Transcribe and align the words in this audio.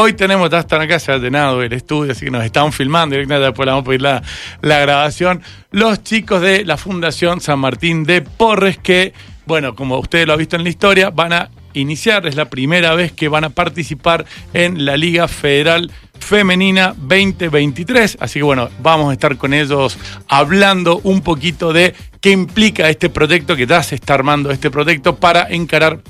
hoy 0.00 0.14
tenemos, 0.14 0.50
ya 0.50 0.60
están 0.60 0.80
acá, 0.80 0.96
ha 0.96 1.18
llenado 1.18 1.62
el 1.62 1.72
estudio, 1.72 2.12
así 2.12 2.24
que 2.24 2.30
nos 2.30 2.44
están 2.44 2.72
filmando 2.72 3.14
directamente, 3.14 3.46
después 3.46 3.66
vamos 3.66 3.82
a 3.82 3.86
pedir 3.86 4.02
la, 4.02 4.22
la 4.62 4.78
grabación. 4.78 5.42
Los 5.70 6.02
chicos 6.02 6.40
de 6.40 6.64
la 6.64 6.76
Fundación 6.76 7.40
San 7.40 7.58
Martín 7.58 8.04
de 8.04 8.22
Porres, 8.22 8.78
que, 8.78 9.12
bueno, 9.46 9.74
como 9.74 9.98
ustedes 9.98 10.26
lo 10.26 10.32
han 10.32 10.38
visto 10.38 10.56
en 10.56 10.64
la 10.64 10.70
historia, 10.70 11.10
van 11.10 11.32
a 11.32 11.50
iniciar, 11.74 12.26
es 12.26 12.34
la 12.34 12.46
primera 12.46 12.94
vez 12.94 13.12
que 13.12 13.28
van 13.28 13.44
a 13.44 13.50
participar 13.50 14.24
en 14.52 14.84
la 14.84 14.96
Liga 14.96 15.28
Federal 15.28 15.90
Femenina 16.18 16.94
2023. 16.96 18.18
Así 18.20 18.40
que 18.40 18.44
bueno, 18.44 18.68
vamos 18.82 19.10
a 19.10 19.12
estar 19.12 19.36
con 19.36 19.54
ellos 19.54 19.98
hablando 20.28 21.00
un 21.04 21.20
poquito 21.20 21.72
de 21.72 21.94
qué 22.20 22.30
implica 22.30 22.88
este 22.88 23.08
proyecto, 23.08 23.56
que 23.56 23.66
ya 23.66 23.82
se 23.82 23.94
está 23.94 24.14
armando 24.14 24.50
este 24.50 24.70
proyecto 24.70 25.16
para 25.16 25.48
encarar 25.48 26.00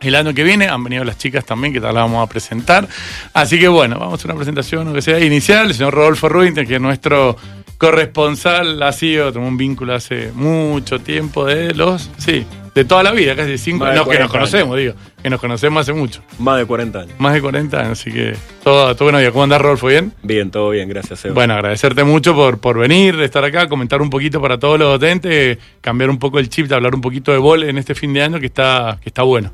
el 0.00 0.14
año 0.14 0.34
que 0.34 0.44
viene. 0.44 0.68
Han 0.68 0.84
venido 0.84 1.04
las 1.04 1.18
chicas 1.18 1.44
también, 1.44 1.72
que 1.72 1.80
tal 1.80 1.94
la 1.94 2.02
vamos 2.02 2.26
a 2.26 2.30
presentar. 2.30 2.88
Así 3.32 3.58
que 3.58 3.68
bueno, 3.68 3.98
vamos 3.98 4.12
a 4.12 4.16
hacer 4.16 4.26
una 4.30 4.36
presentación, 4.36 4.92
que 4.92 5.02
sea 5.02 5.18
inicial. 5.20 5.68
El 5.68 5.74
señor 5.74 5.94
Rodolfo 5.94 6.28
Ruinter, 6.28 6.66
que 6.66 6.76
es 6.76 6.80
nuestro 6.80 7.36
corresponsal, 7.78 8.82
ha 8.82 8.92
sido, 8.92 9.32
tuvo 9.32 9.46
un 9.46 9.56
vínculo 9.56 9.94
hace 9.94 10.32
mucho 10.34 10.98
tiempo 10.98 11.44
de 11.44 11.72
los, 11.74 12.10
sí, 12.18 12.44
de 12.74 12.84
toda 12.84 13.04
la 13.04 13.12
vida, 13.12 13.36
casi 13.36 13.56
cinco 13.56 13.84
de 13.84 13.94
no, 13.94 14.04
que 14.04 14.18
nos 14.18 14.22
40 14.22 14.22
años. 14.22 14.32
conocemos, 14.32 14.76
digo, 14.76 14.94
que 15.22 15.30
nos 15.30 15.40
conocemos 15.40 15.80
hace 15.82 15.92
mucho. 15.92 16.20
Más 16.40 16.58
de 16.58 16.66
40 16.66 16.98
años. 16.98 17.14
Más 17.18 17.34
de 17.34 17.40
40 17.40 17.78
años, 17.78 18.00
así 18.00 18.10
que 18.10 18.34
todo, 18.64 18.94
todo 18.96 19.10
bueno. 19.12 19.32
¿Cómo 19.32 19.44
andás, 19.44 19.60
Rodolfo? 19.60 19.86
¿Bien? 19.86 20.12
Bien, 20.24 20.50
todo 20.50 20.70
bien, 20.70 20.88
gracias, 20.88 21.20
Seba. 21.20 21.34
Bueno, 21.34 21.54
agradecerte 21.54 22.02
mucho 22.02 22.34
por, 22.34 22.58
por 22.58 22.78
venir, 22.78 23.16
de 23.16 23.24
estar 23.24 23.44
acá, 23.44 23.68
comentar 23.68 24.02
un 24.02 24.10
poquito 24.10 24.42
para 24.42 24.58
todos 24.58 24.76
los 24.76 25.00
docentes, 25.00 25.58
cambiar 25.80 26.10
un 26.10 26.18
poco 26.18 26.40
el 26.40 26.48
chip, 26.48 26.66
de 26.66 26.74
hablar 26.74 26.96
un 26.96 27.00
poquito 27.00 27.30
de 27.30 27.38
bol 27.38 27.62
en 27.62 27.78
este 27.78 27.94
fin 27.94 28.12
de 28.12 28.22
año 28.22 28.40
que 28.40 28.46
está, 28.46 28.98
que 29.00 29.08
está 29.08 29.22
bueno. 29.22 29.52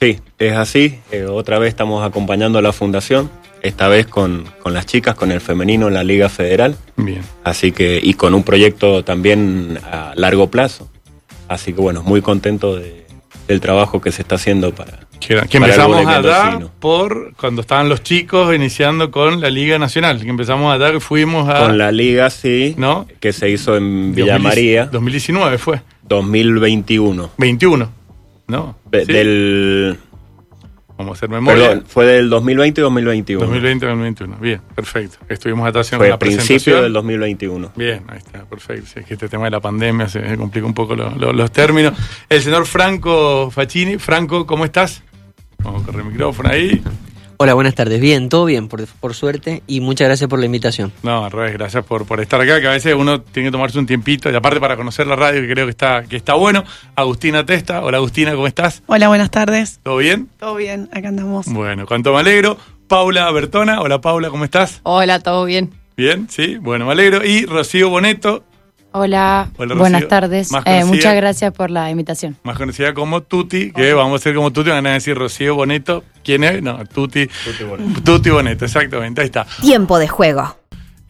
Sí, 0.00 0.18
es 0.38 0.52
así. 0.56 0.98
Eh, 1.12 1.24
otra 1.24 1.58
vez 1.58 1.68
estamos 1.70 2.04
acompañando 2.06 2.58
a 2.58 2.62
la 2.62 2.72
fundación, 2.72 3.30
esta 3.62 3.88
vez 3.88 4.06
con, 4.06 4.44
con 4.62 4.74
las 4.74 4.86
chicas, 4.86 5.14
con 5.14 5.32
el 5.32 5.40
femenino 5.40 5.88
en 5.88 5.94
la 5.94 6.04
Liga 6.04 6.28
Federal. 6.28 6.76
Bien. 6.96 7.22
Así 7.44 7.72
que, 7.72 7.98
y 8.02 8.14
con 8.14 8.34
un 8.34 8.42
proyecto 8.42 9.04
también 9.04 9.78
a 9.90 10.12
largo 10.16 10.50
plazo. 10.50 10.88
Así 11.48 11.72
que 11.72 11.80
bueno, 11.80 12.02
muy 12.02 12.20
contento 12.22 12.76
de- 12.76 13.06
del 13.48 13.60
trabajo 13.60 14.00
que 14.00 14.10
se 14.10 14.22
está 14.22 14.34
haciendo 14.34 14.74
para. 14.74 14.98
Que, 15.20 15.40
que 15.48 15.56
empezamos 15.56 16.04
allá 16.04 16.20
mendocino. 16.50 16.70
por 16.80 17.32
cuando 17.36 17.60
estaban 17.62 17.88
los 17.88 18.02
chicos 18.02 18.54
iniciando 18.54 19.10
con 19.10 19.40
la 19.40 19.48
Liga 19.50 19.78
Nacional. 19.78 20.20
Que 20.20 20.28
empezamos 20.28 20.74
allá 20.74 20.92
que 20.92 21.00
fuimos 21.00 21.48
a. 21.48 21.60
Con 21.60 21.78
la 21.78 21.90
liga, 21.92 22.28
sí, 22.28 22.74
¿No? 22.76 23.06
que 23.20 23.32
se 23.32 23.48
hizo 23.48 23.76
en 23.76 24.14
2010 24.14 24.14
Villa 24.26 24.38
María, 24.40 24.86
2019 24.86 25.58
fue. 25.58 25.80
2021. 26.08 27.30
21. 27.38 27.90
¿No? 28.48 28.76
De- 28.90 29.04
Sí. 29.06 29.12
Del, 29.12 29.98
Vamos 30.98 31.10
a 31.10 31.14
hacer 31.18 31.28
memoria. 31.28 31.68
perdón, 31.68 31.84
fue 31.86 32.06
del 32.06 32.30
2020 32.30 32.80
y 32.80 32.84
2021. 32.84 33.46
2020-2021. 33.46 34.38
Bien, 34.40 34.62
perfecto. 34.74 35.18
Estuvimos 35.28 35.68
acá 35.68 35.80
haciendo 35.80 36.00
Fue 36.00 36.06
una 36.08 36.14
a 36.14 36.18
principio 36.18 36.46
presentación. 36.46 36.82
del 36.84 36.92
2021. 36.94 37.72
Bien, 37.76 38.02
ahí 38.08 38.16
está, 38.18 38.44
perfecto. 38.46 38.86
Sí, 38.94 39.00
es 39.00 39.06
que 39.06 39.12
este 39.14 39.28
tema 39.28 39.44
de 39.44 39.50
la 39.50 39.60
pandemia 39.60 40.08
se, 40.08 40.26
se 40.26 40.36
complica 40.38 40.66
un 40.66 40.72
poco 40.72 40.96
lo- 40.96 41.10
lo- 41.10 41.34
los 41.34 41.50
términos. 41.52 41.92
El 42.30 42.40
señor 42.40 42.64
Franco 42.66 43.50
Facchini. 43.50 43.98
Franco, 43.98 44.46
¿cómo 44.46 44.64
estás? 44.64 45.02
Vamos 45.62 45.82
a 45.82 45.86
correr 45.86 46.00
el 46.06 46.12
micrófono 46.12 46.48
ahí. 46.48 46.82
Hola, 47.38 47.52
buenas 47.52 47.74
tardes. 47.74 48.00
Bien, 48.00 48.30
todo 48.30 48.46
bien, 48.46 48.66
por, 48.66 48.86
por 48.86 49.12
suerte, 49.12 49.62
y 49.66 49.80
muchas 49.80 50.08
gracias 50.08 50.30
por 50.30 50.38
la 50.38 50.46
invitación. 50.46 50.90
No, 51.02 51.24
al 51.26 51.30
revés, 51.30 51.52
gracias 51.52 51.84
por, 51.84 52.06
por 52.06 52.20
estar 52.20 52.40
acá, 52.40 52.60
que 52.62 52.66
a 52.66 52.70
veces 52.70 52.94
uno 52.94 53.20
tiene 53.20 53.48
que 53.48 53.52
tomarse 53.52 53.78
un 53.78 53.86
tiempito, 53.86 54.30
y 54.30 54.34
aparte 54.34 54.58
para 54.58 54.74
conocer 54.76 55.06
la 55.06 55.16
radio, 55.16 55.42
que 55.42 55.48
creo 55.50 55.66
que 55.66 55.70
está, 55.70 56.04
que 56.04 56.16
está 56.16 56.32
bueno. 56.32 56.64
Agustina 56.94 57.44
Testa. 57.44 57.82
Hola 57.82 57.98
Agustina, 57.98 58.32
¿cómo 58.34 58.46
estás? 58.46 58.82
Hola, 58.86 59.08
buenas 59.08 59.30
tardes. 59.30 59.80
¿Todo 59.82 59.98
bien? 59.98 60.30
¿Todo 60.38 60.54
bien? 60.54 60.88
Acá 60.92 61.08
andamos. 61.08 61.46
Bueno, 61.46 61.84
cuánto 61.86 62.14
me 62.14 62.20
alegro. 62.20 62.56
Paula 62.88 63.30
Bertona. 63.32 63.82
Hola 63.82 64.00
Paula, 64.00 64.30
¿cómo 64.30 64.44
estás? 64.44 64.80
Hola, 64.84 65.20
¿todo 65.20 65.44
bien? 65.44 65.74
Bien, 65.96 66.28
sí, 66.30 66.56
bueno, 66.56 66.86
me 66.86 66.92
alegro. 66.92 67.22
Y 67.22 67.44
Rocío 67.44 67.90
Boneto, 67.90 68.44
Hola, 68.98 69.50
Hola, 69.58 69.74
buenas 69.74 70.08
tardes. 70.08 70.48
Eh, 70.64 70.82
muchas 70.86 71.14
gracias 71.14 71.52
por 71.52 71.70
la 71.70 71.90
invitación. 71.90 72.34
más 72.44 72.56
conocida 72.56 72.94
como 72.94 73.20
Tuti, 73.20 73.70
que 73.70 73.92
vamos 73.92 74.22
a 74.22 74.24
ser 74.24 74.34
como 74.34 74.54
Tuti, 74.54 74.70
van 74.70 74.86
a 74.86 74.94
decir 74.94 75.18
Rocío 75.18 75.54
Boneto. 75.54 76.02
¿Quién 76.24 76.44
es? 76.44 76.62
No, 76.62 76.82
Tuti. 76.86 77.28
Tuti 78.02 78.30
Boneto, 78.30 78.64
exactamente, 78.64 79.20
ahí 79.20 79.26
está. 79.26 79.46
Tiempo 79.60 79.98
de 79.98 80.08
juego. 80.08 80.56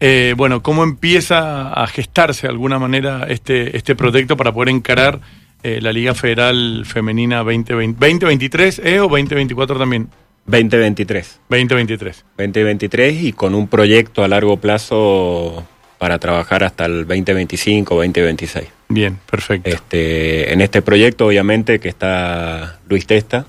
Eh, 0.01 0.33
bueno, 0.35 0.61
¿cómo 0.61 0.83
empieza 0.83 1.71
a 1.71 1.87
gestarse 1.87 2.47
de 2.47 2.51
alguna 2.51 2.77
manera 2.77 3.25
este, 3.29 3.77
este 3.77 3.95
proyecto 3.95 4.35
para 4.35 4.51
poder 4.51 4.67
encarar 4.67 5.21
eh, 5.63 5.79
la 5.81 5.93
Liga 5.93 6.13
Federal 6.13 6.83
Femenina 6.85 7.37
2020, 7.37 8.05
2023 8.05 8.81
eh, 8.83 8.99
o 8.99 9.03
2024 9.03 9.79
también? 9.79 10.09
2023. 10.45 11.39
2023. 11.49 12.25
2023 12.37 13.23
y 13.23 13.31
con 13.31 13.55
un 13.55 13.69
proyecto 13.69 14.25
a 14.25 14.27
largo 14.27 14.57
plazo 14.57 15.65
para 15.97 16.19
trabajar 16.19 16.63
hasta 16.63 16.85
el 16.85 17.05
2025 17.07 17.95
2026. 17.95 18.67
Bien, 18.89 19.17
perfecto. 19.29 19.69
Este, 19.69 20.53
en 20.53 20.61
este 20.61 20.81
proyecto, 20.81 21.27
obviamente, 21.27 21.79
que 21.79 21.89
está 21.89 22.79
Luis 22.87 23.05
Testa, 23.07 23.45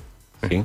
¿sí? 0.49 0.65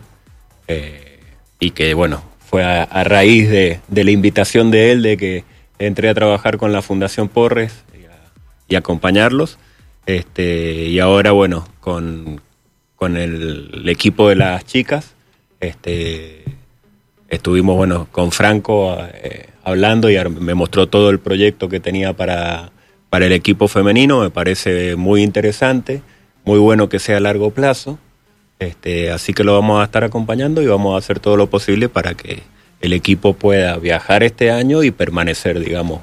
Eh, 0.67 1.19
y 1.59 1.71
que, 1.71 1.93
bueno, 1.93 2.23
fue 2.49 2.63
a, 2.63 2.83
a 2.83 3.03
raíz 3.03 3.49
de, 3.49 3.79
de 3.87 4.03
la 4.03 4.11
invitación 4.11 4.71
de 4.71 4.91
él 4.91 5.01
de 5.03 5.17
que 5.17 5.43
entré 5.79 6.09
a 6.09 6.13
trabajar 6.13 6.57
con 6.57 6.71
la 6.71 6.81
Fundación 6.81 7.27
Porres 7.29 7.83
y, 7.93 8.05
a- 8.05 8.31
y 8.69 8.75
acompañarlos. 8.75 9.57
Este, 10.05 10.85
y 10.87 10.99
ahora, 10.99 11.31
bueno, 11.31 11.67
con, 11.79 12.41
con 12.95 13.15
el, 13.17 13.69
el 13.73 13.89
equipo 13.89 14.29
de 14.29 14.35
las 14.35 14.65
chicas, 14.65 15.13
este, 15.59 16.43
estuvimos, 17.29 17.75
bueno, 17.77 18.07
con 18.11 18.31
Franco 18.31 18.97
eh, 19.13 19.47
hablando 19.63 20.09
y 20.09 20.17
me 20.29 20.53
mostró 20.53 20.87
todo 20.87 21.09
el 21.09 21.19
proyecto 21.19 21.69
que 21.69 21.79
tenía 21.79 22.13
para, 22.13 22.71
para 23.09 23.25
el 23.25 23.31
equipo 23.31 23.67
femenino. 23.67 24.21
Me 24.21 24.29
parece 24.29 24.95
muy 24.95 25.23
interesante, 25.23 26.01
muy 26.45 26.59
bueno 26.59 26.89
que 26.89 26.99
sea 26.99 27.17
a 27.17 27.21
largo 27.21 27.51
plazo. 27.51 27.97
Este, 28.59 29.11
así 29.11 29.33
que 29.33 29.43
lo 29.43 29.53
vamos 29.53 29.81
a 29.81 29.85
estar 29.85 30.03
acompañando 30.03 30.61
y 30.61 30.67
vamos 30.67 30.95
a 30.95 30.97
hacer 30.97 31.19
todo 31.19 31.37
lo 31.37 31.49
posible 31.49 31.89
para 31.89 32.13
que 32.13 32.43
el 32.81 32.93
equipo 32.93 33.33
pueda 33.33 33.77
viajar 33.77 34.23
este 34.23 34.51
año 34.51 34.83
y 34.83 34.91
permanecer, 34.91 35.59
digamos, 35.59 36.01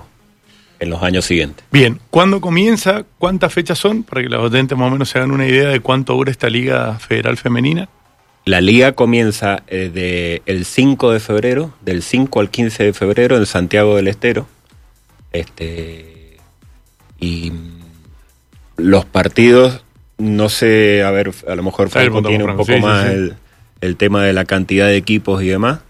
en 0.78 0.90
los 0.90 1.02
años 1.02 1.26
siguientes. 1.26 1.64
Bien, 1.70 2.00
¿cuándo 2.10 2.40
comienza? 2.40 3.04
¿Cuántas 3.18 3.52
fechas 3.52 3.78
son? 3.78 4.02
Para 4.02 4.22
que 4.22 4.28
los 4.28 4.42
oyentes 4.42 4.76
más 4.76 4.88
o 4.88 4.90
menos 4.90 5.10
se 5.10 5.18
hagan 5.18 5.30
una 5.30 5.46
idea 5.46 5.68
de 5.68 5.80
cuánto 5.80 6.14
dura 6.14 6.30
esta 6.30 6.48
Liga 6.48 6.98
Federal 6.98 7.36
Femenina. 7.36 7.88
La 8.44 8.60
liga 8.60 8.92
comienza 8.92 9.62
eh, 9.68 9.90
de 9.92 10.42
el 10.46 10.64
5 10.64 11.12
de 11.12 11.20
febrero, 11.20 11.74
del 11.82 12.02
5 12.02 12.40
al 12.40 12.50
15 12.50 12.84
de 12.84 12.92
febrero 12.92 13.36
en 13.36 13.46
Santiago 13.46 13.96
del 13.96 14.08
Estero. 14.08 14.46
Este, 15.32 16.36
y 17.18 17.52
los 18.76 19.04
partidos, 19.04 19.84
no 20.18 20.48
sé, 20.48 21.02
a 21.02 21.10
ver, 21.10 21.32
a 21.46 21.54
lo 21.54 21.62
mejor 21.62 21.90
Franco 21.90 22.22
tiene 22.22 22.44
un 22.44 22.56
poco 22.56 22.72
sí, 22.72 22.80
más 22.80 23.06
sí. 23.06 23.12
El, 23.12 23.36
el 23.80 23.96
tema 23.96 24.24
de 24.24 24.32
la 24.32 24.44
cantidad 24.44 24.86
de 24.86 24.96
equipos 24.96 25.42
y 25.42 25.48
demás. 25.48 25.80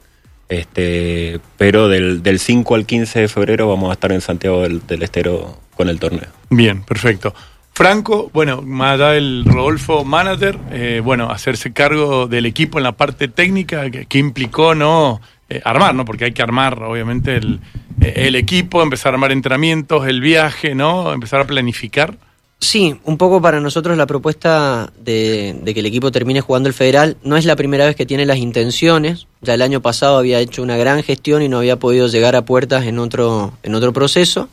Este, 0.48 1.38
pero 1.56 1.88
del, 1.88 2.24
del 2.24 2.40
5 2.40 2.74
al 2.74 2.84
15 2.84 3.20
de 3.20 3.28
febrero 3.28 3.68
vamos 3.68 3.90
a 3.90 3.92
estar 3.92 4.10
en 4.10 4.20
Santiago 4.20 4.62
del, 4.62 4.84
del 4.84 5.04
Estero 5.04 5.60
con 5.76 5.88
el 5.88 6.00
torneo. 6.00 6.28
Bien, 6.50 6.82
perfecto. 6.82 7.32
Franco, 7.80 8.28
bueno, 8.34 8.60
más 8.60 9.00
allá 9.00 9.12
del 9.12 9.42
Rodolfo 9.46 10.04
Manager, 10.04 10.58
eh, 10.70 11.00
bueno, 11.02 11.30
hacerse 11.30 11.72
cargo 11.72 12.26
del 12.26 12.44
equipo 12.44 12.76
en 12.76 12.84
la 12.84 12.92
parte 12.92 13.26
técnica, 13.26 13.90
que, 13.90 14.18
implicó 14.18 14.74
no 14.74 15.22
Eh, 15.48 15.62
armar, 15.64 15.94
¿no? 15.94 16.04
Porque 16.04 16.26
hay 16.26 16.32
que 16.32 16.42
armar, 16.42 16.82
obviamente, 16.82 17.36
el, 17.36 17.58
eh, 18.02 18.12
el 18.26 18.36
equipo, 18.36 18.82
empezar 18.82 19.12
a 19.12 19.16
armar 19.16 19.32
entrenamientos, 19.32 20.06
el 20.06 20.20
viaje, 20.20 20.74
¿no? 20.74 21.10
Empezar 21.14 21.40
a 21.40 21.46
planificar. 21.46 22.18
Sí, 22.60 22.96
un 23.04 23.16
poco 23.16 23.40
para 23.40 23.60
nosotros 23.60 23.96
la 23.96 24.06
propuesta 24.06 24.92
de, 24.98 25.56
de 25.62 25.72
que 25.72 25.80
el 25.80 25.86
equipo 25.86 26.12
termine 26.12 26.42
jugando 26.42 26.68
el 26.68 26.74
federal 26.74 27.16
no 27.24 27.38
es 27.38 27.46
la 27.46 27.56
primera 27.56 27.86
vez 27.86 27.96
que 27.96 28.04
tiene 28.04 28.26
las 28.26 28.36
intenciones. 28.36 29.26
Ya 29.40 29.54
el 29.54 29.62
año 29.62 29.80
pasado 29.80 30.18
había 30.18 30.38
hecho 30.38 30.62
una 30.62 30.76
gran 30.76 31.02
gestión 31.02 31.40
y 31.40 31.48
no 31.48 31.56
había 31.56 31.78
podido 31.78 32.08
llegar 32.08 32.36
a 32.36 32.44
puertas 32.44 32.84
en 32.84 32.98
otro, 32.98 33.54
en 33.62 33.74
otro 33.74 33.94
proceso. 33.94 34.50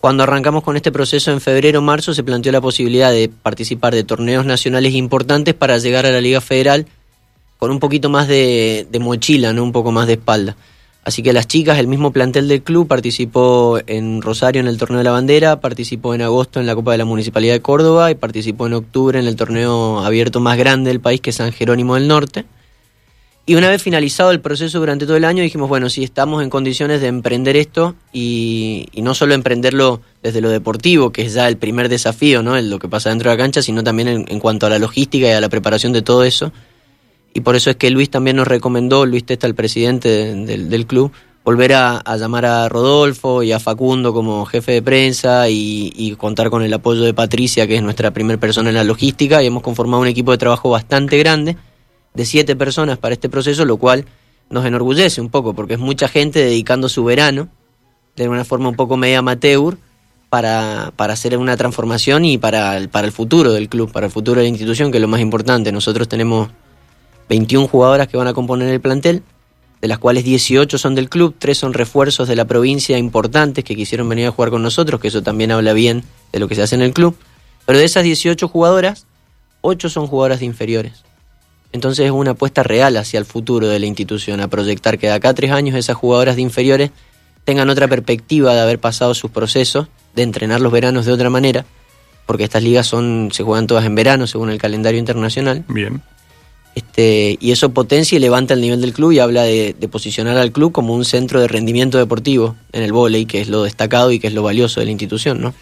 Cuando 0.00 0.22
arrancamos 0.22 0.62
con 0.62 0.76
este 0.76 0.92
proceso 0.92 1.32
en 1.32 1.40
febrero 1.40 1.82
marzo 1.82 2.14
se 2.14 2.22
planteó 2.22 2.52
la 2.52 2.60
posibilidad 2.60 3.10
de 3.10 3.28
participar 3.28 3.94
de 3.94 4.04
torneos 4.04 4.46
nacionales 4.46 4.94
importantes 4.94 5.54
para 5.54 5.78
llegar 5.78 6.06
a 6.06 6.12
la 6.12 6.20
Liga 6.20 6.40
Federal 6.40 6.86
con 7.58 7.72
un 7.72 7.80
poquito 7.80 8.08
más 8.08 8.28
de, 8.28 8.86
de 8.88 8.98
mochila, 9.00 9.52
¿no? 9.52 9.64
un 9.64 9.72
poco 9.72 9.90
más 9.90 10.06
de 10.06 10.12
espalda. 10.12 10.56
Así 11.02 11.22
que 11.22 11.32
las 11.32 11.48
chicas, 11.48 11.78
el 11.78 11.88
mismo 11.88 12.12
plantel 12.12 12.46
del 12.48 12.62
club, 12.62 12.86
participó 12.86 13.80
en 13.86 14.22
Rosario 14.22 14.60
en 14.60 14.68
el 14.68 14.78
torneo 14.78 14.98
de 14.98 15.04
la 15.04 15.10
bandera, 15.10 15.60
participó 15.60 16.14
en 16.14 16.22
agosto 16.22 16.60
en 16.60 16.66
la 16.66 16.74
Copa 16.74 16.92
de 16.92 16.98
la 16.98 17.04
Municipalidad 17.04 17.54
de 17.54 17.62
Córdoba 17.62 18.10
y 18.10 18.14
participó 18.14 18.66
en 18.66 18.74
octubre 18.74 19.18
en 19.18 19.26
el 19.26 19.34
torneo 19.34 20.00
abierto 20.00 20.38
más 20.38 20.58
grande 20.58 20.90
del 20.90 21.00
país, 21.00 21.20
que 21.20 21.30
es 21.30 21.36
San 21.36 21.50
Jerónimo 21.50 21.94
del 21.94 22.06
Norte. 22.06 22.44
Y 23.48 23.54
una 23.54 23.70
vez 23.70 23.82
finalizado 23.82 24.30
el 24.30 24.40
proceso 24.40 24.78
durante 24.78 25.06
todo 25.06 25.16
el 25.16 25.24
año, 25.24 25.42
dijimos, 25.42 25.70
bueno, 25.70 25.88
si 25.88 26.04
estamos 26.04 26.42
en 26.42 26.50
condiciones 26.50 27.00
de 27.00 27.06
emprender 27.06 27.56
esto 27.56 27.94
y, 28.12 28.86
y 28.92 29.00
no 29.00 29.14
solo 29.14 29.32
emprenderlo 29.32 30.02
desde 30.22 30.42
lo 30.42 30.50
deportivo, 30.50 31.10
que 31.12 31.22
es 31.22 31.32
ya 31.32 31.48
el 31.48 31.56
primer 31.56 31.88
desafío, 31.88 32.42
¿no? 32.42 32.60
Lo 32.60 32.78
que 32.78 32.88
pasa 32.88 33.08
dentro 33.08 33.30
de 33.30 33.36
la 33.38 33.42
cancha, 33.42 33.62
sino 33.62 33.82
también 33.82 34.26
en, 34.28 34.38
cuanto 34.38 34.66
a 34.66 34.68
la 34.70 34.78
logística 34.78 35.26
y 35.28 35.30
a 35.30 35.40
la 35.40 35.48
preparación 35.48 35.94
de 35.94 36.02
todo 36.02 36.24
eso. 36.24 36.52
y 37.32 37.40
por 37.40 37.56
eso 37.56 37.70
es 37.70 37.76
que 37.76 37.90
Luis 37.90 38.10
también 38.10 38.36
nos 38.36 38.48
recomendó, 38.48 39.06
Luis 39.06 39.24
Testa, 39.24 39.46
el 39.46 39.54
presidente 39.54 40.08
de- 40.10 40.34
del, 40.44 40.68
del 40.68 40.86
club, 40.86 41.10
volver 41.44 41.72
a, 41.72 41.96
a 41.98 42.16
llamar 42.18 42.44
a 42.44 42.68
Rodolfo 42.68 43.42
y 43.42 43.52
a 43.52 43.60
Facundo 43.60 44.12
como 44.12 44.44
jefe 44.44 44.72
de 44.72 44.82
prensa 44.82 45.48
y, 45.48 45.90
y 45.96 46.16
contar 46.16 46.50
con 46.50 46.62
el 46.62 46.72
apoyo 46.74 47.00
de 47.02 47.14
Patricia, 47.14 47.66
que 47.66 47.76
es 47.76 47.82
nuestra 47.82 48.10
primera 48.10 48.38
persona 48.38 48.68
en 48.70 48.74
la 48.74 48.84
logística, 48.84 49.42
y 49.42 49.46
hemos 49.46 49.62
conformado 49.62 50.02
un 50.02 50.08
equipo 50.08 50.32
de 50.32 50.38
trabajo 50.38 50.68
bastante 50.68 51.16
grande, 51.16 51.56
de 52.14 52.24
siete 52.24 52.56
personas 52.56 52.98
para 52.98 53.14
este 53.14 53.28
proceso, 53.28 53.64
lo 53.64 53.76
cual 53.76 54.06
nos 54.50 54.64
enorgullece 54.64 55.20
un 55.20 55.28
poco, 55.28 55.54
porque 55.54 55.74
es 55.74 55.80
mucha 55.80 56.08
gente 56.08 56.40
dedicando 56.40 56.88
su 56.88 57.04
verano, 57.04 57.48
de 58.16 58.28
una 58.28 58.44
forma 58.44 58.68
un 58.68 58.76
poco 58.76 58.96
media 58.96 59.18
amateur, 59.18 59.76
para, 60.28 60.92
para 60.96 61.14
hacer 61.14 61.36
una 61.38 61.56
transformación 61.56 62.24
y 62.24 62.38
para 62.38 62.76
el, 62.76 62.88
para 62.88 63.06
el 63.06 63.12
futuro 63.12 63.52
del 63.52 63.68
club, 63.68 63.90
para 63.90 64.06
el 64.06 64.12
futuro 64.12 64.40
de 64.40 64.44
la 64.44 64.48
institución, 64.48 64.90
que 64.90 64.98
es 64.98 65.02
lo 65.02 65.08
más 65.08 65.20
importante. 65.20 65.72
Nosotros 65.72 66.08
tenemos 66.08 66.48
21 67.28 67.68
jugadoras 67.68 68.08
que 68.08 68.16
van 68.16 68.26
a 68.26 68.34
componer 68.34 68.68
el 68.68 68.80
plantel, 68.80 69.22
de 69.80 69.88
las 69.88 69.98
cuales 69.98 70.24
18 70.24 70.76
son 70.76 70.94
del 70.94 71.08
club, 71.08 71.36
3 71.38 71.56
son 71.56 71.72
refuerzos 71.72 72.28
de 72.28 72.36
la 72.36 72.46
provincia 72.46 72.98
importantes 72.98 73.64
que 73.64 73.76
quisieron 73.76 74.08
venir 74.08 74.26
a 74.26 74.32
jugar 74.32 74.50
con 74.50 74.62
nosotros, 74.62 75.00
que 75.00 75.08
eso 75.08 75.22
también 75.22 75.52
habla 75.52 75.72
bien 75.72 76.04
de 76.32 76.40
lo 76.40 76.48
que 76.48 76.56
se 76.56 76.62
hace 76.62 76.74
en 76.74 76.82
el 76.82 76.92
club. 76.92 77.16
Pero 77.64 77.78
de 77.78 77.84
esas 77.84 78.02
18 78.02 78.48
jugadoras, 78.48 79.06
8 79.60 79.88
son 79.88 80.06
jugadoras 80.06 80.40
de 80.40 80.46
inferiores. 80.46 81.04
Entonces 81.72 82.06
es 82.06 82.10
una 82.10 82.32
apuesta 82.32 82.62
real 82.62 82.96
hacia 82.96 83.18
el 83.18 83.26
futuro 83.26 83.68
de 83.68 83.78
la 83.78 83.86
institución, 83.86 84.40
a 84.40 84.48
proyectar 84.48 84.98
que 84.98 85.08
de 85.08 85.12
acá 85.12 85.30
a 85.30 85.34
tres 85.34 85.50
años 85.50 85.76
esas 85.76 85.96
jugadoras 85.96 86.36
de 86.36 86.42
inferiores 86.42 86.90
tengan 87.44 87.70
otra 87.70 87.88
perspectiva 87.88 88.54
de 88.54 88.60
haber 88.60 88.78
pasado 88.78 89.14
sus 89.14 89.30
procesos, 89.30 89.88
de 90.14 90.22
entrenar 90.22 90.60
los 90.60 90.72
veranos 90.72 91.06
de 91.06 91.12
otra 91.12 91.30
manera, 91.30 91.66
porque 92.26 92.44
estas 92.44 92.62
ligas 92.62 92.86
son 92.86 93.30
se 93.32 93.42
juegan 93.42 93.66
todas 93.66 93.84
en 93.84 93.94
verano 93.94 94.26
según 94.26 94.50
el 94.50 94.58
calendario 94.58 94.98
internacional. 94.98 95.64
Bien. 95.68 96.02
Este, 96.74 97.36
y 97.40 97.50
eso 97.50 97.70
potencia 97.70 98.16
y 98.16 98.20
levanta 98.20 98.54
el 98.54 98.60
nivel 98.60 98.80
del 98.80 98.92
club 98.92 99.12
y 99.12 99.18
habla 99.18 99.42
de, 99.42 99.74
de 99.78 99.88
posicionar 99.88 100.36
al 100.36 100.52
club 100.52 100.72
como 100.72 100.94
un 100.94 101.04
centro 101.04 101.40
de 101.40 101.48
rendimiento 101.48 101.98
deportivo 101.98 102.54
en 102.72 102.82
el 102.82 102.92
vóley, 102.92 103.26
que 103.26 103.40
es 103.40 103.48
lo 103.48 103.64
destacado 103.64 104.12
y 104.12 104.20
que 104.20 104.28
es 104.28 104.32
lo 104.32 104.42
valioso 104.42 104.80
de 104.80 104.86
la 104.86 104.92
institución, 104.92 105.40
¿no? 105.40 105.54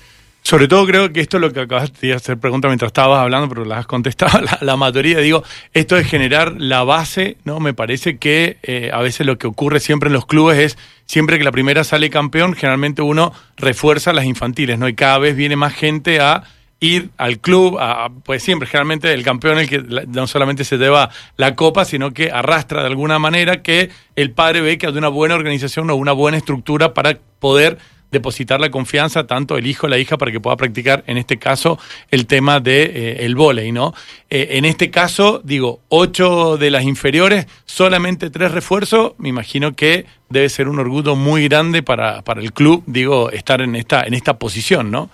Sobre 0.46 0.68
todo 0.68 0.86
creo 0.86 1.12
que 1.12 1.18
esto 1.18 1.38
es 1.38 1.40
lo 1.40 1.52
que 1.52 1.58
acabaste 1.58 2.06
de 2.06 2.14
hacer 2.14 2.38
pregunta 2.38 2.68
mientras 2.68 2.90
estabas 2.90 3.18
hablando, 3.18 3.48
pero 3.48 3.64
las 3.64 3.80
has 3.80 3.86
contestado 3.88 4.40
la, 4.42 4.56
la 4.60 4.76
mayoría. 4.76 5.18
Digo, 5.18 5.42
esto 5.74 5.96
de 5.96 6.04
generar 6.04 6.54
la 6.56 6.84
base, 6.84 7.36
¿no? 7.42 7.58
Me 7.58 7.74
parece 7.74 8.18
que 8.18 8.56
eh, 8.62 8.90
a 8.92 9.00
veces 9.00 9.26
lo 9.26 9.38
que 9.38 9.48
ocurre 9.48 9.80
siempre 9.80 10.06
en 10.06 10.12
los 10.12 10.24
clubes 10.24 10.58
es, 10.58 10.78
siempre 11.04 11.38
que 11.38 11.42
la 11.42 11.50
primera 11.50 11.82
sale 11.82 12.10
campeón, 12.10 12.54
generalmente 12.54 13.02
uno 13.02 13.32
refuerza 13.56 14.12
las 14.12 14.24
infantiles, 14.24 14.78
¿no? 14.78 14.86
Y 14.86 14.94
cada 14.94 15.18
vez 15.18 15.34
viene 15.34 15.56
más 15.56 15.74
gente 15.74 16.20
a 16.20 16.44
ir 16.78 17.10
al 17.16 17.40
club, 17.40 17.78
a, 17.80 18.08
pues 18.22 18.40
siempre, 18.44 18.68
generalmente 18.68 19.12
el 19.12 19.24
campeón 19.24 19.58
el 19.58 19.68
que 19.68 19.80
no 19.80 20.28
solamente 20.28 20.62
se 20.62 20.76
lleva 20.76 21.10
la 21.36 21.56
copa, 21.56 21.84
sino 21.84 22.12
que 22.12 22.30
arrastra 22.30 22.82
de 22.82 22.86
alguna 22.86 23.18
manera 23.18 23.62
que 23.62 23.90
el 24.14 24.30
padre 24.30 24.60
ve 24.60 24.78
que 24.78 24.86
hay 24.86 24.96
una 24.96 25.08
buena 25.08 25.34
organización 25.34 25.90
o 25.90 25.96
una 25.96 26.12
buena 26.12 26.36
estructura 26.36 26.94
para 26.94 27.18
poder 27.40 27.78
depositar 28.10 28.60
la 28.60 28.70
confianza 28.70 29.26
tanto 29.26 29.56
el 29.56 29.66
hijo 29.66 29.86
o 29.86 29.90
la 29.90 29.98
hija 29.98 30.16
para 30.16 30.32
que 30.32 30.40
pueda 30.40 30.56
practicar 30.56 31.04
en 31.06 31.18
este 31.18 31.38
caso 31.38 31.78
el 32.10 32.26
tema 32.26 32.60
de 32.60 32.82
eh, 32.82 33.16
el 33.26 33.34
vóley, 33.34 33.72
¿no? 33.72 33.94
Eh, 34.30 34.48
en 34.52 34.64
este 34.64 34.90
caso, 34.90 35.40
digo, 35.44 35.80
ocho 35.88 36.56
de 36.56 36.70
las 36.70 36.84
inferiores, 36.84 37.46
solamente 37.64 38.30
tres 38.30 38.52
refuerzos, 38.52 39.12
me 39.18 39.28
imagino 39.28 39.74
que 39.74 40.06
debe 40.28 40.48
ser 40.48 40.68
un 40.68 40.78
orgullo 40.78 41.16
muy 41.16 41.48
grande 41.48 41.82
para, 41.82 42.22
para 42.22 42.40
el 42.40 42.52
club, 42.52 42.82
digo, 42.86 43.30
estar 43.30 43.60
en 43.60 43.76
esta, 43.76 44.04
en 44.04 44.14
esta 44.14 44.38
posición, 44.38 44.90
¿no? 44.90 45.10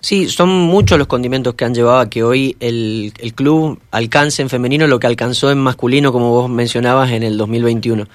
Sí, 0.00 0.28
son 0.28 0.50
muchos 0.50 0.98
los 0.98 1.06
condimentos 1.06 1.54
que 1.54 1.64
han 1.64 1.74
llevado 1.74 1.98
a 1.98 2.10
que 2.10 2.22
hoy 2.22 2.56
el, 2.60 3.12
el 3.18 3.34
club 3.34 3.80
alcance 3.90 4.42
en 4.42 4.48
femenino 4.48 4.86
lo 4.86 5.00
que 5.00 5.06
alcanzó 5.06 5.50
en 5.50 5.58
masculino, 5.58 6.12
como 6.12 6.30
vos 6.30 6.50
mencionabas, 6.50 7.10
en 7.10 7.22
el 7.22 7.36
2021. 7.36 8.06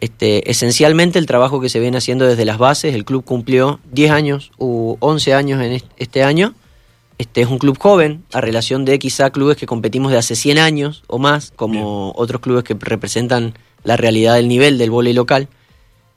Este, 0.00 0.50
esencialmente 0.50 1.18
el 1.18 1.26
trabajo 1.26 1.60
que 1.60 1.68
se 1.70 1.80
viene 1.80 1.96
haciendo 1.98 2.26
desde 2.26 2.44
las 2.44 2.58
bases, 2.58 2.94
el 2.94 3.04
club 3.04 3.24
cumplió 3.24 3.80
10 3.92 4.10
años 4.10 4.52
u 4.58 4.96
11 5.00 5.32
años 5.34 5.62
en 5.62 5.72
est- 5.72 5.86
este 5.96 6.22
año. 6.22 6.54
Este 7.18 7.40
es 7.40 7.48
un 7.48 7.56
club 7.58 7.78
joven, 7.78 8.22
a 8.34 8.42
relación 8.42 8.84
de 8.84 8.98
quizá 8.98 9.30
clubes 9.30 9.56
que 9.56 9.64
competimos 9.66 10.12
de 10.12 10.18
hace 10.18 10.36
100 10.36 10.58
años 10.58 11.02
o 11.06 11.18
más, 11.18 11.50
como 11.56 12.12
otros 12.14 12.42
clubes 12.42 12.62
que 12.64 12.74
representan 12.78 13.54
la 13.84 13.96
realidad 13.96 14.34
del 14.34 14.48
nivel 14.48 14.76
del 14.76 14.90
vóley 14.90 15.14
local. 15.14 15.48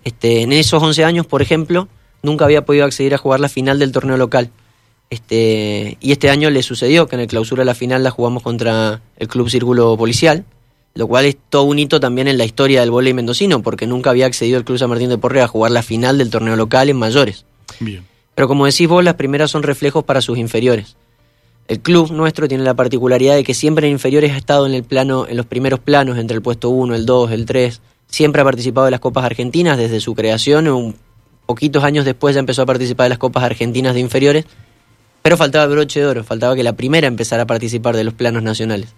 Este, 0.04 0.42
en 0.42 0.52
esos 0.52 0.84
11 0.84 1.06
años, 1.06 1.26
por 1.26 1.42
ejemplo, 1.42 1.88
nunca 2.22 2.44
había 2.44 2.66
podido 2.66 2.84
acceder 2.84 3.14
a 3.14 3.18
jugar 3.18 3.40
la 3.40 3.48
final 3.48 3.80
del 3.80 3.94
torneo 3.94 4.18
local. 4.18 4.50
Este, 5.10 5.98
y 6.02 6.12
este 6.12 6.30
año 6.30 6.50
le 6.50 6.64
sucedió 6.64 7.08
que 7.08 7.16
en 7.16 7.22
el 7.22 7.28
clausura 7.28 7.62
de 7.62 7.66
la 7.66 7.76
final 7.76 8.04
la 8.04 8.12
jugamos 8.12 8.44
contra 8.44 9.02
el 9.18 9.28
Club 9.30 9.50
Círculo 9.50 9.96
Policial, 9.98 10.44
lo 10.96 11.08
cual 11.08 11.26
es 11.26 11.38
todo 11.50 11.64
un 11.64 11.80
hito 11.80 12.00
también 12.00 12.28
en 12.28 12.38
la 12.38 12.46
historia 12.46 12.82
del 12.82 12.92
vóley 12.92 13.14
mendocino, 13.14 13.62
porque 13.62 13.88
nunca 13.88 14.10
había 14.10 14.26
accedido 14.26 14.58
el 14.58 14.66
Club 14.66 14.78
San 14.78 14.90
Martín 14.90 15.10
de 15.10 15.18
Porres 15.18 15.44
a 15.44 15.48
jugar 15.48 15.72
la 15.72 15.84
final 15.84 16.18
del 16.18 16.30
torneo 16.30 16.56
local 16.56 16.90
en 16.90 16.98
mayores. 16.98 17.46
Bien. 17.80 18.06
Pero 18.36 18.48
como 18.48 18.66
decís 18.66 18.88
vos, 18.88 19.04
las 19.04 19.16
primeras 19.16 19.52
son 19.52 19.64
reflejos 19.64 20.04
para 20.04 20.22
sus 20.22 20.38
inferiores. 20.38 20.96
El 21.68 21.82
club 21.82 22.12
nuestro 22.12 22.48
tiene 22.48 22.64
la 22.64 22.74
particularidad 22.74 23.36
de 23.36 23.44
que 23.44 23.54
siempre 23.54 23.86
en 23.86 23.94
inferiores 23.94 24.32
ha 24.32 24.38
estado 24.38 24.66
en 24.66 24.74
el 24.74 24.84
plano, 24.84 25.28
en 25.28 25.38
los 25.38 25.46
primeros 25.46 25.80
planos, 25.80 26.18
entre 26.18 26.36
el 26.36 26.42
puesto 26.42 26.70
1, 26.70 26.96
el 26.96 27.06
2, 27.06 27.32
el 27.32 27.46
3. 27.46 27.82
Siempre 28.08 28.42
ha 28.42 28.46
participado 28.46 28.86
de 28.86 28.92
las 28.92 29.00
Copas 29.00 29.24
Argentinas 29.24 29.78
desde 29.78 30.00
su 30.00 30.16
creación. 30.16 30.68
Un 30.68 30.96
poquitos 31.46 31.84
años 31.84 32.06
después 32.06 32.36
ya 32.36 32.40
empezó 32.40 32.62
a 32.62 32.66
participar 32.66 33.06
de 33.06 33.10
las 33.10 33.18
Copas 33.18 33.44
Argentinas 33.44 33.94
de 33.94 34.00
inferiores. 34.00 34.46
Pero 35.22 35.36
faltaba 35.36 35.68
broche 35.68 36.00
de 36.00 36.06
oro, 36.06 36.24
faltaba 36.24 36.56
que 36.56 36.64
la 36.64 36.74
primera 36.74 37.08
empezara 37.08 37.44
a 37.44 37.48
participar 37.48 37.96
de 37.96 38.04
los 38.04 38.14
planos 38.14 38.42
nacionales. 38.42 38.90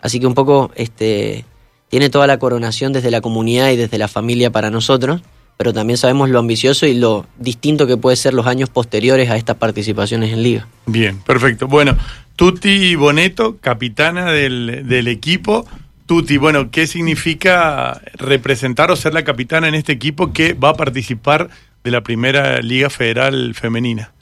Así 0.00 0.20
que 0.20 0.26
un 0.26 0.34
poco 0.34 0.70
este, 0.74 1.44
tiene 1.88 2.10
toda 2.10 2.26
la 2.26 2.38
coronación 2.38 2.92
desde 2.92 3.10
la 3.10 3.20
comunidad 3.20 3.70
y 3.70 3.76
desde 3.76 3.98
la 3.98 4.08
familia 4.08 4.50
para 4.50 4.70
nosotros, 4.70 5.22
pero 5.56 5.72
también 5.72 5.96
sabemos 5.96 6.30
lo 6.30 6.38
ambicioso 6.38 6.86
y 6.86 6.94
lo 6.94 7.26
distinto 7.38 7.86
que 7.86 7.96
puede 7.96 8.16
ser 8.16 8.34
los 8.34 8.46
años 8.46 8.70
posteriores 8.70 9.30
a 9.30 9.36
estas 9.36 9.56
participaciones 9.56 10.32
en 10.32 10.42
liga. 10.42 10.68
Bien, 10.86 11.18
perfecto. 11.18 11.66
Bueno, 11.66 11.96
Tuti 12.36 12.94
Boneto, 12.94 13.56
capitana 13.60 14.30
del, 14.30 14.84
del 14.86 15.08
equipo. 15.08 15.66
Tuti, 16.06 16.36
bueno, 16.36 16.70
¿qué 16.70 16.86
significa 16.86 18.00
representar 18.14 18.90
o 18.90 18.96
ser 18.96 19.14
la 19.14 19.24
capitana 19.24 19.68
en 19.68 19.74
este 19.74 19.92
equipo 19.92 20.32
que 20.32 20.54
va 20.54 20.70
a 20.70 20.74
participar 20.74 21.50
de 21.82 21.90
la 21.90 22.02
primera 22.02 22.60
Liga 22.60 22.90
Federal 22.90 23.54
Femenina? 23.54 24.12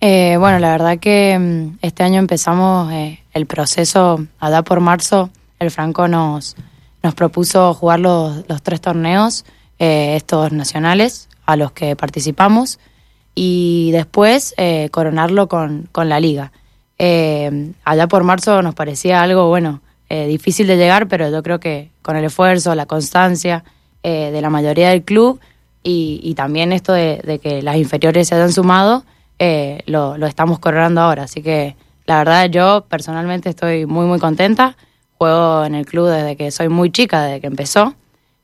Eh, 0.00 0.36
bueno, 0.38 0.60
la 0.60 0.70
verdad 0.70 0.98
que 0.98 1.36
mm, 1.38 1.78
este 1.82 2.04
año 2.04 2.20
empezamos 2.20 2.92
eh, 2.92 3.20
el 3.32 3.46
proceso, 3.46 4.24
allá 4.38 4.62
por 4.62 4.80
marzo, 4.80 5.30
el 5.58 5.72
Franco 5.72 6.06
nos, 6.06 6.54
nos 7.02 7.14
propuso 7.14 7.74
jugar 7.74 7.98
los, 7.98 8.48
los 8.48 8.62
tres 8.62 8.80
torneos, 8.80 9.44
eh, 9.80 10.14
estos 10.14 10.52
nacionales, 10.52 11.28
a 11.46 11.56
los 11.56 11.72
que 11.72 11.96
participamos, 11.96 12.78
y 13.34 13.90
después 13.92 14.54
eh, 14.56 14.88
coronarlo 14.92 15.48
con, 15.48 15.88
con 15.90 16.08
la 16.08 16.20
liga. 16.20 16.52
Allá 17.84 18.08
por 18.08 18.24
marzo 18.24 18.60
nos 18.62 18.74
parecía 18.74 19.22
algo, 19.22 19.46
bueno, 19.46 19.80
difícil 20.10 20.66
de 20.66 20.76
llegar, 20.76 21.06
pero 21.06 21.30
yo 21.30 21.44
creo 21.44 21.60
que 21.60 21.90
con 22.02 22.16
el 22.16 22.24
esfuerzo, 22.24 22.74
la 22.74 22.86
constancia 22.86 23.62
de 24.02 24.40
la 24.40 24.50
mayoría 24.50 24.90
del 24.90 25.04
club 25.04 25.38
y, 25.84 26.18
y 26.24 26.34
también 26.34 26.72
esto 26.72 26.92
de, 26.92 27.20
de 27.24 27.38
que 27.38 27.62
las 27.62 27.76
inferiores 27.76 28.26
se 28.26 28.34
hayan 28.34 28.52
sumado, 28.52 29.04
eh, 29.38 29.82
lo, 29.86 30.16
lo 30.18 30.26
estamos 30.26 30.58
coronando 30.58 31.00
ahora. 31.00 31.24
Así 31.24 31.42
que 31.42 31.76
la 32.06 32.18
verdad 32.18 32.48
yo 32.50 32.86
personalmente 32.88 33.48
estoy 33.50 33.86
muy 33.86 34.06
muy 34.06 34.18
contenta. 34.18 34.76
Juego 35.18 35.64
en 35.64 35.74
el 35.74 35.84
club 35.84 36.08
desde 36.08 36.36
que 36.36 36.50
soy 36.50 36.68
muy 36.68 36.90
chica, 36.90 37.22
desde 37.24 37.40
que 37.40 37.46
empezó. 37.48 37.94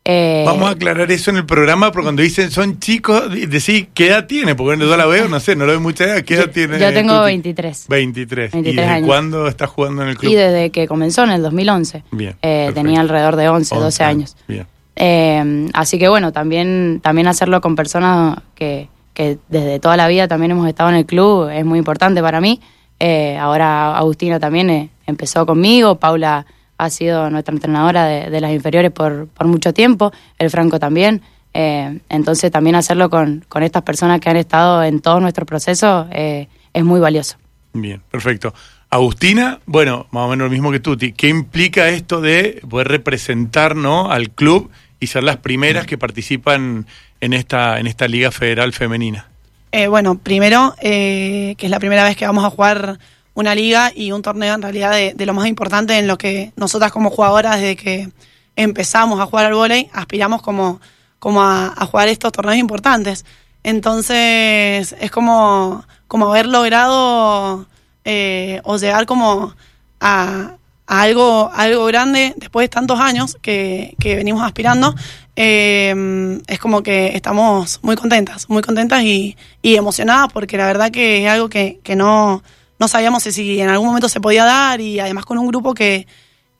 Eh, 0.06 0.42
Vamos 0.44 0.68
a 0.68 0.72
aclarar 0.72 1.10
eso 1.10 1.30
en 1.30 1.38
el 1.38 1.46
programa, 1.46 1.90
porque 1.90 2.04
cuando 2.04 2.20
dicen 2.20 2.50
son 2.50 2.78
chicos, 2.78 3.30
de- 3.32 3.46
decir 3.46 3.88
qué 3.94 4.08
edad 4.08 4.26
tiene, 4.26 4.54
porque 4.54 4.78
yo 4.84 4.96
la 4.98 5.06
veo, 5.06 5.28
no 5.28 5.40
sé, 5.40 5.56
no 5.56 5.64
lo 5.64 5.70
veo 5.72 5.80
mucha 5.80 6.04
edad. 6.04 6.22
¿Qué 6.24 6.34
edad 6.34 6.50
tiene? 6.50 6.78
yo 6.78 6.92
tengo 6.92 7.14
Tuti? 7.14 7.24
23. 7.26 7.86
23. 7.88 8.50
¿Y 8.50 8.56
23 8.56 8.76
desde 8.76 8.90
años. 8.96 9.06
cuándo 9.06 9.48
estás 9.48 9.70
jugando 9.70 10.02
en 10.02 10.08
el 10.10 10.18
club? 10.18 10.30
Y 10.30 10.34
desde 10.34 10.70
que 10.70 10.86
comenzó 10.88 11.24
en 11.24 11.30
el 11.30 11.40
2011. 11.42 12.02
Bien, 12.10 12.36
Eh, 12.42 12.70
tenía 12.74 13.00
alrededor 13.00 13.36
de 13.36 13.48
11, 13.48 13.74
12 13.76 14.04
años. 14.04 14.36
Bien. 14.46 14.66
Eh, 14.96 15.70
así 15.72 15.98
que 15.98 16.08
bueno, 16.08 16.32
también, 16.32 17.00
también 17.02 17.26
hacerlo 17.26 17.60
con 17.62 17.74
personas 17.74 18.38
que, 18.54 18.88
que 19.14 19.38
desde 19.48 19.80
toda 19.80 19.96
la 19.96 20.08
vida 20.08 20.28
también 20.28 20.50
hemos 20.50 20.68
estado 20.68 20.90
en 20.90 20.96
el 20.96 21.06
club 21.06 21.48
es 21.48 21.64
muy 21.64 21.78
importante 21.78 22.20
para 22.20 22.40
mí. 22.40 22.60
Eh, 23.00 23.36
ahora 23.38 23.96
Agustina 23.96 24.38
también 24.38 24.70
eh, 24.70 24.90
empezó 25.06 25.46
conmigo, 25.46 25.96
Paula 25.98 26.46
ha 26.76 26.90
sido 26.90 27.30
nuestra 27.30 27.54
entrenadora 27.54 28.04
de, 28.04 28.40
las 28.40 28.52
inferiores 28.52 28.90
por, 28.90 29.28
por 29.28 29.46
mucho 29.46 29.72
tiempo, 29.72 30.12
el 30.38 30.50
Franco 30.50 30.78
también. 30.78 31.22
Eh, 31.54 32.00
entonces 32.08 32.50
también 32.50 32.74
hacerlo 32.74 33.08
con, 33.08 33.44
con 33.48 33.62
estas 33.62 33.84
personas 33.84 34.20
que 34.20 34.28
han 34.28 34.36
estado 34.36 34.82
en 34.82 35.00
todo 35.00 35.20
nuestro 35.20 35.46
proceso 35.46 36.08
es 36.10 36.84
muy 36.84 36.98
valioso. 36.98 37.36
Bien, 37.72 38.02
perfecto. 38.10 38.52
Agustina, 38.90 39.60
bueno, 39.66 40.06
más 40.10 40.24
o 40.24 40.28
menos 40.28 40.46
lo 40.46 40.50
mismo 40.50 40.72
que 40.72 40.80
Tuti. 40.80 41.12
¿Qué 41.12 41.28
implica 41.28 41.88
esto 41.88 42.20
de 42.20 42.60
poder 42.68 42.88
representar 42.88 43.76
al 43.76 44.30
club 44.30 44.70
y 45.00 45.06
ser 45.06 45.22
las 45.22 45.38
primeras 45.38 45.86
que 45.86 45.98
participan 45.98 46.86
en 47.24 47.32
esta, 47.32 47.80
en 47.80 47.86
esta 47.86 48.06
Liga 48.06 48.30
Federal 48.30 48.72
Femenina? 48.74 49.26
Eh, 49.72 49.88
bueno, 49.88 50.18
primero, 50.18 50.74
eh, 50.80 51.54
que 51.56 51.66
es 51.66 51.70
la 51.70 51.80
primera 51.80 52.04
vez 52.04 52.16
que 52.16 52.26
vamos 52.26 52.44
a 52.44 52.50
jugar 52.50 52.98
una 53.32 53.54
liga 53.54 53.90
y 53.94 54.12
un 54.12 54.20
torneo 54.20 54.54
en 54.54 54.62
realidad 54.62 54.92
de, 54.92 55.26
lo 55.26 55.32
más 55.32 55.46
importante 55.46 55.98
en 55.98 56.06
lo 56.06 56.18
que 56.18 56.52
nosotras 56.56 56.92
como 56.92 57.10
jugadoras 57.10 57.58
desde 57.60 57.76
que 57.76 58.08
empezamos 58.56 59.18
a 59.18 59.26
jugar 59.26 59.46
al 59.46 59.54
vóley 59.54 59.90
aspiramos 59.92 60.42
como, 60.42 60.80
como 61.18 61.42
a, 61.42 61.74
jugar 61.90 62.08
estos 62.08 62.30
torneos 62.30 62.58
importantes. 62.58 63.24
Entonces 63.62 64.94
es 65.00 65.10
como, 65.10 65.82
como 66.06 66.30
haber 66.30 66.46
logrado 66.46 67.66
eh, 68.04 68.60
o 68.64 68.76
llegar 68.76 69.06
como 69.06 69.56
a, 69.98 70.56
a 70.86 71.00
algo, 71.00 71.50
algo 71.52 71.86
grande 71.86 72.34
después 72.36 72.64
de 72.64 72.68
tantos 72.68 73.00
años 73.00 73.38
que, 73.40 73.96
que 73.98 74.14
venimos 74.14 74.42
aspirando. 74.42 74.94
Eh, 75.36 76.40
es 76.46 76.58
como 76.58 76.82
que 76.82 77.08
estamos 77.16 77.80
muy 77.82 77.96
contentas, 77.96 78.48
muy 78.48 78.62
contentas 78.62 79.02
y, 79.02 79.36
y 79.62 79.76
emocionadas 79.76 80.32
porque 80.32 80.56
la 80.56 80.66
verdad 80.66 80.90
que 80.90 81.24
es 81.24 81.30
algo 81.30 81.48
que, 81.48 81.80
que 81.82 81.96
no, 81.96 82.42
no 82.78 82.88
sabíamos 82.88 83.22
si 83.24 83.60
en 83.60 83.68
algún 83.68 83.88
momento 83.88 84.08
se 84.08 84.20
podía 84.20 84.44
dar 84.44 84.80
y 84.80 85.00
además 85.00 85.24
con 85.24 85.38
un 85.38 85.46
grupo 85.48 85.74
que, 85.74 86.06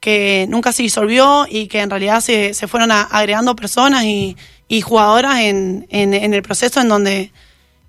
que 0.00 0.46
nunca 0.48 0.72
se 0.72 0.82
disolvió 0.82 1.46
y 1.48 1.68
que 1.68 1.80
en 1.80 1.90
realidad 1.90 2.20
se, 2.20 2.52
se 2.54 2.66
fueron 2.66 2.90
a- 2.90 3.02
agregando 3.02 3.54
personas 3.56 4.04
y, 4.04 4.36
y 4.68 4.80
jugadoras 4.80 5.38
en, 5.40 5.86
en, 5.90 6.12
en 6.14 6.34
el 6.34 6.42
proceso 6.42 6.80
en 6.80 6.88
donde, 6.88 7.32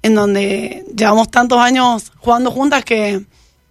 en 0.04 0.13
donde 0.15 0.86
llevamos 0.96 1.32
tantos 1.32 1.58
años 1.60 2.12
jugando 2.18 2.51
juntas 2.51 2.86
que, 2.86 3.25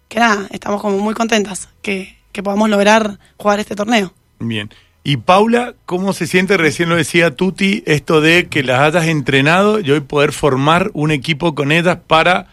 que 0.08 0.18
nada, 0.18 0.46
estamos 0.50 0.80
como 0.82 0.98
muy 0.98 1.14
contentas 1.14 1.68
que, 1.80 2.16
que 2.32 2.42
podamos 2.42 2.68
lograr 2.68 3.18
jugar 3.36 3.60
este 3.60 3.76
torneo. 3.76 4.12
Bien. 4.40 4.68
Y 5.06 5.18
Paula, 5.18 5.74
¿cómo 5.84 6.14
se 6.14 6.26
siente? 6.26 6.56
Recién 6.56 6.88
lo 6.88 6.96
decía 6.96 7.36
Tuti, 7.36 7.82
esto 7.86 8.22
de 8.22 8.48
que 8.48 8.62
las 8.62 8.80
hayas 8.80 9.04
entrenado 9.04 9.78
y 9.78 9.90
hoy 9.90 10.00
poder 10.00 10.32
formar 10.32 10.90
un 10.94 11.10
equipo 11.10 11.54
con 11.54 11.72
ellas 11.72 11.98
para 12.06 12.46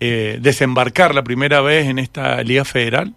eh, 0.00 0.38
desembarcar 0.40 1.14
la 1.14 1.22
primera 1.22 1.60
vez 1.60 1.86
en 1.88 1.98
esta 1.98 2.42
Liga 2.42 2.64
Federal. 2.64 3.12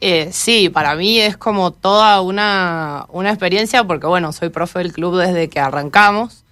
Eh, 0.00 0.30
sí, 0.32 0.68
para 0.68 0.96
mí 0.96 1.20
es 1.20 1.36
como 1.36 1.70
toda 1.70 2.20
una, 2.20 3.06
una 3.10 3.30
experiencia 3.30 3.84
porque, 3.84 4.08
bueno, 4.08 4.32
soy 4.32 4.48
profe 4.48 4.80
del 4.80 4.92
club 4.92 5.16
desde 5.16 5.48
que 5.48 5.60
arrancamos. 5.60 6.42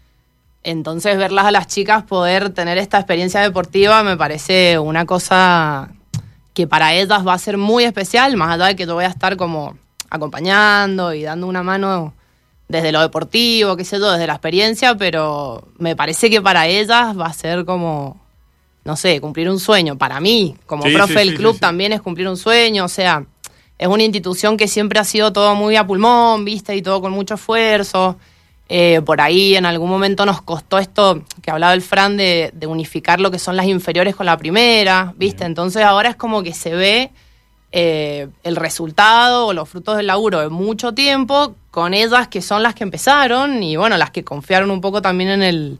Entonces, 0.63 1.19
verlas 1.19 1.47
a 1.47 1.51
las 1.51 1.67
chicas 1.67 2.05
poder 2.05 2.51
tener 2.51 2.79
esta 2.79 2.99
experiencia 2.99 3.41
deportiva 3.41 4.05
me 4.05 4.17
parece 4.17 4.79
una 4.79 5.05
cosa 5.05 5.89
que 6.55 6.69
para 6.69 6.95
ellas 6.95 7.27
va 7.27 7.35
a 7.35 7.39
ser 7.39 7.59
muy 7.59 7.83
especial, 7.83 8.37
más 8.37 8.55
allá 8.55 8.67
de 8.67 8.77
que 8.77 8.87
yo 8.87 8.95
voy 8.95 9.05
a 9.05 9.09
estar 9.09 9.37
como 9.37 9.77
acompañando 10.11 11.13
y 11.15 11.23
dando 11.23 11.47
una 11.47 11.63
mano 11.63 12.15
desde 12.69 12.93
lo 12.93 13.01
deportivo, 13.01 13.77
qué 13.77 13.85
sé 13.85 13.99
yo, 13.99 14.11
desde 14.11 14.27
la 14.27 14.35
experiencia, 14.35 14.97
pero 14.97 15.69
me 15.79 15.95
parece 15.95 16.29
que 16.31 16.43
para 16.43 16.67
ellas 16.67 17.19
va 17.19 17.27
a 17.27 17.33
ser 17.33 17.65
como, 17.65 18.21
no 18.85 18.97
sé, 18.97 19.21
cumplir 19.21 19.49
un 19.49 19.61
sueño. 19.61 19.97
Para 19.97 20.21
mí, 20.21 20.57
como 20.67 20.85
Sí, 20.85 20.93
profe 20.93 21.21
del 21.21 21.31
sí, 21.31 21.37
club, 21.37 21.55
sí, 21.55 21.61
también 21.61 21.93
es 21.93 22.01
cumplir 22.01 22.29
un 22.29 22.37
sueño, 22.37 22.85
o 22.85 22.89
sea, 22.89 23.25
es 23.79 23.89
una 23.89 24.03
institución 24.03 24.57
que 24.57 24.69
siempre 24.69 24.99
ha 24.99 25.05
sido 25.05 25.33
todo 25.33 25.55
muy 25.55 25.77
a 25.77 25.87
pulmón, 25.87 26.45
viste, 26.45 26.75
y 26.75 26.83
todo 26.83 27.01
con 27.01 27.13
mucho 27.13 27.35
esfuerzo. 27.35 28.17
Eh, 28.69 29.01
por 29.07 29.21
ahí 29.21 29.55
en 29.55 29.65
algún 29.65 29.89
momento 29.89 30.27
nos 30.27 30.43
costó 30.43 30.79
esto 30.79 31.23
que 31.41 31.53
hablaba 31.53 31.73
el 31.73 31.83
Fran 31.83 32.17
de, 32.17 32.51
de 32.53 32.67
unificar 32.67 33.21
lo 33.21 33.31
que 33.31 33.39
son 33.39 33.55
las 33.55 33.67
inferiores 33.67 34.17
con 34.17 34.27
la 34.27 34.37
primera, 34.37 35.15
¿viste? 35.17 35.45
Entonces 35.45 35.85
ahora 35.85 36.09
es 36.09 36.17
como 36.17 36.43
que 36.43 36.53
se 36.53 36.75
ve 36.75 37.13
eh, 37.73 38.29
el 38.45 38.57
resultado 38.57 39.47
o 39.49 39.53
los 39.53 39.69
frutos 39.69 39.97
del 39.97 40.07
laburo 40.07 40.41
de 40.41 40.49
mucho 40.49 40.93
tiempo 40.95 41.55
con 41.71 41.93
ellas 41.95 42.29
que 42.29 42.41
son 42.41 42.63
las 42.63 42.75
que 42.75 42.85
empezaron 42.85 43.63
y 43.63 43.77
bueno, 43.77 43.97
las 43.97 44.11
que 44.11 44.25
confiaron 44.25 44.71
un 44.71 44.81
poco 44.81 45.03
también 45.03 45.31
en 45.31 45.43
el, 45.43 45.79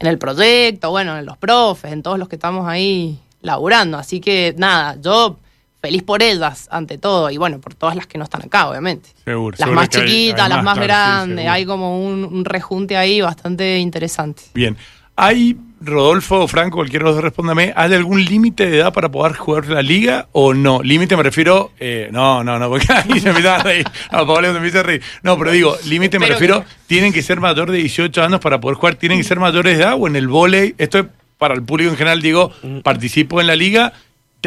en 0.00 0.06
el 0.08 0.18
proyecto, 0.18 0.90
bueno, 0.90 1.16
en 1.18 1.26
los 1.26 1.36
profes, 1.36 1.92
en 1.92 2.02
todos 2.02 2.18
los 2.18 2.28
que 2.28 2.36
estamos 2.36 2.66
ahí 2.68 3.18
laburando. 3.42 3.98
Así 3.98 4.20
que 4.20 4.54
nada, 4.58 4.96
yo 5.00 5.36
feliz 5.80 6.02
por 6.02 6.22
ellas 6.22 6.66
ante 6.72 6.98
todo 6.98 7.30
y 7.30 7.36
bueno, 7.36 7.60
por 7.60 7.74
todas 7.74 7.94
las 7.94 8.06
que 8.08 8.18
no 8.18 8.24
están 8.24 8.42
acá, 8.46 8.68
obviamente. 8.68 9.10
Seguro. 9.24 9.52
Las 9.52 9.58
seguro 9.68 9.74
más 9.76 9.88
hay- 9.94 10.00
chiquitas, 10.00 10.40
hay 10.40 10.48
las 10.48 10.64
más 10.64 10.74
claro, 10.78 10.86
grandes, 10.88 11.46
hay 11.46 11.64
como 11.66 12.04
un, 12.04 12.24
un 12.24 12.44
rejunte 12.44 12.96
ahí 12.96 13.20
bastante 13.20 13.78
interesante. 13.78 14.42
Bien. 14.54 14.76
¿Hay, 15.14 15.56
Rodolfo 15.80 16.40
o 16.40 16.48
Franco, 16.48 16.76
cualquiera 16.76 17.04
de 17.04 17.10
los 17.10 17.16
dos 17.16 17.24
respóndame, 17.24 17.72
¿hay 17.76 17.92
algún 17.94 18.24
límite 18.24 18.68
de 18.68 18.78
edad 18.78 18.92
para 18.92 19.10
poder 19.10 19.36
jugar 19.36 19.66
la 19.68 19.82
liga 19.82 20.28
o 20.32 20.54
no? 20.54 20.82
Límite 20.82 21.16
me 21.16 21.22
refiero, 21.22 21.72
eh, 21.78 22.08
no, 22.10 22.42
no, 22.42 22.58
no, 22.58 22.68
porque 22.68 22.86
ahí 22.92 23.20
se 23.20 23.28
empieza 23.28 23.56
a 23.56 23.62
reír. 23.62 23.86
A 24.10 24.26
Pablo 24.26 24.50
se 24.50 24.56
empieza 24.56 24.80
a 24.80 24.82
reír. 24.82 25.02
No, 25.22 25.38
pero 25.38 25.52
digo, 25.52 25.76
límite 25.86 26.18
me 26.18 26.26
refiero, 26.26 26.62
que 26.62 26.66
tienen 26.86 27.12
que 27.12 27.22
ser 27.22 27.40
mayor 27.40 27.70
de 27.70 27.78
18 27.78 28.22
años 28.22 28.40
para 28.40 28.60
poder 28.60 28.76
jugar, 28.76 28.96
tienen 28.96 29.18
que 29.18 29.24
ser 29.24 29.38
mayores 29.38 29.78
de 29.78 29.84
edad 29.84 29.94
o 29.98 30.06
en 30.06 30.16
el 30.16 30.28
vóley, 30.28 30.74
esto 30.78 30.98
es 30.98 31.06
para 31.38 31.54
el 31.54 31.62
público 31.62 31.90
en 31.90 31.96
general, 31.96 32.20
digo, 32.20 32.50
participo 32.82 33.40
en 33.40 33.46
la 33.46 33.54
liga, 33.54 33.92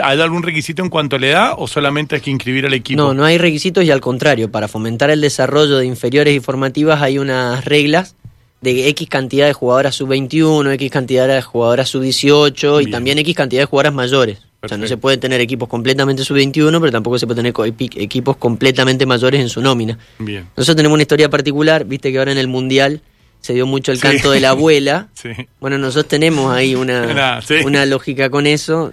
¿hay 0.02 0.20
algún 0.20 0.44
requisito 0.44 0.84
en 0.84 0.90
cuanto 0.90 1.16
a 1.16 1.20
la 1.20 1.28
edad 1.28 1.54
o 1.58 1.68
solamente 1.68 2.16
hay 2.16 2.22
que 2.22 2.32
inscribir 2.32 2.66
al 2.66 2.74
equipo? 2.74 3.02
No, 3.02 3.14
no 3.14 3.24
hay 3.24 3.38
requisitos 3.38 3.86
y 3.86 3.92
al 3.92 4.02
contrario, 4.02 4.52
para 4.52 4.68
fomentar 4.68 5.10
el 5.10 5.22
desarrollo 5.22 5.78
de 5.78 5.86
inferiores 5.86 6.36
y 6.36 6.42
formativas 6.42 7.02
hay 7.02 7.18
unas 7.18 7.64
reglas 7.64 8.16
de 8.62 8.88
X 8.90 9.10
cantidad 9.10 9.48
de 9.48 9.54
jugadoras 9.54 9.96
sub-21, 9.96 10.72
X 10.74 10.92
cantidad 10.92 11.28
de 11.28 11.42
jugadoras 11.42 11.90
sub-18 11.90 12.84
y 12.88 12.92
también 12.92 13.18
X 13.20 13.36
cantidad 13.36 13.62
de 13.64 13.66
jugadoras 13.66 13.94
mayores. 13.94 14.40
O 14.64 14.68
sea, 14.68 14.78
no 14.78 14.86
se 14.88 14.96
puede 14.98 15.18
tener 15.18 15.42
equipos 15.42 15.68
completamente 15.68 16.24
sub-21, 16.24 16.80
pero 16.80 16.92
tampoco 16.92 17.18
se 17.18 17.26
puede 17.26 17.42
tener 17.42 17.54
equipos 17.96 18.38
completamente 18.38 19.08
mayores 19.08 19.42
en 19.42 19.50
su 19.50 19.60
nómina. 19.62 19.98
Bien. 20.20 20.48
Nosotros 20.56 20.76
tenemos 20.76 20.94
una 20.94 21.02
historia 21.02 21.30
particular, 21.30 21.86
viste 21.86 22.12
que 22.12 22.20
ahora 22.20 22.32
en 22.32 22.38
el 22.38 22.48
Mundial 22.48 23.02
se 23.40 23.54
dio 23.54 23.66
mucho 23.66 23.92
el 23.92 23.98
Sí. 23.98 24.04
canto 24.04 24.30
de 24.30 24.40
la 24.40 24.50
abuela. 24.52 25.08
Sí. 25.16 25.30
Bueno, 25.60 25.80
nosotros 25.80 26.08
tenemos 26.08 26.54
ahí 26.54 26.76
una, 26.76 27.06
Nah, 27.14 27.42
sí. 27.42 27.56
una 27.66 27.88
lógica 27.88 28.30
con 28.30 28.46
eso. 28.46 28.92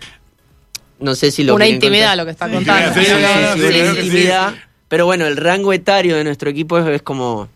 No 1.01 1.15
sé 1.15 1.31
si 1.31 1.45
lo 1.45 1.55
Una 1.55 1.69
intimidad 1.69 2.17
contar. 2.17 2.17
lo 2.17 2.25
que 2.25 2.31
está 2.31 2.49
contando. 2.51 2.95
sí, 2.95 3.01
sí, 3.01 3.07
Sí, 3.07 3.13
no, 3.13 3.19
no, 3.21 3.29
sí, 3.29 3.61
no, 3.61 3.69
sí, 3.69 3.73
sí, 3.75 3.81
una 3.91 4.01
intimidad. 4.01 4.55
Pero 4.89 5.05
bueno, 5.05 5.27
el 5.27 5.37
rango 5.37 5.75
etario 5.75 6.17
de 6.17 6.25
nuestro 6.25 6.49
equipo 6.49 6.79
es, 6.79 6.87
es 6.89 7.03
como. 7.03 7.51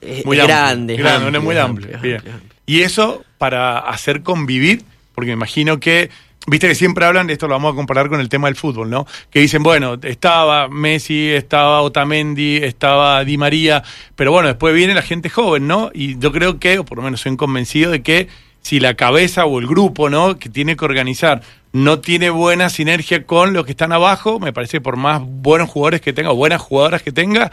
Es, 0.00 0.24
Muy 0.24 0.36
es 0.36 0.42
amplio, 0.44 0.56
grande. 0.56 0.96
grande, 0.96 1.24
amplio, 1.26 1.38
es 1.38 1.44
muy 1.44 1.56
amplio. 1.58 1.98
bien. 2.00 2.22
Y 2.66 2.80
eso 2.82 3.24
para 3.38 3.78
hacer 3.78 4.22
convivir, 4.22 4.82
porque 5.14 5.28
me 5.30 5.34
imagino 5.34 5.80
que, 5.80 6.10
viste 6.46 6.68
que 6.68 6.74
siempre 6.74 7.04
hablan, 7.04 7.26
de 7.26 7.32
esto 7.32 7.48
lo 7.48 7.54
vamos 7.54 7.72
a 7.72 7.76
comparar 7.76 8.08
con 8.08 8.20
el 8.20 8.28
tema 8.28 8.48
del 8.48 8.56
fútbol, 8.56 8.90
¿no? 8.90 9.06
Que 9.30 9.40
dicen, 9.40 9.62
bueno, 9.62 9.96
estaba 10.02 10.68
Messi, 10.68 11.30
estaba 11.30 11.80
Otamendi, 11.82 12.58
estaba 12.58 13.24
Di 13.24 13.36
María, 13.38 13.82
pero 14.16 14.32
bueno, 14.32 14.48
después 14.48 14.74
viene 14.74 14.94
la 14.94 15.02
gente 15.02 15.30
joven, 15.30 15.66
¿no? 15.66 15.90
Y 15.94 16.18
yo 16.18 16.30
creo 16.30 16.58
que, 16.58 16.78
o 16.78 16.84
por 16.84 16.98
lo 16.98 17.04
menos 17.04 17.20
soy 17.20 17.36
convencido 17.36 17.90
de 17.90 18.02
que 18.02 18.28
si 18.60 18.80
la 18.80 18.94
cabeza 18.94 19.46
o 19.46 19.58
el 19.60 19.66
grupo, 19.66 20.10
¿no? 20.10 20.38
Que 20.38 20.48
tiene 20.48 20.76
que 20.76 20.84
organizar 20.84 21.42
no 21.72 22.00
tiene 22.00 22.30
buena 22.30 22.70
sinergia 22.70 23.24
con 23.26 23.52
los 23.52 23.64
que 23.64 23.72
están 23.72 23.92
abajo, 23.92 24.40
me 24.40 24.52
parece 24.52 24.78
que 24.78 24.80
por 24.80 24.96
más 24.96 25.22
buenos 25.24 25.68
jugadores 25.68 26.00
que 26.00 26.12
tenga 26.12 26.30
o 26.32 26.34
buenas 26.36 26.60
jugadoras 26.60 27.02
que 27.02 27.12
tenga, 27.12 27.52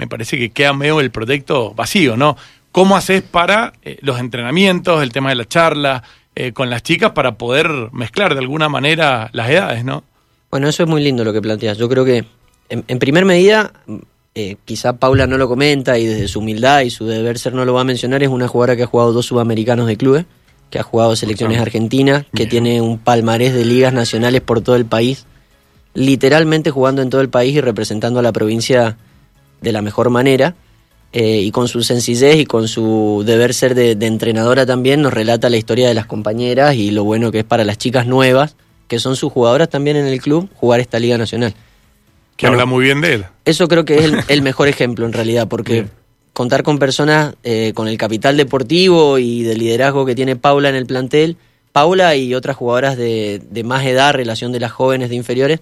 me 0.00 0.08
parece 0.08 0.38
que 0.38 0.48
queda 0.48 0.72
medio 0.72 0.98
el 1.00 1.10
proyecto 1.10 1.74
vacío, 1.74 2.16
¿no? 2.16 2.34
¿Cómo 2.72 2.96
haces 2.96 3.20
para 3.20 3.74
eh, 3.82 3.98
los 4.00 4.18
entrenamientos, 4.18 5.02
el 5.02 5.12
tema 5.12 5.28
de 5.28 5.34
la 5.34 5.46
charla 5.46 6.02
eh, 6.34 6.52
con 6.52 6.70
las 6.70 6.82
chicas 6.82 7.10
para 7.10 7.36
poder 7.36 7.68
mezclar 7.92 8.32
de 8.32 8.40
alguna 8.40 8.70
manera 8.70 9.28
las 9.34 9.50
edades, 9.50 9.84
¿no? 9.84 10.02
Bueno, 10.50 10.68
eso 10.68 10.84
es 10.84 10.88
muy 10.88 11.02
lindo 11.02 11.22
lo 11.22 11.34
que 11.34 11.42
planteas. 11.42 11.76
Yo 11.76 11.86
creo 11.90 12.06
que, 12.06 12.24
en, 12.70 12.82
en 12.88 12.98
primer 12.98 13.26
medida, 13.26 13.72
eh, 14.34 14.56
quizá 14.64 14.94
Paula 14.94 15.26
no 15.26 15.36
lo 15.36 15.48
comenta 15.48 15.98
y 15.98 16.06
desde 16.06 16.28
su 16.28 16.38
humildad 16.38 16.80
y 16.80 16.88
su 16.88 17.04
deber 17.04 17.38
ser 17.38 17.52
no 17.52 17.66
lo 17.66 17.74
va 17.74 17.82
a 17.82 17.84
mencionar, 17.84 18.22
es 18.22 18.30
una 18.30 18.48
jugadora 18.48 18.76
que 18.76 18.84
ha 18.84 18.86
jugado 18.86 19.12
dos 19.12 19.26
sudamericanos 19.26 19.86
de 19.86 19.98
clubes, 19.98 20.24
que 20.70 20.78
ha 20.78 20.82
jugado 20.82 21.14
selecciones 21.14 21.60
argentinas, 21.60 22.24
que 22.34 22.46
bien. 22.46 22.48
tiene 22.48 22.80
un 22.80 22.98
palmarés 22.98 23.52
de 23.52 23.66
ligas 23.66 23.92
nacionales 23.92 24.40
por 24.40 24.62
todo 24.62 24.76
el 24.76 24.86
país, 24.86 25.26
literalmente 25.92 26.70
jugando 26.70 27.02
en 27.02 27.10
todo 27.10 27.20
el 27.20 27.28
país 27.28 27.54
y 27.54 27.60
representando 27.60 28.20
a 28.20 28.22
la 28.22 28.32
provincia 28.32 28.96
de 29.60 29.72
la 29.72 29.82
mejor 29.82 30.10
manera. 30.10 30.54
eh, 31.12 31.40
y 31.42 31.50
con 31.50 31.66
su 31.66 31.82
sencillez 31.82 32.36
y 32.36 32.46
con 32.46 32.68
su 32.68 33.24
deber 33.26 33.52
ser 33.52 33.74
de, 33.74 33.96
de 33.96 34.06
entrenadora 34.06 34.64
también 34.64 35.02
nos 35.02 35.12
relata 35.12 35.50
la 35.50 35.56
historia 35.56 35.88
de 35.88 35.94
las 35.94 36.06
compañeras 36.06 36.76
y 36.76 36.92
lo 36.92 37.02
bueno 37.02 37.32
que 37.32 37.40
es 37.40 37.44
para 37.44 37.64
las 37.64 37.78
chicas 37.78 38.06
nuevas, 38.06 38.54
que 38.86 39.00
son 39.00 39.16
sus 39.16 39.32
jugadoras 39.32 39.68
también 39.68 39.96
en 39.96 40.06
el 40.06 40.20
club, 40.20 40.48
jugar 40.54 40.78
esta 40.78 41.00
Liga 41.00 41.18
Nacional. 41.18 41.52
Que 42.36 42.46
Bueno. 42.46 42.54
habla 42.62 42.66
muy 42.66 42.84
bien 42.84 43.00
de 43.00 43.14
él. 43.14 43.24
Eso 43.44 43.66
creo 43.66 43.84
que 43.84 43.96
es 43.98 44.04
el, 44.04 44.20
el 44.28 44.42
mejor 44.42 44.68
ejemplo 44.68 45.04
en 45.04 45.12
realidad, 45.12 45.48
porque 45.48 45.72
Bien. 45.72 45.90
contar 46.32 46.62
con 46.62 46.78
personas 46.78 47.34
eh, 47.42 47.72
con 47.74 47.88
el 47.88 47.98
capital 47.98 48.36
deportivo 48.36 49.18
y 49.18 49.42
de 49.42 49.56
liderazgo 49.56 50.06
que 50.06 50.14
tiene 50.14 50.36
Paula 50.36 50.68
en 50.68 50.76
el 50.76 50.86
plantel, 50.86 51.36
Paula 51.72 52.14
y 52.14 52.34
otras 52.36 52.56
jugadoras 52.56 52.96
de, 52.96 53.42
de 53.50 53.64
más 53.64 53.84
edad, 53.84 54.14
relación 54.14 54.52
de 54.52 54.60
las 54.60 54.70
jóvenes 54.70 55.08
de 55.10 55.16
inferiores, 55.16 55.58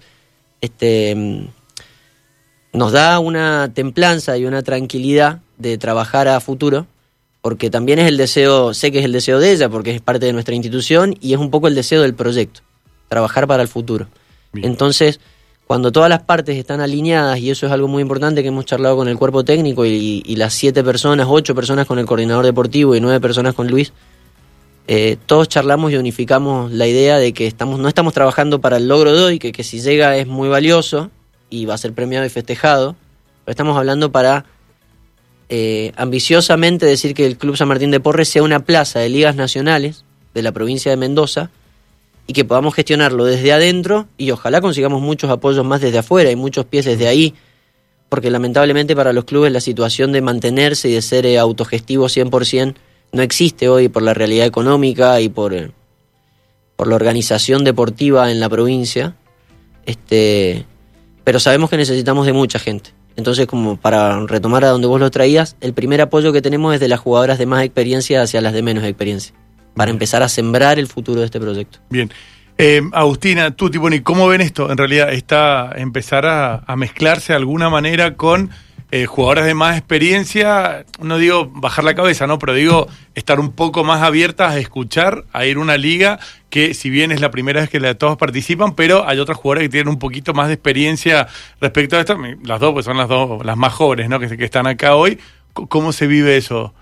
este, 0.60 1.14
mm, 1.14 1.46
nos 2.78 2.92
da 2.92 3.18
una 3.18 3.72
templanza 3.74 4.38
y 4.38 4.44
una 4.44 4.62
tranquilidad 4.62 5.40
de 5.58 5.78
trabajar 5.78 6.28
a 6.28 6.38
futuro, 6.38 6.86
porque 7.42 7.70
también 7.70 7.98
es 7.98 8.06
el 8.06 8.16
deseo, 8.16 8.72
sé 8.72 8.92
que 8.92 9.00
es 9.00 9.04
el 9.04 9.10
deseo 9.10 9.40
de 9.40 9.50
ella, 9.50 9.68
porque 9.68 9.90
es 9.90 10.00
parte 10.00 10.26
de 10.26 10.32
nuestra 10.32 10.54
institución 10.54 11.16
y 11.20 11.34
es 11.34 11.40
un 11.40 11.50
poco 11.50 11.66
el 11.66 11.74
deseo 11.74 12.02
del 12.02 12.14
proyecto, 12.14 12.60
trabajar 13.08 13.48
para 13.48 13.62
el 13.64 13.68
futuro. 13.68 14.06
Bien. 14.52 14.70
Entonces, 14.70 15.18
cuando 15.66 15.90
todas 15.90 16.08
las 16.08 16.22
partes 16.22 16.56
están 16.56 16.80
alineadas, 16.80 17.40
y 17.40 17.50
eso 17.50 17.66
es 17.66 17.72
algo 17.72 17.88
muy 17.88 18.00
importante 18.00 18.42
que 18.42 18.48
hemos 18.48 18.64
charlado 18.64 18.96
con 18.96 19.08
el 19.08 19.18
cuerpo 19.18 19.44
técnico 19.44 19.84
y, 19.84 20.22
y 20.24 20.36
las 20.36 20.54
siete 20.54 20.84
personas, 20.84 21.26
ocho 21.28 21.56
personas 21.56 21.84
con 21.84 21.98
el 21.98 22.06
coordinador 22.06 22.44
deportivo 22.44 22.94
y 22.94 23.00
nueve 23.00 23.20
personas 23.20 23.54
con 23.54 23.66
Luis, 23.66 23.92
eh, 24.86 25.16
todos 25.26 25.48
charlamos 25.48 25.90
y 25.90 25.96
unificamos 25.96 26.70
la 26.70 26.86
idea 26.86 27.18
de 27.18 27.32
que 27.32 27.48
estamos, 27.48 27.80
no 27.80 27.88
estamos 27.88 28.14
trabajando 28.14 28.60
para 28.60 28.76
el 28.76 28.86
logro 28.86 29.12
de 29.16 29.22
hoy, 29.24 29.38
que, 29.40 29.50
que 29.50 29.64
si 29.64 29.80
llega 29.80 30.16
es 30.16 30.28
muy 30.28 30.48
valioso 30.48 31.10
y 31.50 31.66
va 31.66 31.74
a 31.74 31.78
ser 31.78 31.92
premiado 31.92 32.24
y 32.26 32.28
festejado, 32.28 32.96
pero 33.44 33.52
estamos 33.52 33.76
hablando 33.76 34.12
para 34.12 34.44
eh, 35.48 35.92
ambiciosamente 35.96 36.84
decir 36.86 37.14
que 37.14 37.26
el 37.26 37.38
Club 37.38 37.56
San 37.56 37.68
Martín 37.68 37.90
de 37.90 38.00
Porres 38.00 38.28
sea 38.28 38.42
una 38.42 38.60
plaza 38.60 39.00
de 39.00 39.08
ligas 39.08 39.34
nacionales 39.36 40.04
de 40.34 40.42
la 40.42 40.52
provincia 40.52 40.90
de 40.90 40.96
Mendoza 40.96 41.50
y 42.26 42.34
que 42.34 42.44
podamos 42.44 42.74
gestionarlo 42.74 43.24
desde 43.24 43.52
adentro 43.52 44.06
y 44.18 44.30
ojalá 44.30 44.60
consigamos 44.60 45.00
muchos 45.00 45.30
apoyos 45.30 45.64
más 45.64 45.80
desde 45.80 45.98
afuera 45.98 46.30
y 46.30 46.36
muchos 46.36 46.66
pies 46.66 46.84
desde 46.84 47.08
ahí, 47.08 47.34
porque 48.10 48.30
lamentablemente 48.30 48.94
para 48.94 49.14
los 49.14 49.24
clubes 49.24 49.50
la 49.50 49.60
situación 49.60 50.12
de 50.12 50.20
mantenerse 50.20 50.90
y 50.90 50.92
de 50.92 51.02
ser 51.02 51.24
eh, 51.24 51.38
autogestivos 51.38 52.14
100% 52.14 52.74
no 53.12 53.22
existe 53.22 53.68
hoy 53.68 53.88
por 53.88 54.02
la 54.02 54.14
realidad 54.14 54.46
económica 54.46 55.20
y 55.20 55.30
por, 55.30 55.54
eh, 55.54 55.70
por 56.76 56.88
la 56.88 56.96
organización 56.96 57.64
deportiva 57.64 58.30
en 58.30 58.40
la 58.40 58.48
provincia. 58.48 59.16
Este, 59.86 60.66
pero 61.28 61.40
sabemos 61.40 61.68
que 61.68 61.76
necesitamos 61.76 62.24
de 62.24 62.32
mucha 62.32 62.58
gente. 62.58 62.92
Entonces, 63.14 63.46
como 63.46 63.76
para 63.76 64.18
retomar 64.24 64.64
a 64.64 64.68
donde 64.68 64.86
vos 64.86 64.98
lo 64.98 65.10
traías, 65.10 65.56
el 65.60 65.74
primer 65.74 66.00
apoyo 66.00 66.32
que 66.32 66.40
tenemos 66.40 66.72
es 66.72 66.80
de 66.80 66.88
las 66.88 67.00
jugadoras 67.00 67.36
de 67.36 67.44
más 67.44 67.62
experiencia 67.64 68.22
hacia 68.22 68.40
las 68.40 68.54
de 68.54 68.62
menos 68.62 68.82
experiencia 68.82 69.34
para 69.74 69.90
empezar 69.90 70.22
a 70.22 70.30
sembrar 70.30 70.78
el 70.78 70.86
futuro 70.86 71.20
de 71.20 71.26
este 71.26 71.38
proyecto. 71.38 71.80
Bien. 71.90 72.10
Eh, 72.56 72.80
Agustina, 72.94 73.50
tú, 73.50 73.68
Tiponi, 73.68 74.00
¿cómo 74.00 74.26
ven 74.26 74.40
esto? 74.40 74.72
En 74.72 74.78
realidad, 74.78 75.12
está 75.12 75.70
empezar 75.76 76.24
a, 76.24 76.62
a 76.66 76.76
mezclarse 76.76 77.34
de 77.34 77.36
alguna 77.36 77.68
manera 77.68 78.14
con 78.14 78.48
eh, 78.90 79.04
jugadoras 79.04 79.44
de 79.44 79.54
más 79.54 79.76
experiencia, 79.76 80.86
no 80.98 81.18
digo 81.18 81.50
bajar 81.52 81.84
la 81.84 81.94
cabeza, 81.94 82.26
¿no? 82.26 82.38
Pero 82.38 82.54
digo 82.54 82.88
estar 83.14 83.38
un 83.38 83.52
poco 83.52 83.84
más 83.84 84.02
abiertas 84.02 84.52
a 84.52 84.58
escuchar, 84.58 85.24
a 85.32 85.44
ir 85.44 85.58
a 85.58 85.60
una 85.60 85.76
liga 85.76 86.18
que 86.48 86.72
si 86.72 86.88
bien 86.88 87.12
es 87.12 87.20
la 87.20 87.30
primera 87.30 87.60
vez 87.60 87.68
que 87.68 87.80
la, 87.80 87.94
todos 87.96 88.16
participan, 88.16 88.74
pero 88.74 89.06
hay 89.06 89.18
otras 89.18 89.36
jugadoras 89.36 89.64
que 89.64 89.68
tienen 89.68 89.88
un 89.88 89.98
poquito 89.98 90.32
más 90.32 90.48
de 90.48 90.54
experiencia 90.54 91.28
respecto 91.60 91.96
a 91.96 92.00
esto. 92.00 92.16
Las 92.42 92.60
dos, 92.60 92.72
pues 92.72 92.86
son 92.86 92.96
las 92.96 93.08
dos, 93.08 93.44
las 93.44 93.58
más 93.58 93.74
jóvenes, 93.74 94.08
¿no? 94.08 94.18
Que, 94.18 94.36
que 94.36 94.44
están 94.44 94.66
acá 94.66 94.94
hoy. 94.94 95.18
¿Cómo 95.52 95.92
se 95.92 96.06
vive 96.06 96.38
eso? 96.38 96.72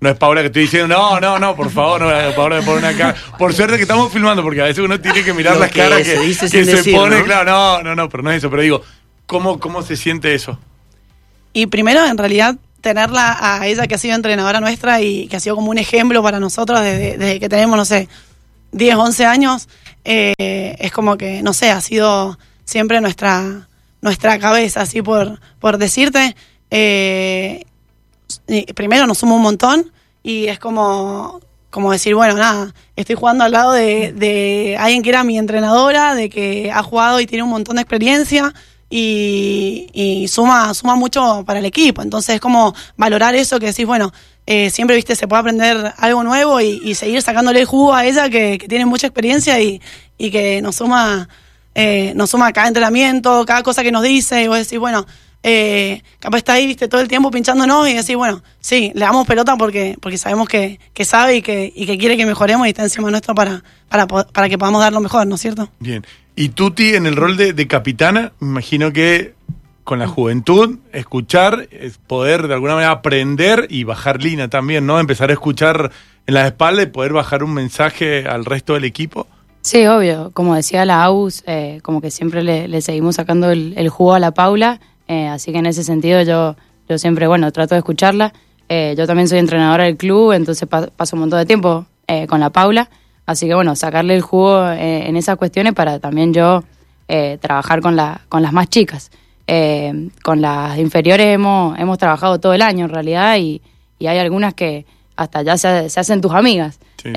No 0.00 0.08
es 0.08 0.16
Paula 0.16 0.40
que 0.40 0.46
estoy 0.46 0.62
diciendo, 0.62 0.88
no, 0.88 1.20
no, 1.20 1.38
no, 1.38 1.54
por 1.54 1.70
favor, 1.70 2.00
no, 2.00 2.34
Paula 2.34 2.60
me 2.60 2.62
pone 2.62 2.86
acá. 2.86 3.14
Por 3.38 3.52
suerte 3.52 3.76
que 3.76 3.82
estamos 3.82 4.10
filmando, 4.10 4.42
porque 4.42 4.62
a 4.62 4.64
veces 4.64 4.82
uno 4.82 4.98
tiene 5.00 5.22
que 5.22 5.34
mirar 5.34 5.54
Lo 5.54 5.60
las 5.60 5.70
que 5.70 5.80
caras 5.80 6.02
se 6.04 6.16
que, 6.16 6.34
se 6.34 6.64
decir, 6.64 6.96
pone, 6.96 7.18
¿no? 7.18 7.24
claro, 7.24 7.50
no, 7.50 7.82
no, 7.82 7.94
no, 7.94 8.08
pero 8.08 8.22
no 8.22 8.30
es 8.30 8.38
eso, 8.38 8.50
pero 8.50 8.62
digo, 8.62 8.82
¿cómo, 9.26 9.60
cómo 9.60 9.82
se 9.82 9.96
siente 9.96 10.34
eso? 10.34 10.58
Y 11.52 11.66
primero, 11.66 12.04
en 12.06 12.18
realidad, 12.18 12.56
tenerla 12.80 13.36
a 13.40 13.66
ella 13.66 13.86
que 13.86 13.94
ha 13.94 13.98
sido 13.98 14.14
entrenadora 14.14 14.60
nuestra 14.60 15.00
y 15.00 15.28
que 15.28 15.36
ha 15.36 15.40
sido 15.40 15.56
como 15.56 15.70
un 15.70 15.78
ejemplo 15.78 16.22
para 16.22 16.40
nosotros 16.40 16.80
desde, 16.80 17.40
que 17.40 17.48
tenemos, 17.48 17.76
no 17.76 17.84
sé, 17.84 18.08
10, 18.72 18.96
11 18.96 19.26
años, 19.26 19.68
eh, 20.04 20.76
es 20.78 20.92
como 20.92 21.16
que, 21.16 21.42
no 21.42 21.52
sé, 21.52 21.70
ha 21.70 21.80
sido 21.80 22.38
siempre 22.64 23.00
nuestra, 23.00 23.68
nuestra 24.00 24.38
cabeza, 24.38 24.82
así 24.82 25.00
por, 25.00 25.40
por 25.60 25.78
decirte. 25.78 26.34
Eh, 26.70 27.64
primero 28.74 29.06
nos 29.06 29.18
suma 29.18 29.34
un 29.36 29.42
montón 29.42 29.92
y 30.22 30.46
es 30.46 30.58
como, 30.58 31.40
como 31.70 31.92
decir, 31.92 32.14
bueno, 32.14 32.34
nada, 32.34 32.74
estoy 32.96 33.14
jugando 33.14 33.44
al 33.44 33.52
lado 33.52 33.72
de, 33.72 34.12
de 34.12 34.76
alguien 34.78 35.02
que 35.02 35.10
era 35.10 35.22
mi 35.22 35.38
entrenadora, 35.38 36.14
de 36.14 36.30
que 36.30 36.72
ha 36.72 36.82
jugado 36.82 37.20
y 37.20 37.26
tiene 37.26 37.44
un 37.44 37.50
montón 37.50 37.76
de 37.76 37.82
experiencia 37.82 38.52
y, 38.94 39.88
y 39.94 40.28
suma, 40.28 40.74
suma 40.74 40.96
mucho 40.96 41.44
para 41.46 41.60
el 41.60 41.64
equipo. 41.64 42.02
Entonces 42.02 42.34
es 42.34 42.40
como 42.42 42.74
valorar 42.98 43.34
eso 43.34 43.58
que 43.58 43.66
decís, 43.66 43.86
bueno, 43.86 44.12
eh, 44.44 44.68
siempre 44.68 44.96
viste 44.96 45.16
se 45.16 45.26
puede 45.26 45.40
aprender 45.40 45.94
algo 45.96 46.22
nuevo 46.22 46.60
y, 46.60 46.94
seguir 46.94 47.22
sacándole 47.22 47.60
el 47.60 47.66
jugo 47.66 47.94
a 47.94 48.04
ella 48.04 48.28
que, 48.28 48.58
que 48.58 48.68
tiene 48.68 48.84
mucha 48.84 49.06
experiencia 49.06 49.58
y, 49.60 49.80
y 50.18 50.30
que 50.30 50.60
nos 50.60 50.76
suma, 50.76 51.26
eh, 51.74 52.12
nos 52.16 52.28
suma 52.30 52.52
cada 52.52 52.68
entrenamiento, 52.68 53.46
cada 53.46 53.62
cosa 53.62 53.82
que 53.82 53.90
nos 53.90 54.02
dice, 54.02 54.42
y 54.42 54.48
vos 54.48 54.58
decís, 54.58 54.78
bueno, 54.78 55.06
eh, 55.42 56.02
capaz 56.20 56.38
está 56.38 56.52
ahí, 56.54 56.66
viste, 56.66 56.88
todo 56.88 57.00
el 57.00 57.08
tiempo 57.08 57.30
pinchándonos 57.30 57.88
y 57.88 57.94
decís, 57.94 58.16
bueno, 58.16 58.42
sí, 58.60 58.92
le 58.94 59.00
damos 59.00 59.26
pelota 59.26 59.56
porque, 59.56 59.96
porque 60.00 60.18
sabemos 60.18 60.48
que, 60.48 60.78
que 60.94 61.04
sabe 61.04 61.36
y 61.36 61.42
que, 61.42 61.72
y 61.74 61.86
que 61.86 61.98
quiere 61.98 62.16
que 62.16 62.26
mejoremos 62.26 62.66
y 62.66 62.70
está 62.70 62.82
encima 62.82 63.10
nuestro 63.10 63.34
para, 63.34 63.62
para, 63.88 64.06
para 64.06 64.48
que 64.48 64.58
podamos 64.58 64.80
dar 64.80 64.92
lo 64.92 65.00
mejor, 65.00 65.26
¿no 65.26 65.34
es 65.34 65.40
cierto? 65.40 65.68
Bien. 65.80 66.06
Y 66.36 66.50
Tuti, 66.50 66.94
en 66.94 67.06
el 67.06 67.16
rol 67.16 67.36
de, 67.36 67.52
de 67.52 67.66
capitana, 67.66 68.32
me 68.40 68.48
imagino 68.48 68.92
que 68.92 69.34
con 69.84 69.98
la 69.98 70.06
juventud, 70.06 70.78
escuchar, 70.92 71.68
es 71.70 71.98
poder 71.98 72.46
de 72.46 72.54
alguna 72.54 72.74
manera 72.74 72.92
aprender 72.92 73.66
y 73.68 73.84
bajar 73.84 74.22
línea 74.22 74.48
también, 74.48 74.86
¿no? 74.86 75.00
Empezar 75.00 75.30
a 75.30 75.32
escuchar 75.32 75.90
en 76.26 76.34
la 76.34 76.46
espalda 76.46 76.82
y 76.82 76.86
poder 76.86 77.12
bajar 77.12 77.42
un 77.42 77.52
mensaje 77.52 78.26
al 78.26 78.44
resto 78.44 78.74
del 78.74 78.84
equipo. 78.84 79.26
Sí, 79.62 79.86
obvio. 79.86 80.30
Como 80.32 80.54
decía 80.54 80.84
la 80.84 81.02
AUS, 81.04 81.42
eh, 81.46 81.80
como 81.82 82.00
que 82.00 82.10
siempre 82.10 82.42
le, 82.42 82.68
le 82.68 82.80
seguimos 82.80 83.16
sacando 83.16 83.50
el, 83.50 83.74
el 83.76 83.88
jugo 83.88 84.14
a 84.14 84.18
la 84.18 84.32
Paula. 84.32 84.80
Eh, 85.12 85.28
así 85.28 85.52
que 85.52 85.58
en 85.58 85.66
ese 85.66 85.82
sentido 85.84 86.22
yo, 86.22 86.56
yo 86.88 86.96
siempre, 86.98 87.26
bueno, 87.26 87.50
trato 87.52 87.74
de 87.74 87.80
escucharla. 87.80 88.32
Eh, 88.68 88.94
yo 88.96 89.06
también 89.06 89.28
soy 89.28 89.38
entrenadora 89.38 89.84
del 89.84 89.96
club, 89.96 90.32
entonces 90.32 90.66
pa- 90.68 90.86
paso 90.96 91.16
un 91.16 91.20
montón 91.20 91.38
de 91.38 91.46
tiempo 91.46 91.84
eh, 92.06 92.26
con 92.26 92.40
la 92.40 92.50
Paula. 92.50 92.88
Así 93.26 93.46
que 93.46 93.54
bueno, 93.54 93.76
sacarle 93.76 94.14
el 94.14 94.22
jugo 94.22 94.66
en 94.70 95.16
esas 95.16 95.36
cuestiones 95.36 95.74
para 95.74 95.98
también 96.00 96.32
yo 96.32 96.64
eh, 97.08 97.38
trabajar 97.40 97.80
con, 97.80 97.94
la, 97.94 98.22
con 98.28 98.42
las 98.42 98.52
más 98.52 98.68
chicas. 98.68 99.10
Con 100.24 100.40
las 100.40 100.78
inferiores 100.78 101.26
hemos, 101.34 101.78
hemos 101.78 101.98
trabajado 101.98 102.40
todo 102.40 102.54
el 102.54 102.62
año 102.62 102.86
en 102.86 102.90
realidad 102.90 103.36
y, 103.38 103.60
y 103.98 104.06
hay 104.06 104.18
algunas 104.18 104.54
que 104.54 104.86
hasta 105.16 105.42
ya 105.42 105.56
se, 105.58 105.88
se 105.90 106.00
hacen 106.00 106.20
tus 106.20 106.32
amigas. 106.32 106.78
Sí, 107.02 107.10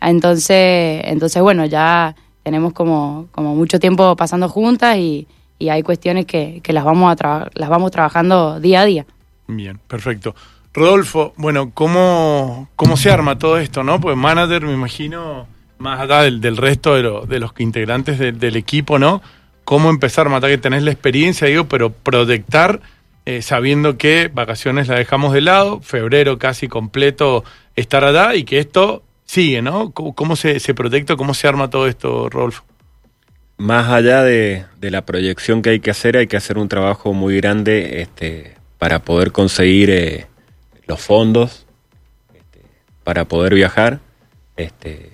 entonces, 0.00 1.02
entonces, 1.04 1.42
bueno, 1.42 1.64
ya 1.66 2.14
tenemos 2.42 2.72
como, 2.72 3.26
como 3.32 3.54
mucho 3.54 3.78
tiempo 3.80 4.14
pasando 4.16 4.48
juntas 4.48 4.96
y, 4.98 5.26
y 5.58 5.68
hay 5.68 5.82
cuestiones 5.82 6.26
que, 6.26 6.60
que 6.62 6.72
las, 6.72 6.84
vamos 6.84 7.16
a 7.20 7.48
las 7.54 7.68
vamos 7.68 7.90
trabajando 7.90 8.60
día 8.60 8.82
a 8.82 8.84
día. 8.84 9.06
Bien, 9.46 9.78
perfecto. 9.86 10.34
Rodolfo, 10.74 11.32
bueno, 11.36 11.70
¿cómo, 11.72 12.68
cómo 12.76 12.96
se 12.96 13.10
arma 13.10 13.38
todo 13.38 13.58
esto, 13.58 13.82
no? 13.82 13.98
Pues 14.00 14.16
manager, 14.16 14.62
me 14.62 14.74
imagino, 14.74 15.46
más 15.78 16.00
allá 16.00 16.22
del, 16.22 16.40
del 16.40 16.58
resto 16.58 16.94
de, 16.94 17.26
de 17.26 17.40
los 17.40 17.52
integrantes 17.58 18.18
del- 18.18 18.56
equipo, 18.56 18.98
¿no? 18.98 19.22
¿Cómo 19.64 19.88
empezar, 19.88 20.28
Mata, 20.28 20.48
que 20.48 20.58
tenés 20.58 20.82
la 20.82 20.90
experiencia, 20.92 21.48
digo, 21.48 21.64
pero 21.64 21.90
proyectar, 21.90 22.80
eh, 23.24 23.40
sabiendo 23.40 23.96
que 23.96 24.28
vacaciones 24.32 24.88
la 24.88 24.96
dejamos 24.96 25.32
de 25.32 25.40
lado, 25.40 25.80
febrero 25.80 26.38
casi 26.38 26.68
completo 26.68 27.42
estar 27.74 28.04
allá 28.04 28.34
y 28.34 28.44
que 28.44 28.58
esto 28.58 29.02
sigue, 29.24 29.62
¿no? 29.62 29.90
¿Cómo, 29.92 30.14
cómo 30.14 30.36
se, 30.36 30.60
se 30.60 30.74
proyecta, 30.74 31.16
cómo 31.16 31.32
se 31.34 31.48
arma 31.48 31.70
todo 31.70 31.88
esto, 31.88 32.28
Rodolfo? 32.28 32.64
Más 33.58 33.88
allá 33.88 34.22
de, 34.22 34.66
de 34.80 34.90
la 34.90 35.06
proyección 35.06 35.62
que 35.62 35.70
hay 35.70 35.80
que 35.80 35.90
hacer, 35.90 36.18
hay 36.18 36.26
que 36.26 36.36
hacer 36.36 36.58
un 36.58 36.68
trabajo 36.68 37.14
muy 37.14 37.36
grande 37.36 38.02
este, 38.02 38.54
para 38.78 38.98
poder 38.98 39.32
conseguir 39.32 39.88
eh, 39.88 40.26
los 40.86 41.00
fondos, 41.00 41.64
este, 42.34 42.60
para 43.02 43.24
poder 43.24 43.54
viajar. 43.54 44.00
Este, 44.58 45.10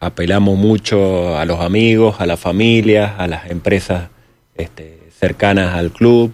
apelamos 0.00 0.58
mucho 0.58 1.38
a 1.38 1.44
los 1.44 1.60
amigos, 1.60 2.16
a 2.20 2.26
las 2.26 2.40
familias, 2.40 3.12
a 3.18 3.28
las 3.28 3.50
empresas 3.52 4.08
este, 4.56 4.98
cercanas 5.16 5.76
al 5.76 5.92
club. 5.92 6.32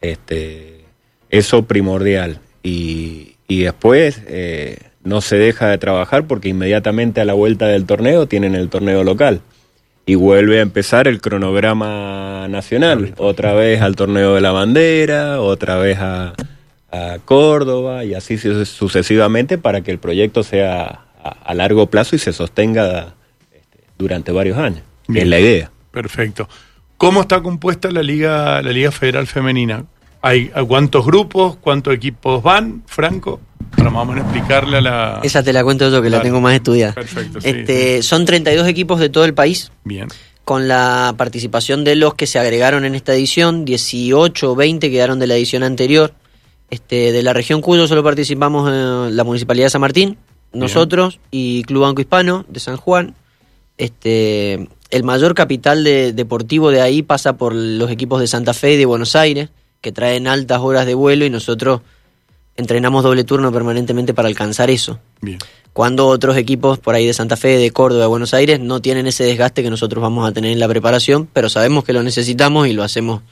Este, 0.00 0.86
eso 1.28 1.66
primordial. 1.66 2.40
Y, 2.62 3.36
y 3.48 3.64
después 3.64 4.22
eh, 4.28 4.78
no 5.04 5.20
se 5.20 5.36
deja 5.36 5.68
de 5.68 5.76
trabajar 5.76 6.26
porque 6.26 6.48
inmediatamente 6.48 7.20
a 7.20 7.26
la 7.26 7.34
vuelta 7.34 7.66
del 7.66 7.84
torneo 7.84 8.26
tienen 8.26 8.54
el 8.54 8.70
torneo 8.70 9.04
local 9.04 9.42
y 10.08 10.14
vuelve 10.14 10.60
a 10.60 10.62
empezar 10.62 11.08
el 11.08 11.20
cronograma 11.20 12.46
nacional. 12.48 13.14
Otra 13.18 13.54
vez 13.54 13.82
al 13.82 13.96
torneo 13.96 14.34
de 14.36 14.40
la 14.40 14.52
bandera, 14.52 15.40
otra 15.40 15.76
vez 15.78 15.98
a, 15.98 16.34
a 16.92 17.18
Córdoba 17.24 18.04
y 18.04 18.14
así 18.14 18.38
su- 18.38 18.64
sucesivamente 18.64 19.58
para 19.58 19.80
que 19.80 19.90
el 19.90 19.98
proyecto 19.98 20.42
sea 20.44 21.00
a, 21.22 21.28
a 21.28 21.54
largo 21.54 21.88
plazo 21.90 22.14
y 22.16 22.20
se 22.20 22.32
sostenga 22.32 23.14
este, 23.52 23.78
durante 23.98 24.30
varios 24.32 24.58
años. 24.58 24.82
que 25.06 25.12
Bien. 25.14 25.24
Es 25.24 25.30
la 25.30 25.40
idea. 25.40 25.70
Perfecto. 25.90 26.48
¿Cómo 26.98 27.22
está 27.22 27.42
compuesta 27.42 27.90
la 27.90 28.02
Liga, 28.02 28.62
la 28.62 28.70
Liga 28.72 28.90
Federal 28.92 29.26
Femenina? 29.26 29.84
¿Hay 30.26 30.50
cuántos 30.66 31.04
grupos, 31.06 31.56
cuántos 31.60 31.94
equipos 31.94 32.42
van, 32.42 32.82
Franco? 32.86 33.40
Más 33.76 33.94
o 33.94 34.04
menos 34.04 34.24
explicarle 34.24 34.78
a 34.78 34.80
la... 34.80 35.20
Esa 35.22 35.42
te 35.42 35.52
la 35.52 35.62
cuento 35.62 35.88
yo 35.90 36.02
que 36.02 36.10
la 36.10 36.20
tengo 36.22 36.40
más 36.40 36.54
estudiada. 36.54 36.92
Perfecto, 36.94 37.40
sí, 37.40 37.48
Este, 37.48 38.02
Son 38.02 38.24
32 38.24 38.66
equipos 38.66 38.98
de 39.00 39.08
todo 39.08 39.24
el 39.24 39.34
país, 39.34 39.70
Bien, 39.84 40.08
con 40.44 40.68
la 40.68 41.14
participación 41.16 41.84
de 41.84 41.96
los 41.96 42.14
que 42.14 42.26
se 42.26 42.38
agregaron 42.38 42.84
en 42.84 42.94
esta 42.94 43.14
edición, 43.14 43.64
18 43.64 44.52
o 44.52 44.54
20 44.56 44.90
quedaron 44.90 45.18
de 45.18 45.26
la 45.26 45.36
edición 45.36 45.62
anterior. 45.62 46.12
Este, 46.70 47.12
de 47.12 47.22
la 47.22 47.32
región 47.32 47.60
Cuyo 47.60 47.86
solo 47.86 48.02
participamos 48.02 48.68
eh, 48.72 49.10
la 49.12 49.22
Municipalidad 49.24 49.66
de 49.66 49.70
San 49.70 49.80
Martín, 49.80 50.18
nosotros 50.52 51.20
y 51.30 51.62
Club 51.64 51.82
Banco 51.82 52.00
Hispano 52.00 52.44
de 52.48 52.58
San 52.60 52.76
Juan. 52.76 53.14
Este, 53.78 54.68
el 54.90 55.04
mayor 55.04 55.34
capital 55.34 55.84
de- 55.84 56.12
deportivo 56.12 56.70
de 56.70 56.80
ahí 56.80 57.02
pasa 57.02 57.36
por 57.36 57.54
los 57.54 57.90
equipos 57.90 58.20
de 58.20 58.26
Santa 58.26 58.54
Fe 58.54 58.72
y 58.72 58.76
de 58.76 58.86
Buenos 58.86 59.14
Aires, 59.16 59.50
que 59.86 59.92
traen 59.92 60.26
altas 60.26 60.58
horas 60.62 60.84
de 60.84 60.94
vuelo 60.94 61.24
y 61.24 61.30
nosotros 61.30 61.80
entrenamos 62.56 63.04
doble 63.04 63.22
turno 63.22 63.52
permanentemente 63.52 64.14
para 64.14 64.26
alcanzar 64.26 64.68
eso. 64.68 64.98
bien. 65.20 65.38
cuando 65.72 66.08
otros 66.08 66.36
equipos 66.36 66.80
por 66.80 66.96
ahí 66.96 67.06
de 67.06 67.12
Santa 67.12 67.36
Fe, 67.36 67.56
de 67.56 67.70
Córdoba, 67.70 68.00
de 68.02 68.08
Buenos 68.08 68.34
Aires 68.34 68.58
no 68.58 68.80
tienen 68.80 69.06
ese 69.06 69.22
desgaste 69.22 69.62
que 69.62 69.70
nosotros 69.70 70.02
vamos 70.02 70.28
a 70.28 70.32
tener 70.32 70.50
en 70.50 70.58
la 70.58 70.66
preparación, 70.66 71.28
pero 71.32 71.48
sabemos 71.48 71.84
que 71.84 71.92
lo 71.92 72.02
necesitamos 72.02 72.66
y 72.66 72.72
lo 72.72 72.82
hacemos 72.82 73.22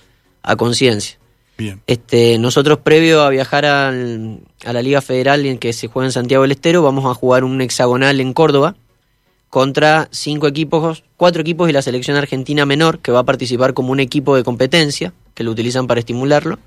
a 0.45 0.55
conciencia. 0.55 1.19
Bien. 1.59 1.81
Este, 1.89 2.39
nosotros 2.39 2.79
previo 2.79 3.23
a 3.23 3.31
viajar 3.31 3.65
al- 3.65 4.39
a 4.65 4.73
la 4.73 4.81
Liga 4.83 5.01
Federal 5.03 5.45
en 5.47 5.59
que 5.59 5.73
se 5.73 5.89
juega 5.89 6.07
en 6.07 6.13
Santiago 6.13 6.43
del 6.43 6.53
Estero, 6.53 6.83
vamos 6.83 7.05
a 7.07 7.15
jugar 7.15 7.43
un 7.43 7.61
hexagonal 7.63 8.21
en 8.21 8.33
Córdoba 8.33 8.77
contra 9.55 10.09
cinco 10.11 10.49
equipos, 10.49 11.05
cuatro 11.17 11.41
equipos 11.41 11.71
y 11.71 11.73
la 11.73 11.81
selección 11.81 12.17
argentina 12.17 12.67
menor, 12.67 12.99
que 12.99 13.13
va 13.13 13.21
a 13.21 13.23
participar 13.23 13.73
como 13.73 13.93
un 13.93 14.01
equipo 14.01 14.35
de 14.35 14.43
competencia, 14.43 15.13
que 15.33 15.45
lo 15.45 15.53
utilizan 15.53 15.87
para 15.87 16.01
estimularlo, 16.01 16.59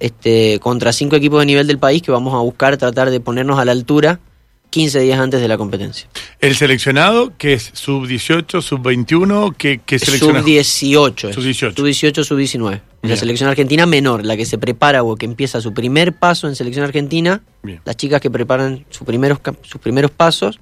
este, 0.00 0.58
contra 0.60 0.92
cinco 0.92 1.16
equipos 1.16 1.40
de 1.40 1.46
nivel 1.46 1.66
del 1.66 1.78
país 1.78 2.02
que 2.02 2.12
vamos 2.12 2.34
a 2.34 2.40
buscar 2.40 2.76
tratar 2.76 3.08
de 3.08 3.20
ponernos 3.20 3.58
a 3.58 3.64
la 3.64 3.72
altura 3.72 4.20
15 4.68 5.00
días 5.00 5.18
antes 5.18 5.40
de 5.40 5.48
la 5.48 5.56
competencia. 5.56 6.10
El 6.40 6.54
seleccionado, 6.56 7.32
que 7.38 7.54
es 7.54 7.72
sub-18, 7.72 8.60
sub-21, 8.60 9.56
¿qué, 9.56 9.80
qué 9.86 9.98
selecciona? 9.98 10.40
Sub-18. 10.40 11.30
es. 11.30 11.34
Sub-18. 11.34 11.74
Sub-18, 11.74 12.22
sub-19. 12.22 12.80
La 13.00 13.16
selección 13.16 13.48
argentina 13.48 13.86
menor, 13.86 14.26
la 14.26 14.36
que 14.36 14.44
se 14.44 14.58
prepara 14.58 15.04
o 15.04 15.16
que 15.16 15.24
empieza 15.24 15.62
su 15.62 15.72
primer 15.72 16.12
paso 16.12 16.48
en 16.48 16.54
selección 16.54 16.84
argentina. 16.84 17.40
Bien. 17.62 17.80
Las 17.86 17.96
chicas 17.96 18.20
que 18.20 18.30
preparan 18.30 18.84
sus 18.90 19.06
primeros, 19.06 19.38
sus 19.62 19.80
primeros 19.80 20.10
pasos 20.10 20.60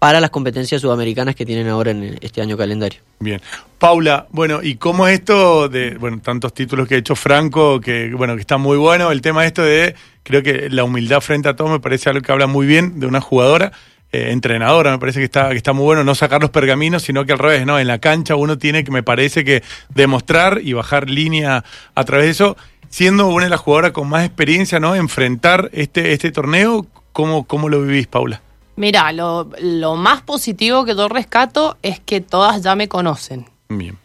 para 0.00 0.18
las 0.18 0.30
competencias 0.30 0.80
sudamericanas 0.80 1.36
que 1.36 1.44
tienen 1.44 1.68
ahora 1.68 1.90
en 1.90 2.18
este 2.22 2.40
año 2.40 2.56
calendario. 2.56 3.00
Bien. 3.20 3.40
Paula, 3.78 4.26
bueno, 4.30 4.60
¿y 4.62 4.76
cómo 4.76 5.06
es 5.06 5.20
esto 5.20 5.68
de, 5.68 5.96
bueno, 5.98 6.20
tantos 6.22 6.54
títulos 6.54 6.88
que 6.88 6.94
ha 6.94 6.98
hecho 6.98 7.14
Franco, 7.14 7.80
que, 7.80 8.10
bueno, 8.14 8.34
que 8.34 8.40
está 8.40 8.56
muy 8.56 8.78
bueno, 8.78 9.12
el 9.12 9.20
tema 9.20 9.44
esto 9.44 9.62
de, 9.62 9.94
creo 10.22 10.42
que 10.42 10.70
la 10.70 10.84
humildad 10.84 11.20
frente 11.20 11.50
a 11.50 11.54
todo 11.54 11.68
me 11.68 11.80
parece 11.80 12.08
algo 12.08 12.22
que 12.22 12.32
habla 12.32 12.46
muy 12.46 12.66
bien 12.66 12.98
de 12.98 13.06
una 13.06 13.20
jugadora, 13.20 13.72
eh, 14.10 14.30
entrenadora, 14.32 14.90
me 14.90 14.98
parece 14.98 15.18
que 15.18 15.26
está, 15.26 15.50
que 15.50 15.56
está 15.58 15.74
muy 15.74 15.84
bueno, 15.84 16.02
no 16.02 16.14
sacar 16.14 16.40
los 16.40 16.50
pergaminos, 16.50 17.02
sino 17.02 17.26
que 17.26 17.32
al 17.32 17.38
revés, 17.38 17.66
¿no? 17.66 17.78
En 17.78 17.86
la 17.86 17.98
cancha 17.98 18.36
uno 18.36 18.56
tiene 18.56 18.84
que, 18.84 18.90
me 18.90 19.02
parece 19.02 19.44
que, 19.44 19.62
demostrar 19.90 20.60
y 20.64 20.72
bajar 20.72 21.10
línea 21.10 21.62
a 21.94 22.04
través 22.04 22.24
de 22.24 22.30
eso, 22.30 22.56
siendo 22.88 23.28
una 23.28 23.44
de 23.44 23.50
las 23.50 23.60
jugadoras 23.60 23.92
con 23.92 24.08
más 24.08 24.24
experiencia, 24.24 24.80
¿no? 24.80 24.94
Enfrentar 24.94 25.68
este, 25.74 26.14
este 26.14 26.32
torneo, 26.32 26.86
¿cómo, 27.12 27.44
cómo 27.44 27.68
lo 27.68 27.82
vivís, 27.82 28.06
Paula? 28.06 28.40
Mira, 28.76 29.12
lo, 29.12 29.50
lo 29.60 29.96
más 29.96 30.22
positivo 30.22 30.84
que 30.84 30.94
yo 30.94 31.08
rescato 31.08 31.76
es 31.82 32.00
que 32.00 32.20
todas 32.20 32.62
ya 32.62 32.74
me 32.74 32.88
conocen. 32.88 33.46
Bien. 33.68 33.98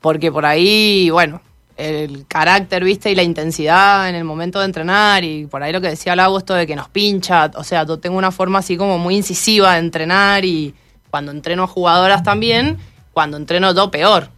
Porque 0.00 0.30
por 0.30 0.46
ahí, 0.46 1.10
bueno, 1.10 1.40
el 1.80 2.26
carácter, 2.26 2.84
viste, 2.84 3.10
y 3.10 3.14
la 3.14 3.22
intensidad 3.22 4.08
en 4.08 4.14
el 4.14 4.24
momento 4.24 4.58
de 4.58 4.66
entrenar, 4.66 5.24
y 5.24 5.46
por 5.46 5.62
ahí 5.62 5.72
lo 5.72 5.80
que 5.80 5.88
decía 5.88 6.14
Lago, 6.14 6.38
esto 6.38 6.54
de 6.54 6.66
que 6.66 6.76
nos 6.76 6.88
pincha, 6.88 7.50
o 7.54 7.64
sea, 7.64 7.86
yo 7.86 7.98
tengo 7.98 8.18
una 8.18 8.30
forma 8.30 8.58
así 8.58 8.76
como 8.76 8.98
muy 8.98 9.16
incisiva 9.16 9.74
de 9.74 9.80
entrenar 9.80 10.44
y 10.44 10.74
cuando 11.10 11.32
entreno 11.32 11.64
a 11.64 11.66
jugadoras 11.66 12.22
también, 12.22 12.78
cuando 13.12 13.36
entreno 13.36 13.74
yo 13.74 13.90
peor. 13.90 14.30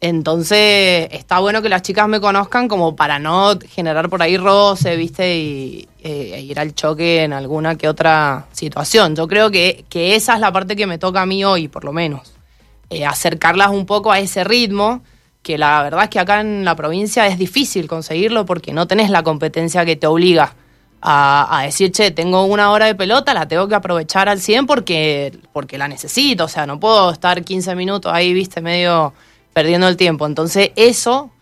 Entonces, 0.00 1.08
está 1.10 1.40
bueno 1.40 1.60
que 1.60 1.68
las 1.68 1.82
chicas 1.82 2.08
me 2.08 2.20
conozcan 2.20 2.68
como 2.68 2.96
para 2.96 3.18
no 3.18 3.58
generar 3.68 4.08
por 4.08 4.22
ahí 4.22 4.36
roce, 4.38 4.96
¿viste? 4.96 5.36
Y 5.36 5.88
eh, 6.02 6.32
e 6.36 6.40
ir 6.40 6.58
al 6.58 6.74
choque 6.74 7.22
en 7.22 7.32
alguna 7.32 7.76
que 7.76 7.88
otra 7.88 8.46
situación. 8.52 9.14
Yo 9.14 9.28
creo 9.28 9.50
que, 9.50 9.84
que 9.90 10.14
esa 10.14 10.34
es 10.34 10.40
la 10.40 10.52
parte 10.52 10.74
que 10.74 10.86
me 10.86 10.98
toca 10.98 11.22
a 11.22 11.26
mí 11.26 11.44
hoy, 11.44 11.68
por 11.68 11.84
lo 11.84 11.92
menos. 11.92 12.32
Eh, 12.88 13.04
acercarlas 13.04 13.68
un 13.68 13.84
poco 13.84 14.10
a 14.10 14.18
ese 14.18 14.42
ritmo, 14.44 15.02
que 15.42 15.58
la 15.58 15.82
verdad 15.82 16.04
es 16.04 16.10
que 16.10 16.20
acá 16.20 16.40
en 16.40 16.64
la 16.64 16.74
provincia 16.74 17.26
es 17.26 17.38
difícil 17.38 17.86
conseguirlo 17.86 18.46
porque 18.46 18.72
no 18.72 18.86
tenés 18.86 19.10
la 19.10 19.22
competencia 19.22 19.84
que 19.84 19.96
te 19.96 20.06
obliga 20.06 20.54
a, 21.02 21.58
a 21.58 21.62
decir, 21.64 21.92
che, 21.92 22.10
tengo 22.10 22.44
una 22.44 22.70
hora 22.70 22.86
de 22.86 22.94
pelota, 22.94 23.34
la 23.34 23.46
tengo 23.46 23.68
que 23.68 23.74
aprovechar 23.74 24.28
al 24.28 24.40
100 24.40 24.66
porque, 24.66 25.38
porque 25.52 25.76
la 25.76 25.88
necesito. 25.88 26.44
O 26.44 26.48
sea, 26.48 26.66
no 26.66 26.80
puedo 26.80 27.10
estar 27.10 27.44
15 27.44 27.74
minutos 27.74 28.10
ahí, 28.12 28.32
viste, 28.32 28.62
medio 28.62 29.12
perdiendo 29.58 29.88
el 29.88 29.96
tiempo. 29.96 30.24
Entonces, 30.24 30.70
eso 30.76 31.32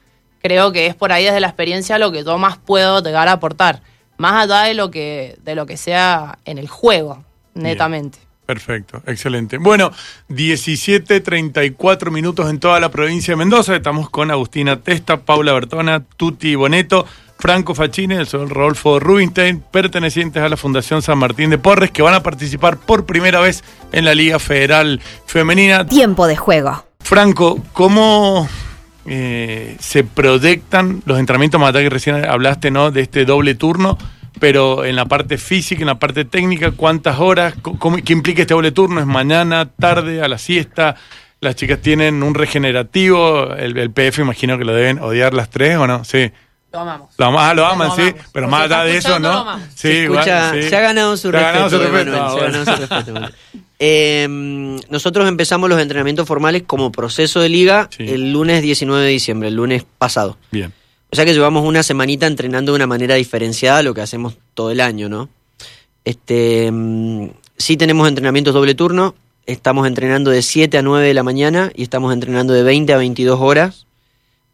creo 0.41 0.73
que 0.73 0.87
es 0.87 0.95
por 0.95 1.13
ahí 1.13 1.27
desde 1.27 1.39
la 1.39 1.49
experiencia 1.49 1.99
lo 1.99 2.11
que 2.13 2.25
yo 2.25 2.39
más 2.39 2.57
puedo 2.57 3.03
llegar 3.03 3.29
a 3.29 3.33
aportar. 3.33 3.83
Más 4.17 4.43
allá 4.43 4.63
de 4.63 4.73
lo 4.73 4.91
que, 4.91 5.37
de 5.45 5.55
lo 5.55 5.67
que 5.67 5.77
sea 5.77 6.39
en 6.47 6.57
el 6.57 6.67
juego, 6.67 7.23
netamente. 7.53 8.19
Perfecto, 8.47 9.03
excelente. 9.07 9.59
Bueno, 9.59 9.93
17.34 10.31 12.11
minutos 12.11 12.49
en 12.49 12.59
toda 12.59 12.81
la 12.81 12.91
provincia 12.91 13.33
de 13.33 13.37
Mendoza. 13.37 13.77
Estamos 13.77 14.09
con 14.09 14.31
Agustina 14.31 14.81
Testa, 14.81 15.19
Paula 15.19 15.53
Bertona, 15.53 16.03
Tuti 16.17 16.55
Boneto, 16.55 17.05
Franco 17.39 17.75
Facchini, 17.75 18.15
el 18.15 18.27
señor 18.27 18.49
Rodolfo 18.49 18.99
Rubinstein, 18.99 19.61
pertenecientes 19.61 20.43
a 20.43 20.49
la 20.49 20.57
Fundación 20.57 21.03
San 21.03 21.19
Martín 21.19 21.51
de 21.51 21.59
Porres, 21.59 21.91
que 21.91 22.01
van 22.01 22.15
a 22.15 22.23
participar 22.23 22.79
por 22.79 23.05
primera 23.05 23.41
vez 23.41 23.63
en 23.93 24.07
la 24.07 24.15
Liga 24.15 24.39
Federal 24.39 25.03
Femenina. 25.27 25.85
Tiempo 25.85 26.27
de 26.27 26.37
juego. 26.37 26.86
Franco, 27.11 27.63
¿cómo 27.73 28.49
eh, 29.07 29.77
se 29.79 30.03
proyectan 30.03 31.03
los 31.07 31.21
entrenamientos? 31.21 31.61
Más 31.61 31.71
allá 31.71 31.83
que 31.83 31.91
recién 31.91 32.25
hablaste 32.29 32.73
¿no? 32.73 32.91
de 32.91 33.03
este 33.03 33.25
doble 33.25 33.55
turno, 33.55 33.97
pero 34.41 34.85
en 34.85 34.97
la 34.97 35.05
parte 35.07 35.39
física, 35.39 35.83
en 35.83 35.87
la 35.87 36.01
parte 36.01 36.25
técnica, 36.25 36.73
¿cuántas 36.73 37.21
horas? 37.21 37.55
Cómo- 37.63 37.99
¿Qué 38.05 38.13
implica 38.13 38.43
este 38.43 38.55
doble 38.55 38.73
turno? 38.73 38.99
¿Es 39.01 39.07
mañana, 39.07 39.69
tarde, 39.79 40.21
a 40.21 40.27
la 40.27 40.37
siesta? 40.39 40.97
¿Las 41.41 41.55
chicas 41.55 41.79
tienen 41.81 42.25
un 42.25 42.35
regenerativo? 42.35 43.55
El, 43.55 43.79
el 43.79 43.91
PF 43.93 44.23
imagino 44.23 44.59
que 44.59 44.65
lo 44.65 44.75
deben 44.75 44.99
odiar 44.99 45.33
las 45.33 45.49
tres, 45.49 45.77
¿o 45.77 45.87
no? 45.87 46.03
Sí. 46.03 46.33
Lo 46.73 46.81
amamos. 46.81 47.11
Lo, 47.19 47.27
ama- 47.27 47.51
ah, 47.51 47.55
lo 47.55 47.67
aman, 47.67 47.89
Lo 47.91 47.95
sí, 47.95 48.13
pero 48.33 48.49
más 48.49 48.63
allá 48.65 48.83
de 48.83 48.97
eso, 48.97 49.21
¿no? 49.21 49.57
Sí, 49.61 49.75
Se, 49.77 49.95
igual, 50.05 50.27
escucha- 50.29 50.53
sí. 50.55 50.63
se 50.69 50.77
ha 50.77 50.81
ganado 50.81 51.17
su 51.17 51.31
Se 51.31 51.37
ha 51.37 51.41
respeto. 51.41 51.53
ganado 51.55 51.71
su 51.71 51.79
respeto, 51.79 52.01
Emanuel, 52.17 52.21
ah, 52.21 52.31
se 52.33 52.39
ha 52.41 52.45
ganado 52.51 52.65
su 52.65 52.71
respeto. 53.23 53.66
Eh, 53.79 54.27
nosotros 54.89 55.29
empezamos 55.29 55.69
los 55.69 55.81
entrenamientos 55.81 56.27
formales 56.27 56.63
como 56.67 56.91
proceso 56.93 57.41
de 57.41 57.49
liga 57.51 57.89
Sí. 57.97 58.05
el 58.09 58.33
lunes 58.33 58.63
19 58.63 59.05
de 59.05 59.11
diciembre, 59.11 59.49
el 59.49 59.55
lunes 59.57 59.85
pasado. 59.99 60.39
Bien. 60.51 60.73
O 61.11 61.17
sea 61.17 61.25
que 61.25 61.35
llevamos 61.35 61.65
una 61.65 61.83
semanita 61.83 62.27
entrenando 62.27 62.73
de 62.73 62.77
una 62.77 62.87
manera 62.87 63.15
diferenciada 63.15 63.79
a 63.79 63.83
lo 63.83 63.95
que 63.95 64.01
hacemos 64.01 64.35
todo 64.55 64.71
el 64.71 64.81
año, 64.81 65.09
¿no? 65.09 65.29
Este, 66.05 66.71
mm, 66.73 67.29
sí 67.57 67.77
tenemos 67.77 68.09
entrenamientos 68.09 68.55
doble 68.55 68.75
turno, 68.75 69.15
estamos 69.47 69.87
entrenando 69.87 70.31
de 70.31 70.43
7 70.43 70.79
a 70.79 70.83
9 70.83 71.07
de 71.07 71.15
la 71.15 71.23
mañana 71.23 71.71
y 71.75 71.83
estamos 71.83 72.13
entrenando 72.13 72.53
de 72.55 72.63
20 72.63 72.93
a 72.93 72.97
22 72.97 73.39
horas. 73.41 73.87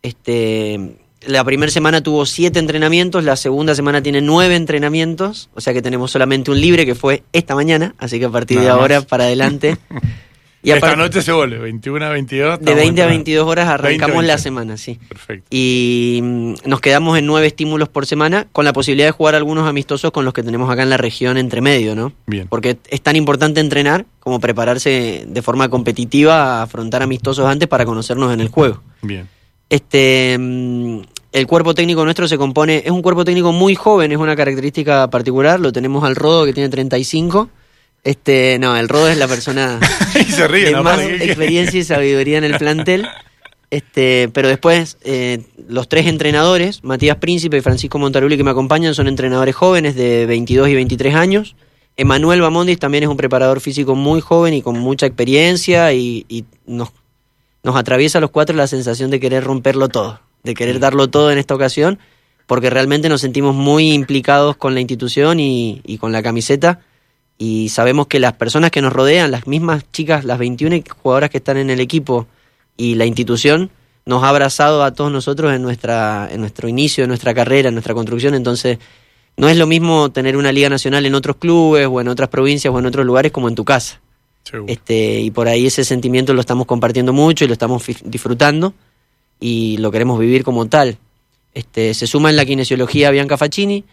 Este, 0.02 0.96
la 1.26 1.44
primera 1.44 1.70
semana 1.70 2.02
tuvo 2.02 2.26
7 2.26 2.58
entrenamientos, 2.58 3.24
la 3.24 3.36
segunda 3.36 3.74
semana 3.74 4.02
tiene 4.02 4.20
9 4.20 4.54
entrenamientos, 4.56 5.50
o 5.54 5.60
sea 5.60 5.72
que 5.72 5.82
tenemos 5.82 6.10
solamente 6.10 6.50
un 6.50 6.60
libre 6.60 6.84
que 6.86 6.94
fue 6.94 7.22
esta 7.32 7.54
mañana, 7.54 7.94
así 7.98 8.18
que 8.18 8.26
a 8.26 8.30
partir 8.30 8.58
de 8.60 8.66
más. 8.66 8.74
ahora 8.74 9.00
para 9.02 9.24
adelante. 9.24 9.76
Y 10.64 10.70
Esta 10.70 10.86
aparte- 10.86 10.96
noche 11.02 11.22
se 11.22 11.32
vuelve, 11.32 11.58
21 11.58 12.04
a 12.06 12.10
22. 12.10 12.48
de 12.50 12.54
estamos 12.54 12.76
20 12.76 12.78
a 12.78 12.86
entrenando. 13.06 13.08
22 13.08 13.48
horas 13.48 13.66
20 13.66 13.70
a 13.72 13.74
arrancamos 13.74 14.14
la 14.24 14.34
22. 14.36 14.40
semana, 14.42 14.76
sí. 14.76 14.96
Perfecto. 15.08 15.46
Y 15.50 16.20
mm, 16.22 16.54
nos 16.66 16.80
quedamos 16.80 17.18
en 17.18 17.26
nueve 17.26 17.48
estímulos 17.48 17.88
por 17.88 18.06
semana 18.06 18.46
con 18.52 18.64
la 18.64 18.72
posibilidad 18.72 19.08
de 19.08 19.10
jugar 19.10 19.34
algunos 19.34 19.68
amistosos 19.68 20.12
con 20.12 20.24
los 20.24 20.32
que 20.32 20.44
tenemos 20.44 20.70
acá 20.70 20.84
en 20.84 20.90
la 20.90 20.98
región 20.98 21.36
entre 21.36 21.60
medio, 21.62 21.96
¿no? 21.96 22.12
Bien. 22.28 22.46
Porque 22.48 22.78
es 22.90 23.00
tan 23.02 23.16
importante 23.16 23.58
entrenar 23.58 24.06
como 24.20 24.38
prepararse 24.38 25.24
de 25.26 25.42
forma 25.42 25.68
competitiva 25.68 26.60
a 26.60 26.62
afrontar 26.62 27.02
amistosos 27.02 27.44
antes 27.46 27.66
para 27.68 27.84
conocernos 27.84 28.32
en 28.32 28.40
el 28.40 28.46
juego. 28.46 28.84
Bien. 29.02 29.26
Este, 29.72 30.36
mm, 30.38 30.98
el 31.32 31.46
cuerpo 31.46 31.72
técnico 31.72 32.04
nuestro 32.04 32.28
se 32.28 32.36
compone, 32.36 32.82
es 32.84 32.90
un 32.90 33.00
cuerpo 33.00 33.24
técnico 33.24 33.52
muy 33.52 33.74
joven, 33.74 34.12
es 34.12 34.18
una 34.18 34.36
característica 34.36 35.08
particular, 35.08 35.58
lo 35.60 35.72
tenemos 35.72 36.04
al 36.04 36.14
Rodo 36.14 36.44
que 36.44 36.52
tiene 36.52 36.68
35. 36.68 37.48
Este, 38.04 38.58
no, 38.60 38.76
el 38.76 38.86
Rodo 38.86 39.08
es 39.08 39.16
la 39.16 39.26
persona 39.28 39.80
se 40.28 40.46
de 40.46 40.76
más 40.82 41.00
que- 41.00 41.24
experiencia 41.24 41.80
y 41.80 41.84
sabiduría 41.84 42.36
en 42.36 42.44
el 42.44 42.58
plantel. 42.58 43.08
Este, 43.70 44.28
pero 44.34 44.48
después, 44.48 44.98
eh, 45.04 45.40
los 45.68 45.88
tres 45.88 46.06
entrenadores, 46.06 46.84
Matías 46.84 47.16
Príncipe 47.16 47.56
y 47.56 47.60
Francisco 47.62 47.98
Montaruli, 47.98 48.36
que 48.36 48.44
me 48.44 48.50
acompañan, 48.50 48.94
son 48.94 49.08
entrenadores 49.08 49.54
jóvenes 49.54 49.94
de 49.94 50.26
22 50.26 50.68
y 50.68 50.74
23 50.74 51.14
años. 51.14 51.56
Emanuel 51.96 52.42
Bamondis 52.42 52.78
también 52.78 53.04
es 53.04 53.08
un 53.08 53.16
preparador 53.16 53.62
físico 53.62 53.94
muy 53.94 54.20
joven 54.20 54.52
y 54.52 54.60
con 54.60 54.78
mucha 54.78 55.06
experiencia 55.06 55.94
y, 55.94 56.26
y 56.28 56.44
nos, 56.66 56.90
nos 57.62 57.76
atraviesa 57.76 58.18
a 58.18 58.20
los 58.20 58.30
cuatro 58.30 58.56
la 58.56 58.66
sensación 58.66 59.10
de 59.10 59.20
querer 59.20 59.44
romperlo 59.44 59.88
todo, 59.88 60.20
de 60.42 60.54
querer 60.54 60.80
darlo 60.80 61.08
todo 61.08 61.30
en 61.30 61.38
esta 61.38 61.54
ocasión, 61.54 61.98
porque 62.46 62.70
realmente 62.70 63.08
nos 63.08 63.20
sentimos 63.20 63.54
muy 63.54 63.92
implicados 63.92 64.56
con 64.56 64.74
la 64.74 64.80
institución 64.80 65.40
y, 65.40 65.80
y 65.84 65.98
con 65.98 66.12
la 66.12 66.22
camiseta 66.22 66.80
y 67.44 67.70
sabemos 67.70 68.06
que 68.06 68.20
las 68.20 68.34
personas 68.34 68.70
que 68.70 68.80
nos 68.80 68.92
rodean, 68.92 69.32
las 69.32 69.48
mismas 69.48 69.84
chicas, 69.90 70.24
las 70.24 70.38
21 70.38 70.76
jugadoras 71.02 71.28
que 71.28 71.38
están 71.38 71.56
en 71.56 71.70
el 71.70 71.80
equipo 71.80 72.28
y 72.76 72.94
la 72.94 73.04
institución, 73.04 73.70
nos 74.06 74.22
ha 74.22 74.28
abrazado 74.28 74.84
a 74.84 74.92
todos 74.92 75.10
nosotros 75.10 75.52
en, 75.52 75.60
nuestra, 75.60 76.28
en 76.30 76.40
nuestro 76.40 76.68
inicio, 76.68 77.02
en 77.02 77.08
nuestra 77.08 77.34
carrera, 77.34 77.68
en 77.68 77.74
nuestra 77.74 77.94
construcción. 77.94 78.34
Entonces, 78.34 78.78
no 79.36 79.48
es 79.48 79.56
lo 79.56 79.66
mismo 79.66 80.12
tener 80.12 80.36
una 80.36 80.52
liga 80.52 80.68
nacional 80.68 81.04
en 81.04 81.16
otros 81.16 81.34
clubes 81.34 81.88
o 81.90 82.00
en 82.00 82.06
otras 82.06 82.28
provincias 82.28 82.72
o 82.72 82.78
en 82.78 82.86
otros 82.86 83.04
lugares 83.04 83.32
como 83.32 83.48
en 83.48 83.56
tu 83.56 83.64
casa. 83.64 84.00
Seguro. 84.44 84.72
Este, 84.72 85.20
y 85.20 85.30
por 85.30 85.48
ahí 85.48 85.66
ese 85.66 85.84
sentimiento 85.84 86.34
lo 86.34 86.40
estamos 86.40 86.66
compartiendo 86.66 87.12
mucho 87.12 87.44
y 87.44 87.48
lo 87.48 87.52
estamos 87.52 87.84
disfrutando 88.04 88.74
y 89.40 89.76
lo 89.78 89.90
queremos 89.90 90.18
vivir 90.18 90.44
como 90.44 90.66
tal. 90.66 90.98
Este, 91.54 91.94
se 91.94 92.06
suma 92.06 92.30
en 92.30 92.36
la 92.36 92.46
kinesiología 92.46 93.10
Bianca 93.10 93.36
Facchini, 93.36 93.84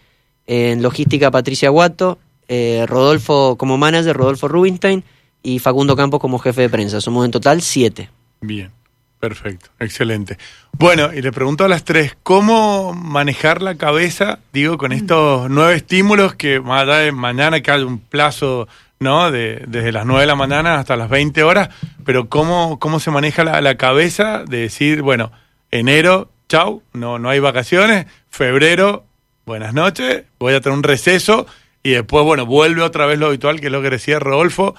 en 0.46 0.82
logística 0.82 1.30
Patricia 1.30 1.68
Guato, 1.68 2.18
eh, 2.48 2.84
Rodolfo 2.88 3.56
como 3.56 3.76
manager, 3.76 4.16
Rodolfo 4.16 4.48
Rubinstein 4.48 5.04
y 5.42 5.58
Facundo 5.58 5.94
Campos 5.96 6.20
como 6.20 6.38
jefe 6.38 6.62
de 6.62 6.68
prensa. 6.68 7.00
Somos 7.00 7.24
en 7.24 7.30
total 7.30 7.62
siete. 7.62 8.10
Bien, 8.40 8.70
perfecto, 9.18 9.70
excelente. 9.78 10.38
Bueno, 10.72 11.12
y 11.12 11.20
le 11.20 11.32
pregunto 11.32 11.64
a 11.64 11.68
las 11.68 11.84
tres, 11.84 12.16
¿cómo 12.22 12.94
manejar 12.94 13.60
la 13.60 13.76
cabeza, 13.76 14.38
digo, 14.52 14.78
con 14.78 14.92
estos 14.92 15.50
nueve 15.50 15.74
estímulos 15.74 16.34
que 16.34 16.60
más 16.60 16.82
allá 16.82 16.96
de 16.98 17.12
mañana 17.12 17.60
que 17.60 17.70
hay 17.70 17.82
un 17.82 17.98
plazo, 17.98 18.66
¿no? 19.00 19.30
De, 19.30 19.64
desde 19.66 19.92
las 19.92 20.04
nueve 20.04 20.20
de 20.22 20.26
la 20.26 20.34
mañana 20.36 20.78
hasta 20.78 20.94
las 20.94 21.08
20 21.08 21.42
horas, 21.42 21.70
pero 22.04 22.28
¿cómo, 22.28 22.78
cómo 22.78 23.00
se 23.00 23.10
maneja 23.10 23.44
la, 23.44 23.60
la 23.62 23.76
cabeza 23.76 24.44
de 24.46 24.58
decir, 24.58 25.00
bueno, 25.00 25.32
enero, 25.70 26.30
chau, 26.50 26.82
no, 26.92 27.18
no 27.18 27.30
hay 27.30 27.40
vacaciones, 27.40 28.06
febrero, 28.28 29.04
buenas 29.46 29.72
noches, 29.72 30.24
voy 30.38 30.52
a 30.52 30.60
tener 30.60 30.76
un 30.76 30.82
receso 30.84 31.46
y 31.82 31.92
después, 31.92 32.26
bueno, 32.26 32.44
vuelve 32.44 32.82
otra 32.82 33.06
vez 33.06 33.18
lo 33.18 33.28
habitual, 33.28 33.58
que 33.58 33.66
es 33.66 33.72
lo 33.72 33.80
que 33.80 33.88
decía 33.88 34.18
Rodolfo. 34.18 34.74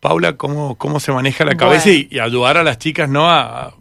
Paula, 0.00 0.38
¿cómo, 0.38 0.76
cómo 0.76 0.98
se 0.98 1.12
maneja 1.12 1.44
la 1.44 1.54
cabeza 1.58 1.90
y, 1.90 2.08
y 2.10 2.18
ayudar 2.18 2.56
a 2.56 2.62
las 2.62 2.78
chicas, 2.78 3.10
¿no? 3.10 3.28
A, 3.28 3.64
a 3.66 3.72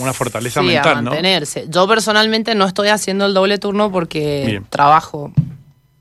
una 0.00 0.12
fortaleza 0.12 0.60
Sí, 0.60 0.66
mental, 0.66 0.96
a 0.96 1.02
¿no? 1.02 1.10
mantenerse. 1.10 1.66
Yo 1.68 1.86
personalmente 1.86 2.56
no 2.56 2.64
estoy 2.66 2.88
haciendo 2.88 3.26
el 3.26 3.34
doble 3.34 3.58
turno 3.58 3.92
porque 3.92 4.42
Bien. 4.46 4.66
trabajo 4.68 5.32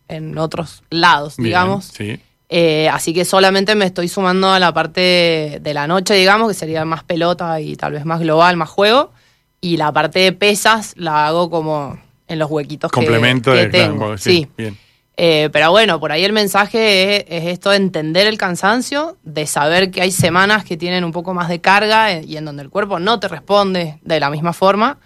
en 0.07 0.35
otros 0.39 0.81
lados, 0.89 1.37
Bien, 1.37 1.45
digamos. 1.45 1.85
Sí, 1.85 2.19
Eh, 2.49 2.87
así 2.89 3.13
que 3.13 3.25
solamente 3.25 3.75
me 3.75 3.85
estoy 3.85 4.07
sumando 4.07 4.49
a 4.49 4.59
la 4.59 4.73
parte 4.73 5.59
de 5.61 5.73
la 5.73 5.85
noche, 5.87 6.13
digamos, 6.13 6.47
que 6.47 6.53
sería 6.53 6.85
más 6.85 7.03
pelota 7.03 7.59
y 7.59 7.75
tal 7.75 7.91
vez 7.93 8.05
más 8.05 8.19
global, 8.21 8.55
más 8.57 8.69
juego. 8.69 9.11
Y 9.59 9.77
la 9.77 9.91
parte 9.91 10.19
de 10.19 10.31
pesas 10.31 10.93
la 10.97 11.27
hago 11.27 11.49
como 11.49 11.99
en 12.27 12.39
los 12.39 12.49
huequitos 12.49 12.91
que- 12.91 12.95
complemento 12.95 13.51
que, 13.51 13.57
de 13.57 13.69
claro, 13.69 13.91
tengo. 13.91 14.05
porque 14.07 14.21
sí. 14.21 14.47
Bien. 14.57 14.77
Eh, 15.19 15.49
pero 15.51 15.71
bueno, 15.71 15.99
por 15.99 16.11
ahí 16.11 16.23
el 16.23 16.31
mensaje 16.31 17.17
es, 17.17 17.25
es 17.27 17.51
esto 17.51 17.71
de 17.71 17.77
entender 17.77 18.27
el 18.27 18.37
cansancio, 18.37 19.17
de 19.23 19.47
saber 19.47 19.89
que 19.89 20.01
hay 20.03 20.11
semanas 20.11 20.63
que 20.63 20.77
tienen 20.77 21.03
un 21.03 21.11
poco 21.11 21.33
más 21.33 21.49
de 21.49 21.59
carga 21.59 22.13
eh, 22.13 22.21
y 22.25 22.37
en 22.37 22.45
donde 22.45 22.61
el 22.61 22.69
cuerpo 22.69 22.99
no 22.99 23.19
te 23.19 23.27
responde 23.27 23.97
de 24.03 24.19
la 24.19 24.29
misma 24.29 24.53
forma. 24.53 24.99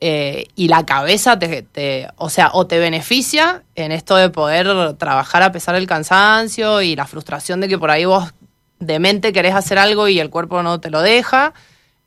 Eh, 0.00 0.48
y 0.54 0.68
la 0.68 0.84
cabeza 0.84 1.38
te, 1.38 2.08
o 2.16 2.28
sea, 2.28 2.50
o 2.52 2.66
te 2.66 2.78
beneficia 2.78 3.62
en 3.74 3.92
esto 3.92 4.16
de 4.16 4.28
poder 4.30 4.94
trabajar 4.94 5.42
a 5.42 5.52
pesar 5.52 5.74
del 5.74 5.86
cansancio 5.86 6.82
y 6.82 6.94
la 6.96 7.06
frustración 7.06 7.60
de 7.60 7.68
que 7.68 7.78
por 7.78 7.90
ahí 7.90 8.04
vos 8.04 8.32
de 8.78 8.98
mente 8.98 9.32
querés 9.32 9.54
hacer 9.54 9.78
algo 9.78 10.06
y 10.08 10.20
el 10.20 10.28
cuerpo 10.30 10.62
no 10.62 10.80
te 10.80 10.90
lo 10.90 11.00
deja, 11.00 11.54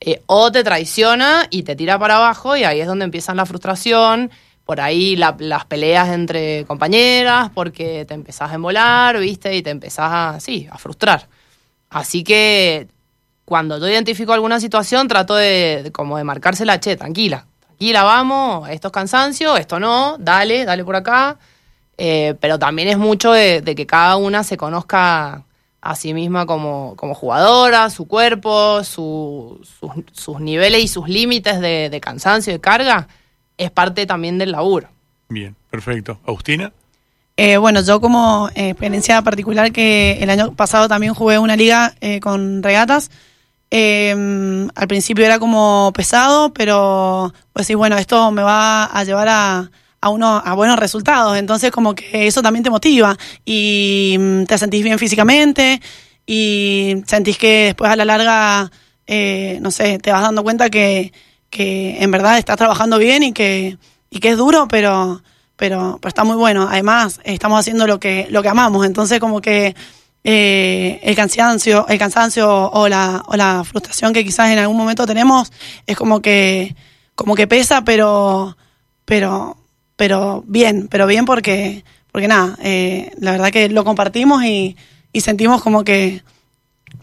eh, 0.00 0.22
o 0.26 0.52
te 0.52 0.62
traiciona 0.64 1.46
y 1.50 1.64
te 1.64 1.74
tira 1.76 1.98
para 1.98 2.16
abajo 2.16 2.56
y 2.56 2.64
ahí 2.64 2.80
es 2.80 2.86
donde 2.86 3.04
empiezan 3.04 3.36
la 3.36 3.44
frustración, 3.46 4.30
por 4.64 4.80
ahí 4.80 5.16
la- 5.16 5.36
las 5.40 5.64
peleas 5.64 6.10
entre 6.10 6.64
compañeras, 6.66 7.50
porque 7.54 8.04
te 8.06 8.14
empezás 8.14 8.52
a 8.52 8.54
embolar, 8.54 9.18
¿viste? 9.18 9.54
Y 9.56 9.62
te 9.62 9.70
empezás 9.70 10.10
a, 10.12 10.40
sí, 10.40 10.68
a 10.70 10.78
frustrar. 10.78 11.26
Así 11.90 12.22
que 12.22 12.86
cuando 13.44 13.78
yo 13.78 13.88
identifico 13.88 14.32
alguna 14.32 14.60
situación, 14.60 15.08
trato 15.08 15.34
de, 15.34 15.82
de 15.82 15.90
como 15.92 16.16
de 16.18 16.24
marcársela, 16.24 16.78
che, 16.78 16.96
tranquila, 16.96 17.46
tranquila, 17.80 18.02
vamos, 18.02 18.68
esto 18.68 18.88
es 18.88 18.92
cansancio, 18.92 19.56
esto 19.56 19.80
no, 19.80 20.16
dale, 20.18 20.66
dale 20.66 20.84
por 20.84 20.96
acá. 20.96 21.38
Eh, 21.96 22.34
pero 22.38 22.58
también 22.58 22.88
es 22.88 22.98
mucho 22.98 23.32
de, 23.32 23.62
de 23.62 23.74
que 23.74 23.86
cada 23.86 24.16
una 24.16 24.44
se 24.44 24.58
conozca 24.58 25.44
a 25.80 25.96
sí 25.96 26.12
misma 26.12 26.44
como, 26.44 26.94
como 26.96 27.14
jugadora, 27.14 27.88
su 27.88 28.06
cuerpo, 28.06 28.84
su- 28.84 29.60
sus, 29.62 29.90
sus 30.12 30.40
niveles 30.40 30.82
y 30.84 30.88
sus 30.88 31.08
límites 31.08 31.58
de, 31.60 31.88
de 31.88 32.00
cansancio, 32.00 32.52
de 32.52 32.60
carga, 32.60 33.08
es 33.56 33.70
parte 33.70 34.04
también 34.06 34.36
del 34.36 34.52
laburo. 34.52 34.88
Bien, 35.30 35.56
perfecto. 35.70 36.18
Agustina, 36.26 36.72
Eh, 37.38 37.56
bueno, 37.56 37.80
yo 37.82 37.98
como 38.02 38.50
eh, 38.54 38.70
experiencia 38.70 39.22
particular 39.22 39.72
que 39.72 40.18
el 40.20 40.28
año 40.28 40.52
pasado 40.54 40.86
también 40.88 41.14
jugué 41.14 41.38
una 41.38 41.56
liga 41.56 41.94
eh, 42.02 42.20
con 42.20 42.62
regatas. 42.62 43.10
Eh, 43.70 44.66
al 44.74 44.88
principio 44.88 45.24
era 45.24 45.38
como 45.38 45.92
pesado, 45.94 46.52
pero 46.52 47.32
pues 47.52 47.66
sí, 47.66 47.74
bueno, 47.74 47.96
esto 47.96 48.30
me 48.30 48.42
va 48.42 48.84
a 48.84 49.04
llevar 49.04 49.28
a, 49.28 49.70
a 50.00 50.08
uno 50.08 50.42
a 50.44 50.54
buenos 50.54 50.78
resultados. 50.78 51.36
Entonces 51.36 51.70
como 51.70 51.94
que 51.94 52.26
eso 52.26 52.42
también 52.42 52.64
te 52.64 52.70
motiva 52.70 53.16
y 53.44 54.16
mm, 54.18 54.44
te 54.44 54.58
sentís 54.58 54.82
bien 54.82 54.98
físicamente 54.98 55.80
y 56.26 57.02
sentís 57.06 57.38
que 57.38 57.66
después 57.66 57.90
a 57.90 57.96
la 57.96 58.04
larga, 58.04 58.70
eh, 59.06 59.58
no 59.60 59.70
sé, 59.70 59.98
te 59.98 60.12
vas 60.12 60.22
dando 60.22 60.42
cuenta 60.42 60.70
que, 60.70 61.12
que 61.50 62.02
en 62.02 62.10
verdad 62.10 62.38
estás 62.38 62.56
trabajando 62.56 62.98
bien 62.98 63.22
y 63.22 63.32
que, 63.32 63.78
y 64.10 64.20
que 64.20 64.30
es 64.30 64.36
duro, 64.36 64.68
pero, 64.68 65.22
pero, 65.56 65.98
pero 66.00 66.08
está 66.08 66.24
muy 66.24 66.36
bueno. 66.36 66.68
Además, 66.70 67.20
estamos 67.24 67.60
haciendo 67.60 67.86
lo 67.86 68.00
que, 68.00 68.26
lo 68.30 68.42
que 68.42 68.48
amamos. 68.48 68.86
Entonces, 68.86 69.20
como 69.20 69.40
que 69.40 69.74
eh, 70.24 71.00
el 71.02 71.16
cansancio, 71.16 71.86
el 71.88 71.98
cansancio 71.98 72.70
o 72.70 72.88
la, 72.88 73.22
o 73.26 73.36
la 73.36 73.64
frustración 73.64 74.12
que 74.12 74.24
quizás 74.24 74.50
en 74.50 74.58
algún 74.58 74.76
momento 74.76 75.06
tenemos, 75.06 75.52
es 75.86 75.96
como 75.96 76.20
que, 76.20 76.74
como 77.14 77.34
que 77.34 77.46
pesa, 77.46 77.84
pero, 77.84 78.56
pero, 79.04 79.56
pero 79.96 80.44
bien, 80.46 80.88
pero 80.88 81.06
bien 81.06 81.24
porque, 81.24 81.84
porque 82.12 82.28
nada, 82.28 82.58
eh, 82.62 83.12
la 83.18 83.32
verdad 83.32 83.50
que 83.50 83.68
lo 83.68 83.84
compartimos 83.84 84.44
y, 84.44 84.76
y 85.12 85.20
sentimos 85.20 85.62
como 85.62 85.84
que 85.84 86.22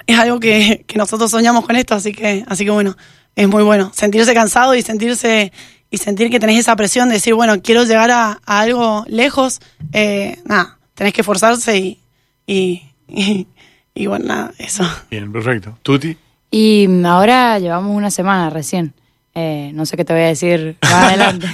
es 0.06 0.20
algo 0.20 0.40
que, 0.40 0.86
que 0.88 0.98
nosotros 0.98 1.32
soñamos 1.32 1.66
con 1.66 1.76
esto, 1.76 1.96
así 1.96 2.14
que, 2.14 2.44
así 2.48 2.66
que 2.66 2.72
bueno, 2.72 2.96
es 3.38 3.48
muy 3.48 3.64
bueno. 3.64 3.92
Sentirse 3.94 4.34
cansado 4.34 4.76
y 4.76 4.82
sentirse, 4.82 5.54
y 5.90 5.98
sentir 5.98 6.30
que 6.30 6.40
tenés 6.40 6.60
esa 6.60 6.76
presión 6.76 7.08
de 7.08 7.16
decir, 7.16 7.34
bueno, 7.34 7.62
quiero 7.62 7.84
llegar 7.84 8.12
a, 8.12 8.42
algo 8.46 9.06
lejos, 9.08 9.62
eh, 9.94 10.40
nada, 10.46 10.80
tenés 10.96 11.14
que 11.14 11.22
esforzarse 11.22 12.00
y, 12.48 12.84
y, 13.08 13.48
y 13.96 14.08
bueno, 14.08 14.26
nada, 14.26 14.52
eso. 14.58 14.84
bien, 15.10 15.32
perfecto. 15.32 15.78
Tuti, 15.84 16.18
Y 16.52 16.88
ahora 17.06 17.60
llevamos 17.60 17.96
una 17.96 18.12
semana 18.12 18.50
recién. 18.50 18.94
Eh, 19.40 19.70
no 19.76 19.86
sé 19.86 19.98
qué 19.98 20.04
te 20.04 20.14
voy 20.14 20.24
a 20.24 20.28
decir 20.28 20.78
más 20.82 20.94
adelante. 21.10 21.48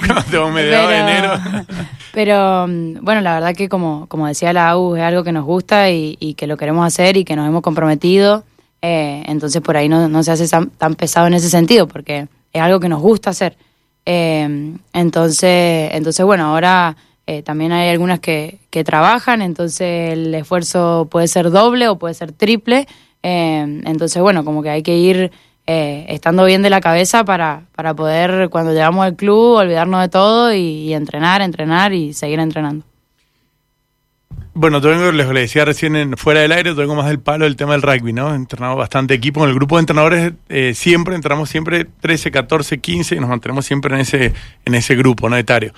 Mediados 0.53 0.89
de 0.89 0.97
enero. 0.97 1.33
Pero 2.13 2.65
mm, 2.67 3.03
bueno, 3.03 3.19
la 3.21 3.33
verdad 3.33 3.53
que 3.55 3.67
como, 3.67 4.07
como 4.07 4.25
decía 4.27 4.53
la 4.53 4.69
AU, 4.69 4.95
es 4.95 5.03
algo 5.03 5.23
que 5.25 5.33
nos 5.33 5.43
gusta 5.43 5.89
y, 5.89 6.15
y 6.19 6.35
que 6.35 6.47
lo 6.47 6.55
queremos 6.55 6.85
hacer 6.87 7.17
y 7.17 7.25
que 7.25 7.35
nos 7.35 7.47
hemos 7.47 7.61
comprometido. 7.61 8.45
Eh, 8.81 9.23
entonces 9.27 9.61
por 9.61 9.75
ahí 9.75 9.89
no, 9.89 10.07
no 10.07 10.23
se 10.23 10.31
hace 10.31 10.47
tan, 10.47 10.69
tan 10.69 10.95
pesado 10.95 11.27
en 11.27 11.33
ese 11.33 11.49
sentido, 11.49 11.87
porque 11.87 12.27
es 12.53 12.61
algo 12.61 12.79
que 12.79 12.87
nos 12.89 13.01
gusta 13.01 13.31
hacer. 13.31 13.57
Eh, 14.05 14.75
entonces, 14.93 15.89
entonces, 15.93 16.25
bueno, 16.25 16.45
ahora 16.45 16.95
eh, 17.25 17.41
también 17.41 17.71
hay 17.71 17.89
algunas 17.89 18.19
que, 18.19 18.59
que 18.69 18.83
trabajan, 18.83 19.41
entonces 19.41 20.13
el 20.13 20.33
esfuerzo 20.35 21.07
puede 21.09 21.27
ser 21.27 21.51
doble 21.51 21.87
o 21.87 21.97
puede 21.97 22.13
ser 22.13 22.31
triple. 22.31 22.87
Eh, 23.23 23.81
entonces, 23.85 24.21
bueno, 24.21 24.43
como 24.43 24.61
que 24.61 24.69
hay 24.69 24.83
que 24.83 24.97
ir 24.97 25.31
eh, 25.65 26.05
estando 26.09 26.43
bien 26.43 26.61
de 26.61 26.69
la 26.69 26.81
cabeza 26.81 27.23
para, 27.23 27.63
para 27.73 27.93
poder, 27.93 28.49
cuando 28.49 28.73
llegamos 28.73 29.05
al 29.05 29.15
club, 29.15 29.55
olvidarnos 29.55 30.01
de 30.01 30.09
todo 30.09 30.53
y, 30.53 30.93
entrenar, 30.93 31.41
entrenar 31.41 31.93
y 31.93 32.13
seguir 32.13 32.39
entrenando. 32.39 32.85
Bueno, 34.55 34.81
yo 34.81 35.11
les, 35.11 35.29
decía 35.29 35.65
recién 35.65 35.95
en, 35.95 36.17
fuera 36.17 36.41
del 36.41 36.51
aire, 36.51 36.71
yo 36.71 36.75
vengo 36.75 36.95
más 36.95 37.07
del 37.07 37.19
palo 37.19 37.45
del 37.45 37.55
tema 37.55 37.71
del 37.71 37.81
rugby, 37.81 38.13
¿no? 38.13 38.33
He 38.33 38.35
entrenado 38.35 38.75
bastante 38.75 39.13
equipo. 39.13 39.43
En 39.43 39.49
el 39.49 39.55
grupo 39.55 39.77
de 39.77 39.79
entrenadores 39.79 40.33
eh, 40.49 40.73
siempre 40.75 41.15
entramos 41.15 41.49
siempre 41.49 41.85
13, 42.01 42.29
14, 42.29 42.79
15 42.79 43.15
y 43.15 43.19
nos 43.19 43.29
mantenemos 43.29 43.65
siempre 43.65 43.95
en 43.95 44.01
ese, 44.01 44.33
en 44.65 44.75
ese 44.75 44.95
grupo, 44.95 45.29
¿no? 45.29 45.37
Etario. 45.37 45.73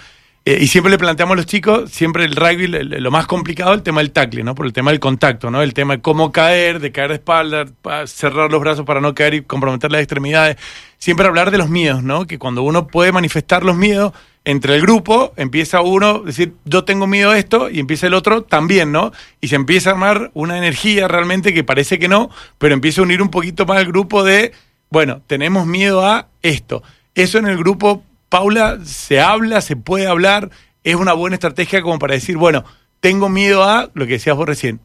Eh, 0.47 0.59
y 0.61 0.67
siempre 0.67 0.91
le 0.91 0.99
planteamos 0.99 1.33
a 1.33 1.37
los 1.37 1.47
chicos, 1.47 1.89
siempre 1.91 2.23
el 2.23 2.35
rugby, 2.35 2.67
lo 2.67 3.09
más 3.09 3.25
complicado, 3.25 3.73
el 3.73 3.81
tema 3.81 4.01
del 4.01 4.11
tackle, 4.11 4.43
¿no? 4.43 4.53
Por 4.53 4.67
el 4.67 4.73
tema 4.73 4.91
del 4.91 4.99
contacto, 4.99 5.49
¿no? 5.49 5.63
El 5.63 5.73
tema 5.73 5.95
de 5.95 6.01
cómo 6.03 6.31
caer, 6.31 6.79
de 6.79 6.91
caer 6.91 7.09
de 7.09 7.15
espalda, 7.15 7.65
pa- 7.81 8.05
cerrar 8.05 8.51
los 8.51 8.61
brazos 8.61 8.85
para 8.85 9.01
no 9.01 9.15
caer 9.15 9.33
y 9.33 9.41
comprometer 9.41 9.91
las 9.91 10.01
extremidades. 10.01 10.57
Siempre 10.99 11.25
hablar 11.25 11.49
de 11.49 11.57
los 11.57 11.67
miedos, 11.69 12.03
¿no? 12.03 12.27
Que 12.27 12.37
cuando 12.37 12.61
uno 12.61 12.85
puede 12.85 13.11
manifestar 13.11 13.63
los 13.63 13.75
miedos, 13.75 14.13
entre 14.43 14.75
el 14.75 14.81
grupo 14.81 15.33
empieza 15.35 15.81
uno 15.81 16.21
a 16.23 16.27
decir, 16.27 16.53
yo 16.65 16.83
tengo 16.83 17.07
miedo 17.07 17.31
a 17.31 17.39
esto, 17.39 17.71
y 17.71 17.79
empieza 17.79 18.05
el 18.05 18.13
otro 18.13 18.43
también, 18.43 18.91
¿no? 18.91 19.11
Y 19.41 19.47
se 19.47 19.55
empieza 19.55 19.89
a 19.89 19.93
armar 19.93 20.29
una 20.35 20.59
energía 20.59 21.07
realmente 21.07 21.55
que 21.55 21.63
parece 21.63 21.97
que 21.97 22.07
no, 22.07 22.29
pero 22.59 22.75
empieza 22.75 23.01
a 23.01 23.05
unir 23.05 23.23
un 23.23 23.29
poquito 23.29 23.65
más 23.65 23.81
el 23.81 23.87
grupo 23.87 24.23
de, 24.23 24.51
bueno, 24.91 25.23
tenemos 25.25 25.65
miedo 25.65 26.05
a 26.05 26.27
esto. 26.43 26.83
Eso 27.15 27.39
en 27.39 27.47
el 27.47 27.57
grupo, 27.57 28.03
Paula, 28.29 28.79
se 28.83 29.19
habla, 29.19 29.61
se 29.61 29.75
puede 29.75 30.07
hablar, 30.07 30.49
es 30.83 30.95
una 30.95 31.13
buena 31.13 31.35
estrategia 31.35 31.81
como 31.81 31.99
para 31.99 32.13
decir, 32.15 32.37
bueno, 32.37 32.63
tengo 32.99 33.29
miedo 33.29 33.63
a 33.63 33.89
lo 33.93 34.05
que 34.05 34.13
decías 34.13 34.35
vos 34.35 34.47
recién, 34.47 34.79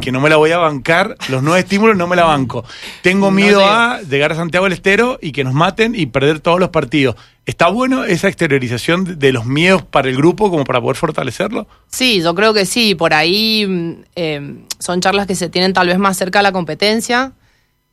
que 0.00 0.12
no 0.12 0.20
me 0.20 0.28
la 0.30 0.36
voy 0.36 0.50
a 0.52 0.58
bancar, 0.58 1.16
los 1.28 1.42
nueve 1.42 1.60
estímulos 1.60 1.96
no 1.96 2.06
me 2.06 2.16
la 2.16 2.24
banco. 2.24 2.64
Tengo 3.02 3.30
miedo 3.30 3.64
a 3.64 4.00
llegar 4.02 4.32
a 4.32 4.34
Santiago 4.36 4.64
del 4.64 4.72
Estero 4.72 5.18
y 5.20 5.32
que 5.32 5.44
nos 5.44 5.54
maten 5.54 5.94
y 5.94 6.06
perder 6.06 6.40
todos 6.40 6.60
los 6.60 6.70
partidos. 6.70 7.16
¿Está 7.46 7.68
bueno 7.68 8.04
esa 8.04 8.28
exteriorización 8.28 9.18
de- 9.18 9.32
los 9.32 9.46
miedos 9.46 9.82
para 9.82 10.08
el 10.08 10.16
grupo 10.16 10.50
como 10.50 10.64
para 10.64 10.80
poder 10.80 10.96
fortalecerlo? 10.96 11.66
Sí, 11.88 12.22
yo 12.22 12.34
creo 12.34 12.54
que 12.54 12.66
sí. 12.66 12.94
Por 12.94 13.12
ahí 13.14 13.66
mm, 13.66 13.92
eh, 14.14 14.54
son 14.78 15.00
charlas 15.00 15.26
que 15.26 15.34
se 15.34 15.48
tienen 15.48 15.72
tal 15.72 15.88
vez 15.88 15.98
más 15.98 16.16
cerca 16.16 16.38
de 16.38 16.42
la 16.44 16.52
competencia, 16.52 17.32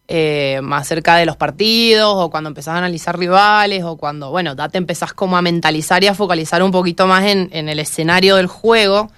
eh, 0.10 0.62
más 0.64 0.88
cerca 0.88 1.18
de 1.18 1.26
los 1.26 1.36
partidos, 1.36 2.14
o 2.16 2.30
cuando 2.30 2.48
empezás 2.48 2.76
a 2.76 2.78
analizar 2.78 3.20
rivales, 3.20 3.84
o 3.84 3.98
cuando, 3.98 4.30
bueno, 4.32 4.56
ya 4.56 4.70
te 4.70 4.78
empezás 4.78 5.14
como 5.14 5.38
a 5.38 5.42
mentalizar 5.42 6.04
y 6.04 6.08
a 6.08 6.14
focalizar 6.14 6.64
un 6.64 6.72
poquito 6.72 7.08
más 7.08 7.26
en, 7.26 7.50
en 7.52 7.68
el 7.68 7.80
escenario 7.80 8.38
del 8.38 8.48
juego, 8.48 9.10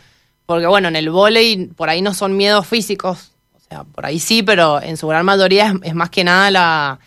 Porque 0.45 0.65
bueno, 0.65 0.87
en 0.87 0.95
el 0.95 1.11
vóley 1.11 1.67
por 1.67 1.89
ahí 1.89 2.01
no 2.01 2.15
son 2.15 2.35
miedos 2.35 2.65
físicos, 2.65 3.33
o 3.55 3.59
sea, 3.69 3.83
por 3.83 4.05
ahí 4.07 4.17
sí, 4.17 4.41
pero 4.41 4.81
en 4.81 4.97
su 4.97 5.07
gran 5.07 5.23
mayoría 5.25 5.75
es, 5.83 5.93
más 5.93 6.09
que 6.09 6.23
nada 6.23 6.49
la, 6.49 6.99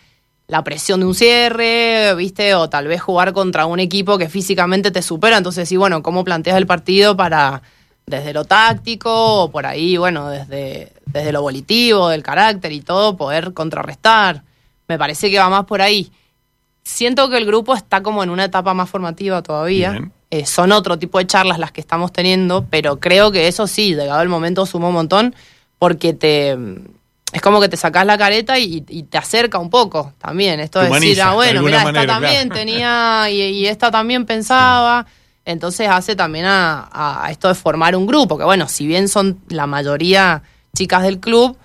la 0.47 0.63
presión 0.63 1.01
de 1.01 1.05
un 1.07 1.13
cierre, 1.13 2.15
¿viste? 2.15 2.55
O 2.55 2.69
tal 2.69 2.87
vez 2.87 3.01
jugar 3.01 3.33
contra 3.33 3.65
un 3.65 3.81
equipo 3.81 4.17
que 4.17 4.29
físicamente 4.29 4.91
te 4.91 5.01
supera. 5.01 5.37
Entonces, 5.37 5.67
sí, 5.67 5.75
bueno, 5.75 6.01
¿cómo 6.03 6.23
planteas 6.23 6.55
el 6.55 6.67
partido 6.67 7.17
para, 7.17 7.63
desde 8.05 8.33
lo 8.33 8.45
táctico, 8.45 9.43
o 9.43 9.51
por 9.51 9.65
ahí, 9.65 9.97
bueno, 9.97 10.29
desde, 10.29 10.91
desde 11.05 11.31
lo 11.31 11.41
volitivo, 11.41 12.09
del 12.09 12.23
carácter 12.23 12.71
y 12.71 12.81
todo, 12.81 13.17
poder 13.17 13.53
contrarrestar? 13.53 14.43
Me 14.87 14.97
parece 14.97 15.31
que 15.31 15.39
va 15.39 15.49
más 15.49 15.65
por 15.65 15.81
ahí. 15.81 16.11
Siento 16.83 17.29
que 17.29 17.37
el 17.37 17.45
grupo 17.45 17.75
está 17.75 18.03
como 18.03 18.23
en 18.23 18.29
una 18.29 18.45
etapa 18.45 18.73
más 18.73 18.89
formativa 18.89 19.41
todavía. 19.41 20.11
Eh, 20.29 20.45
son 20.45 20.71
otro 20.71 20.97
tipo 20.99 21.19
de 21.19 21.27
charlas 21.27 21.59
las 21.59 21.71
que 21.71 21.79
estamos 21.79 22.11
teniendo, 22.11 22.65
pero 22.69 22.99
creo 22.99 23.31
que 23.31 23.47
eso 23.47 23.67
sí, 23.67 23.95
llegado 23.95 24.21
el 24.21 24.29
momento 24.29 24.65
suma 24.65 24.87
un 24.89 24.95
montón 24.95 25.35
porque 25.79 26.13
te 26.13 26.57
es 27.33 27.41
como 27.41 27.59
que 27.59 27.67
te 27.67 27.77
sacás 27.77 28.05
la 28.05 28.17
careta 28.17 28.59
y, 28.59 28.85
y 28.87 29.03
te 29.03 29.17
acerca 29.17 29.57
un 29.57 29.71
poco 29.71 30.13
también. 30.19 30.59
Esto 30.59 30.79
de 30.79 30.89
decir, 30.89 31.19
ah, 31.21 31.33
bueno, 31.33 31.63
mira, 31.63 31.83
manera, 31.83 32.03
esta 32.03 32.13
también 32.13 32.47
claro. 32.49 32.53
tenía 32.59 33.29
y, 33.31 33.41
y 33.41 33.65
esta 33.65 33.89
también 33.89 34.25
pensaba. 34.25 35.07
Entonces 35.45 35.89
hace 35.89 36.15
también 36.15 36.45
a, 36.47 37.27
esto 37.29 37.47
de 37.47 37.55
formar 37.55 37.95
un 37.95 38.07
grupo, 38.07 38.37
que 38.37 38.45
bueno, 38.45 38.67
si 38.67 38.87
bien 38.87 39.09
son 39.09 39.39
la 39.49 39.67
mayoría 39.67 40.43
chicas 40.75 41.03
del 41.03 41.19
club, 41.19 41.57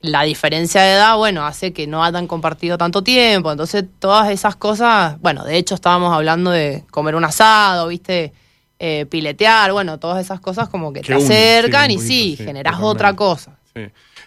la 0.00 0.22
diferencia 0.22 0.82
de 0.82 0.94
edad, 0.94 1.16
bueno, 1.16 1.46
hace 1.46 1.72
que 1.72 1.86
no 1.86 2.02
hayan 2.02 2.26
compartido 2.26 2.78
tanto 2.78 3.02
tiempo. 3.02 3.52
Entonces, 3.52 3.84
todas 3.98 4.30
esas 4.30 4.56
cosas, 4.56 5.20
bueno, 5.20 5.44
de 5.44 5.56
hecho 5.58 5.74
estábamos 5.74 6.12
hablando 6.12 6.50
de 6.50 6.84
comer 6.90 7.14
un 7.14 7.24
asado, 7.24 7.88
¿viste? 7.88 8.32
Eh, 8.78 9.06
piletear, 9.06 9.72
bueno, 9.72 9.98
todas 9.98 10.24
esas 10.24 10.40
cosas 10.40 10.70
como 10.70 10.92
que 10.92 11.02
te 11.02 11.12
acercan 11.12 11.90
y 11.90 11.98
sí, 11.98 12.34
sí, 12.36 12.36
generás 12.38 12.72
totalmente. 12.72 12.96
otra 12.96 13.14
cosa. 13.14 13.58
Sí. 13.74 13.82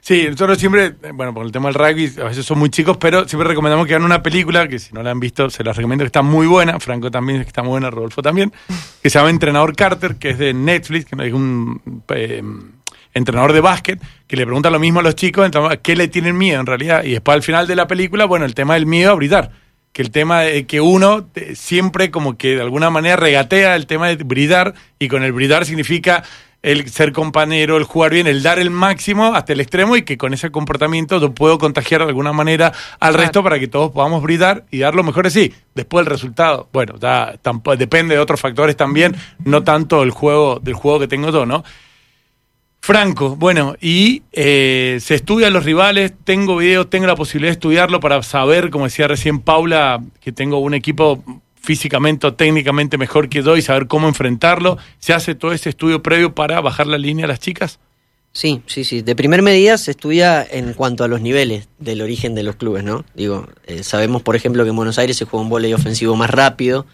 Sí, 0.05 0.27
nosotros 0.29 0.57
siempre, 0.57 0.95
eh, 1.01 1.11
bueno, 1.13 1.33
por 1.33 1.45
el 1.45 1.53
tema 1.53 1.69
del 1.69 1.75
rugby, 1.75 2.11
a 2.21 2.25
veces 2.25 2.45
son 2.45 2.59
muy 2.59 2.69
chicos, 2.69 2.97
pero 2.97 3.25
siempre 3.25 3.47
recomendamos 3.47 3.87
que 3.87 3.93
vean 3.93 4.03
una 4.03 4.21
película, 4.21 4.67
que 4.67 4.77
si 4.77 4.93
no 4.93 5.01
la 5.01 5.11
han 5.11 5.19
visto, 5.21 5.49
se 5.49 5.63
las 5.63 5.77
recomiendo, 5.77 6.03
que 6.03 6.07
está 6.07 6.21
muy 6.21 6.45
buena, 6.45 6.77
Franco 6.81 7.09
también 7.09 7.39
que 7.39 7.47
está 7.47 7.63
muy 7.63 7.69
buena, 7.69 7.89
Rodolfo 7.89 8.21
también, 8.21 8.51
que 9.01 9.09
se 9.09 9.17
llama 9.17 9.29
Entrenador 9.29 9.77
Carter, 9.77 10.17
que 10.17 10.31
es 10.31 10.37
de 10.37 10.53
Netflix, 10.53 11.05
que 11.05 11.25
es 11.25 11.31
un 11.31 12.01
eh, 12.09 12.43
entrenador 13.13 13.53
de 13.53 13.61
básquet, 13.61 14.01
que 14.27 14.35
le 14.35 14.43
pregunta 14.45 14.69
lo 14.69 14.77
mismo 14.77 14.99
a 14.99 15.03
los 15.03 15.15
chicos, 15.15 15.49
¿qué 15.81 15.95
le 15.95 16.09
tienen 16.09 16.37
miedo 16.37 16.59
en 16.59 16.65
realidad? 16.65 17.05
Y 17.05 17.11
después 17.11 17.35
al 17.35 17.43
final 17.43 17.65
de 17.65 17.77
la 17.77 17.87
película, 17.87 18.25
bueno, 18.25 18.43
el 18.43 18.55
tema 18.55 18.73
del 18.73 18.85
miedo 18.85 19.09
a 19.09 19.15
brillar, 19.15 19.51
que 19.93 20.01
el 20.01 20.11
tema 20.11 20.41
de 20.41 20.65
que 20.65 20.81
uno 20.81 21.29
eh, 21.35 21.55
siempre 21.55 22.11
como 22.11 22.37
que 22.37 22.57
de 22.57 22.61
alguna 22.61 22.89
manera 22.89 23.15
regatea 23.15 23.77
el 23.77 23.87
tema 23.87 24.09
de 24.09 24.21
brillar, 24.21 24.73
y 24.99 25.07
con 25.07 25.23
el 25.23 25.31
brillar 25.31 25.65
significa 25.65 26.25
el 26.63 26.89
ser 26.89 27.11
compañero, 27.11 27.75
el 27.77 27.83
jugar 27.83 28.13
bien, 28.13 28.25
el 28.25 28.41
dar 28.41 28.57
el 28.57 28.71
máximo 28.71 29.35
hasta 29.35 29.51
el 29.53 29.59
extremo 29.59 29.97
y 29.97 30.03
que 30.03 30.17
con 30.17 30.33
ese 30.33 30.49
comportamiento 30.49 31.19
yo 31.19 31.33
puedo 31.33 31.57
contagiar 31.59 32.01
de 32.01 32.07
alguna 32.07 32.31
manera 32.33 32.67
al 33.01 33.09
Claro. 33.11 33.17
resto 33.17 33.43
para 33.43 33.59
que 33.59 33.67
todos 33.67 33.91
podamos 33.91 34.23
brillar 34.23 34.63
y 34.71 34.79
dar 34.79 34.95
lo 34.95 35.03
mejor 35.03 35.25
de 35.25 35.29
sí. 35.31 35.53
Después 35.75 36.05
el 36.05 36.09
resultado, 36.09 36.69
bueno, 36.73 36.95
ya 36.99 37.33
tampo- 37.43 37.75
depende 37.75 38.15
de 38.15 38.21
otros 38.21 38.39
factores 38.39 38.77
también, 38.77 39.13
no 39.43 39.63
tanto 39.63 40.03
el 40.03 40.11
juego 40.11 40.59
del 40.63 40.73
juego 40.73 40.99
que 41.01 41.07
tengo 41.09 41.31
yo, 41.31 41.45
¿no? 41.45 41.63
Franco, 42.79 43.37
bueno, 43.37 43.75
y 43.79 44.23
eh, 44.33 44.97
se 44.99 45.15
estudian 45.15 45.53
los 45.53 45.63
rivales, 45.63 46.11
tengo 46.25 46.57
video, 46.57 46.85
tengo 46.87 47.07
la 47.07 47.15
posibilidad 47.15 47.49
de 47.51 47.53
estudiarlo 47.53 48.01
para 48.01 48.21
saber, 48.23 48.69
como 48.71 48.85
decía 48.85 49.07
recién 49.07 49.39
Paula, 49.39 50.01
que 50.19 50.33
tengo 50.33 50.57
un 50.59 50.73
equipo 50.73 51.23
físicamente 51.63 52.27
o 52.27 52.33
técnicamente 52.33 52.97
mejor 52.97 53.29
que 53.29 53.41
yo 53.41 53.55
y 53.55 53.61
saber 53.61 53.87
cómo 53.87 54.07
enfrentarlo. 54.07 54.77
¿Se 54.99 55.13
hace 55.13 55.33
todo 55.33 55.53
ese 55.53 55.69
estudio 55.69 56.03
previo 56.03 56.35
para 56.35 56.59
bajar 56.61 56.87
la 56.87 56.97
línea 56.97 57.25
a 57.25 57.29
las 57.29 57.39
chicas? 57.39 57.79
Sí, 58.33 58.61
sí, 58.65 58.83
sí. 58.83 59.01
De 59.01 59.15
primer 59.15 59.41
medida 59.41 59.77
se 59.77 59.91
estudia 59.91 60.45
en 60.49 60.73
cuanto 60.73 61.03
a 61.03 61.07
los 61.07 61.21
niveles 61.21 61.69
del 61.79 62.01
origen 62.01 62.35
de 62.35 62.43
los 62.43 62.57
clubes, 62.57 62.83
¿no? 62.83 63.05
Digo, 63.13 63.47
eh, 63.65 63.83
sabemos, 63.83 64.21
por 64.21 64.35
ejemplo, 64.35 64.63
que 64.63 64.71
en 64.71 64.75
Buenos 64.75 64.99
Aires 64.99 65.15
se 65.15 65.25
juega 65.25 65.43
un 65.43 65.49
volei 65.49 65.73
ofensivo 65.73 66.15
más 66.15 66.31
rápido, 66.31 66.85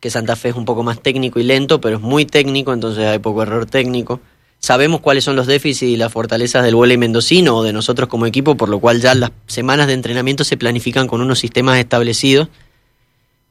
que 0.00 0.10
Santa 0.10 0.36
Fe 0.36 0.50
es 0.50 0.56
un 0.56 0.64
poco 0.64 0.82
más 0.82 1.00
técnico 1.00 1.40
y 1.40 1.44
lento, 1.44 1.80
pero 1.80 1.96
es 1.96 2.02
muy 2.02 2.26
técnico, 2.26 2.72
entonces 2.72 3.06
hay 3.06 3.20
poco 3.20 3.42
error 3.42 3.64
técnico. 3.66 4.20
Sabemos 4.58 5.00
cuáles 5.00 5.22
son 5.22 5.36
los 5.36 5.46
déficits 5.46 5.92
y 5.92 5.96
las 5.96 6.12
fortalezas 6.12 6.64
del 6.64 6.74
volei 6.74 6.98
mendocino 6.98 7.56
o 7.56 7.62
de 7.62 7.72
nosotros 7.72 8.08
como 8.08 8.26
equipo, 8.26 8.56
por 8.56 8.68
lo 8.68 8.80
cual 8.80 9.00
ya 9.00 9.14
las 9.14 9.30
semanas 9.46 9.86
de 9.86 9.92
entrenamiento 9.92 10.42
se 10.42 10.56
planifican 10.56 11.06
con 11.06 11.20
unos 11.20 11.38
sistemas 11.38 11.78
establecidos 11.78 12.48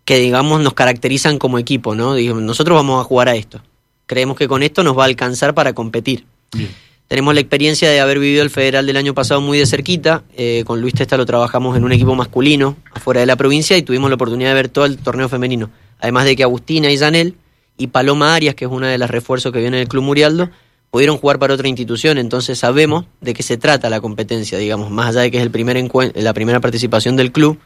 que, 0.07 0.19
digamos, 0.19 0.61
nos 0.61 0.73
caracterizan 0.73 1.37
como 1.37 1.59
equipo, 1.59 1.93
¿no? 1.93 2.15
Digo, 2.15 2.39
nosotros 2.39 2.77
vamos 2.77 3.01
a 3.01 3.03
jugar 3.03 3.27
a 3.27 3.35
esto. 3.35 3.61
Creemos 4.05 4.37
que 4.37 4.47
con 4.47 4.63
esto 4.63 4.81
nos 4.81 4.97
va 4.97 5.03
a 5.03 5.05
alcanzar 5.05 5.53
para 5.53 5.73
competir. 5.73 6.23
Bien. 6.55 6.69
Tenemos 7.09 7.33
la 7.33 7.41
experiencia 7.41 7.89
de 7.89 7.99
haber 7.99 8.17
vivido 8.17 8.41
el 8.41 8.49
federal 8.49 8.85
del 8.85 8.95
año 8.95 9.13
pasado 9.13 9.41
muy 9.41 9.57
de 9.57 9.65
cerquita. 9.65 10.23
Eh, 10.37 10.63
con 10.65 10.79
Luis 10.79 10.93
Testa 10.93 11.17
lo 11.17 11.25
trabajamos 11.25 11.75
en 11.75 11.83
un 11.83 11.91
equipo 11.91 12.15
masculino 12.15 12.77
afuera 12.93 13.19
de 13.19 13.25
la 13.25 13.35
provincia 13.35 13.75
y 13.75 13.81
tuvimos 13.81 14.09
la 14.09 14.15
oportunidad 14.15 14.51
de 14.51 14.55
ver 14.55 14.69
todo 14.69 14.85
el 14.85 14.97
torneo 14.97 15.27
femenino. 15.27 15.71
Además 15.99 16.23
de 16.23 16.37
que 16.37 16.43
Agustina 16.43 16.89
y 16.89 16.97
Zanel 16.97 17.35
y 17.77 17.87
Paloma 17.87 18.33
Arias, 18.33 18.55
que 18.55 18.63
es 18.63 18.71
una 18.71 18.87
de 18.87 18.97
las 18.97 19.11
refuerzos 19.11 19.51
que 19.51 19.59
viene 19.59 19.75
del 19.75 19.89
Club 19.89 20.03
Murialdo, 20.05 20.49
pudieron 20.89 21.17
jugar 21.17 21.37
para 21.37 21.53
otra 21.53 21.67
institución. 21.67 22.17
Entonces 22.17 22.57
sabemos 22.57 23.07
de 23.19 23.33
qué 23.33 23.43
se 23.43 23.57
trata 23.57 23.89
la 23.89 23.99
competencia, 23.99 24.57
digamos, 24.57 24.89
más 24.89 25.09
allá 25.09 25.23
de 25.23 25.31
que 25.31 25.37
es 25.37 25.43
el 25.43 25.51
primer 25.51 25.75
la 26.15 26.33
primera 26.33 26.61
participación 26.61 27.17
del 27.17 27.33
club. 27.33 27.59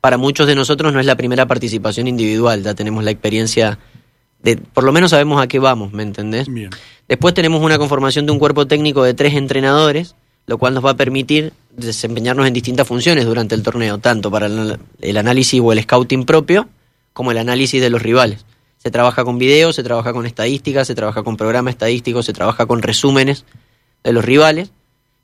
Para 0.00 0.16
muchos 0.16 0.46
de 0.46 0.54
nosotros 0.54 0.92
no 0.92 1.00
es 1.00 1.06
la 1.06 1.16
primera 1.16 1.46
participación 1.46 2.06
individual, 2.06 2.62
ya 2.62 2.74
tenemos 2.74 3.02
la 3.02 3.10
experiencia 3.10 3.78
de, 4.42 4.56
por 4.56 4.84
lo 4.84 4.92
menos 4.92 5.10
sabemos 5.10 5.42
a 5.42 5.48
qué 5.48 5.58
vamos, 5.58 5.92
¿me 5.92 6.02
entendés? 6.02 6.46
Bien. 6.48 6.70
Después 7.08 7.34
tenemos 7.34 7.62
una 7.62 7.78
conformación 7.78 8.26
de 8.26 8.32
un 8.32 8.38
cuerpo 8.38 8.66
técnico 8.66 9.02
de 9.02 9.14
tres 9.14 9.34
entrenadores, 9.34 10.14
lo 10.46 10.58
cual 10.58 10.74
nos 10.74 10.84
va 10.84 10.90
a 10.90 10.96
permitir 10.96 11.52
desempeñarnos 11.76 12.46
en 12.46 12.54
distintas 12.54 12.86
funciones 12.86 13.24
durante 13.24 13.54
el 13.54 13.62
torneo, 13.62 13.98
tanto 13.98 14.30
para 14.30 14.46
el, 14.46 14.78
el 15.00 15.16
análisis 15.16 15.60
o 15.60 15.72
el 15.72 15.82
scouting 15.82 16.24
propio, 16.24 16.68
como 17.12 17.32
el 17.32 17.38
análisis 17.38 17.80
de 17.80 17.90
los 17.90 18.00
rivales. 18.00 18.44
Se 18.78 18.92
trabaja 18.92 19.24
con 19.24 19.38
videos, 19.38 19.74
se 19.74 19.82
trabaja 19.82 20.12
con 20.12 20.24
estadísticas, 20.24 20.86
se 20.86 20.94
trabaja 20.94 21.24
con 21.24 21.36
programas 21.36 21.72
estadísticos, 21.72 22.24
se 22.26 22.32
trabaja 22.32 22.66
con 22.66 22.80
resúmenes 22.80 23.44
de 24.04 24.12
los 24.12 24.24
rivales, 24.24 24.70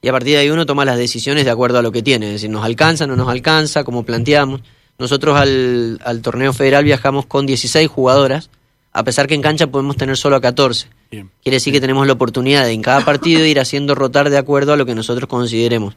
y 0.05 0.09
a 0.09 0.12
partir 0.12 0.35
de 0.35 0.40
ahí 0.40 0.51
uno 0.51 0.67
toma 0.67 0.85
las 0.85 0.99
decisiones 0.99 1.47
de 1.47 1.51
acuerdo 1.51 1.79
a 1.79 1.83
lo 1.83 1.90
que 1.90 2.03
tiene, 2.03 2.27
es 2.27 2.33
decir, 2.33 2.51
nos 2.51 2.62
alcanza, 2.62 3.07
no 3.07 3.17
nos 3.17 3.31
alcanza, 3.31 3.85
cómo 3.85 4.03
planteamos. 4.03 4.61
Nosotros 4.99 5.35
al, 5.35 5.99
al 6.05 6.21
torneo 6.21 6.53
federal 6.53 6.85
viajamos 6.85 7.25
con 7.25 7.47
16 7.47 7.88
jugadoras, 7.88 8.51
a 8.93 9.03
pesar 9.03 9.27
que 9.27 9.35
en 9.35 9.40
cancha 9.40 9.67
podemos 9.67 9.97
tener 9.97 10.19
solo 10.19 10.37
a 10.37 10.43
14. 10.43 10.88
Bien. 11.11 11.31
Quiere 11.43 11.57
decir 11.57 11.73
que 11.73 11.81
tenemos 11.81 12.07
la 12.07 12.12
oportunidad 12.12 12.67
de 12.67 12.73
en 12.73 12.83
cada 12.83 13.03
partido 13.03 13.47
ir 13.47 13.59
haciendo 13.59 13.95
rotar 13.95 14.29
de 14.29 14.37
acuerdo 14.37 14.75
a 14.75 14.77
lo 14.77 14.85
que 14.85 14.95
nosotros 14.95 15.27
consideremos. 15.27 15.97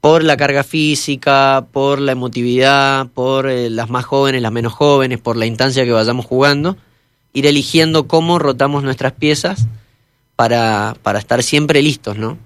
Por 0.00 0.22
la 0.22 0.36
carga 0.36 0.62
física, 0.62 1.66
por 1.72 1.98
la 1.98 2.12
emotividad, 2.12 3.08
por 3.08 3.48
eh, 3.48 3.70
las 3.70 3.90
más 3.90 4.04
jóvenes, 4.04 4.40
las 4.40 4.52
menos 4.52 4.72
jóvenes, 4.72 5.18
por 5.18 5.36
la 5.36 5.46
instancia 5.46 5.84
que 5.84 5.90
vayamos 5.90 6.26
jugando, 6.26 6.76
ir 7.32 7.46
eligiendo 7.46 8.06
cómo 8.06 8.38
rotamos 8.38 8.84
nuestras 8.84 9.14
piezas 9.14 9.66
para, 10.36 10.94
para 11.02 11.18
estar 11.18 11.42
siempre 11.42 11.82
listos, 11.82 12.16
¿no? 12.16 12.38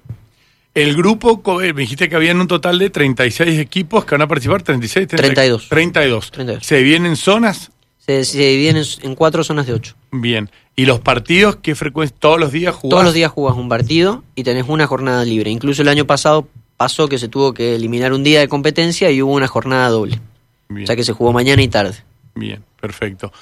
El 0.75 0.95
grupo, 0.97 1.41
eh, 1.63 1.73
me 1.73 1.81
dijiste 1.83 2.09
que 2.09 2.15
habían 2.17 2.41
un 2.41 2.47
total 2.47 2.79
de 2.79 2.91
36 2.91 3.59
equipos 3.59 4.05
que 4.05 4.15
van 4.15 4.23
a 4.23 4.29
participar, 4.29 4.63
36, 4.63 5.09
32. 5.09 5.69
32. 5.69 6.31
32. 6.31 6.65
¿Se 6.67 6.77
dividen 6.77 7.07
en 7.07 7.17
zonas? 7.17 7.73
Se, 7.99 8.25
se 8.25 8.39
dividen 8.39 8.77
en, 8.77 8.85
en 9.03 9.15
cuatro 9.17 9.43
zonas 9.45 9.67
de 9.67 9.73
ocho. 9.75 9.95
Bien. 10.13 10.49
¿Y 10.77 10.87
los 10.87 11.01
partidos 11.01 11.57
qué 11.57 11.75
frecuencia? 11.75 12.17
¿Todos 12.19 12.39
los 12.39 12.53
días 12.53 12.75
jugás? 12.75 12.91
Todos 12.91 13.05
los 13.05 13.15
días 13.15 13.31
jugás 13.33 13.57
un 13.57 13.69
partido 13.69 14.23
y 14.37 14.45
tenés 14.45 14.65
una 14.69 14.87
jornada 14.87 15.25
libre. 15.25 15.51
Incluso 15.51 15.83
el 15.83 15.89
año 15.89 16.07
pasado 16.07 16.49
pasó 16.77 17.09
que 17.09 17.19
se 17.19 17.29
tuvo 17.29 17.53
que 17.53 17.75
eliminar 17.75 18.13
un 18.13 18.23
día 18.23 18.41
de 18.41 18.49
competencia 18.49 19.11
y 19.11 19.21
hubo 19.23 19.33
una 19.33 19.49
jornada 19.49 19.89
doble. 19.89 20.21
Bien. 20.69 20.85
O 20.85 20.87
sea 20.87 20.97
que 20.97 21.05
se 21.05 21.13
jugó 21.13 21.33
mañana 21.33 21.61
y 21.63 21.69
tarde. 21.69 21.97
Bien, 22.37 22.63
perfecto. 22.81 23.33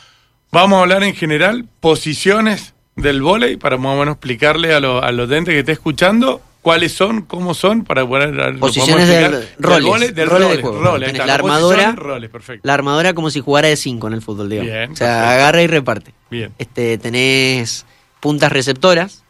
Vamos 0.50 0.78
a 0.78 0.80
hablar 0.82 1.02
en 1.04 1.14
general 1.14 1.66
posiciones 1.80 2.74
del 2.96 3.20
vóley 3.22 3.56
para 3.56 3.76
más 3.76 3.94
o 3.94 3.98
menos 4.00 4.14
explicarle 4.14 4.72
a, 4.74 4.80
lo- 4.80 5.02
a 5.04 5.12
los 5.12 5.28
dentes 5.28 5.52
que 5.52 5.60
esté 5.60 5.72
escuchando 5.72 6.40
cuáles 6.62 6.92
son, 6.92 7.22
cómo 7.22 7.54
son, 7.54 7.84
para 7.84 8.06
poder... 8.06 8.58
Posiciones 8.58 9.08
del- 9.08 9.48
roles, 9.58 9.58
del 9.58 9.80
roles 9.88 10.14
de 10.14 10.24
roles, 10.26 10.60
juego. 10.60 10.80
roles, 10.82 11.12
Tenés 11.12 11.26
la 11.26 12.28
perfecto. 12.30 12.60
La 12.66 12.74
armadora 12.74 13.14
como 13.14 13.30
si 13.30 13.40
jugara 13.40 13.68
de 13.68 13.76
5 13.76 14.06
en 14.08 14.12
el 14.14 14.22
fútbol, 14.22 14.48
digamos. 14.50 14.72
Bien, 14.72 14.92
o 14.92 14.96
sea, 14.96 15.06
perfecto. 15.08 15.30
agarra 15.32 15.62
y 15.62 15.66
reparte. 15.66 16.14
Bien. 16.30 16.52
Este, 16.58 16.98
tenés 16.98 17.86
puntas 18.20 18.52
receptoras, 18.52 19.24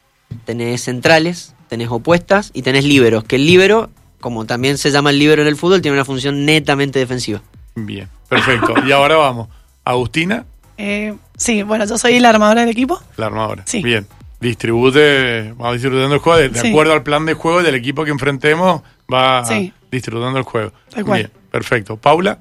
tenés 0.44 0.82
centrales, 0.82 1.54
tenés 1.68 1.88
opuestas 1.90 2.50
y 2.54 2.62
tenés 2.62 2.84
líberos. 2.84 3.24
Que 3.24 3.36
el 3.36 3.46
líbero, 3.46 3.90
como 4.20 4.44
también 4.46 4.78
se 4.78 4.90
llama 4.90 5.10
el 5.10 5.18
líbero 5.18 5.42
en 5.42 5.48
el 5.48 5.56
fútbol, 5.56 5.80
tiene 5.82 5.96
una 5.96 6.04
función 6.04 6.44
netamente 6.44 6.98
defensiva. 6.98 7.40
Bien, 7.74 8.08
perfecto. 8.28 8.74
y 8.86 8.90
ahora 8.92 9.16
vamos. 9.16 9.48
Agustina, 9.84 10.44
Eh, 10.76 11.14
sí, 11.36 11.62
bueno, 11.62 11.84
yo 11.86 11.96
soy 11.98 12.18
la 12.20 12.28
armadora 12.30 12.60
del 12.62 12.70
equipo. 12.70 13.00
la 13.16 13.26
armadora. 13.26 13.62
Sí. 13.66 13.82
Bien. 13.82 14.06
Distribuye, 14.40 15.52
vamos 15.56 15.74
distribuyendo 15.74 16.14
el 16.14 16.20
juego. 16.20 16.38
De, 16.38 16.48
de 16.48 16.60
Sí. 16.60 16.68
acuerdo 16.70 16.92
al 16.92 17.02
plan 17.02 17.26
de 17.26 17.34
juego 17.34 17.62
del 17.62 17.74
equipo 17.74 18.04
que 18.04 18.10
enfrentemos, 18.10 18.82
va 19.12 19.44
Sí. 19.44 19.72
distribuyendo 19.90 20.38
el 20.38 20.44
juego. 20.44 20.72
Bien, 21.06 21.30
perfecto. 21.50 21.96
Paula, 21.96 22.38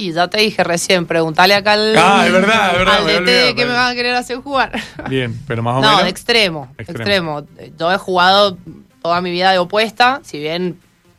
Y 0.00 0.12
ya 0.12 0.28
te 0.28 0.38
dije 0.40 0.62
recién, 0.62 1.06
preguntale 1.06 1.54
acá 1.54 1.72
al, 1.72 1.96
Ah, 1.96 2.22
es 2.24 2.32
verdad, 2.32 2.70
es 2.72 2.78
verdad, 2.78 2.96
al 2.98 3.04
me 3.04 3.12
DT 3.14 3.18
olvidado, 3.18 3.54
que 3.56 3.66
me 3.66 3.72
van 3.72 3.90
a 3.90 3.94
querer 3.96 4.14
hacer 4.14 4.36
jugar. 4.38 4.70
Bien, 5.10 5.36
pero 5.48 5.60
más 5.60 5.76
o 5.78 5.80
No, 5.80 5.88
menos. 5.88 6.04
de 6.04 6.10
extremo, 6.10 6.72
Extremo. 6.78 7.40
extremo. 7.40 7.72
Yo 7.76 7.92
he 7.92 7.98
jugado 7.98 8.56
toda 9.02 9.20
mi 9.20 9.32
vida 9.32 9.50
de 9.50 9.58
opuesta, 9.58 10.20
si 10.22 10.38
bien 10.38 10.78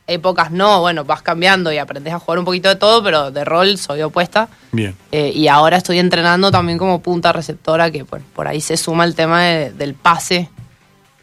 épocas 0.10 0.52
no, 0.52 0.82
bueno, 0.82 1.06
vas 1.06 1.22
cambiando 1.22 1.72
y 1.72 1.78
aprendes 1.78 2.14
a 2.14 2.20
jugar 2.20 2.40
un 2.40 2.46
poquito 2.46 2.68
de 2.70 2.76
todo, 2.76 3.02
pero 3.04 3.32
de 3.32 3.46
rol 3.46 3.78
soy 3.78 4.02
opuesta. 4.02 4.50
Bien. 4.72 4.96
Eh, 5.12 5.32
y 5.34 5.48
ahora 5.48 5.78
estoy 5.78 6.00
entrenando 6.00 6.52
también 6.52 6.78
como 6.78 7.02
punta 7.02 7.32
receptora, 7.32 7.92
que 7.92 8.06
por, 8.06 8.22
por 8.22 8.48
ahí 8.48 8.62
se 8.62 8.76
suma 8.78 9.06
el 9.06 9.16
tema 9.16 9.44
de- 9.44 9.72
del 9.72 9.94
pase, 9.94 10.50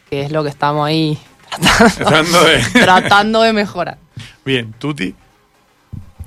que 0.09 0.21
es 0.23 0.31
lo 0.31 0.43
que 0.43 0.49
estamos 0.49 0.87
ahí 0.87 1.17
Tratando 1.97 2.43
de- 2.43 2.63
tratando 2.73 3.41
de 3.41 3.53
mejorar. 3.53 3.97
Bien, 4.45 4.73
Tuti, 4.79 5.13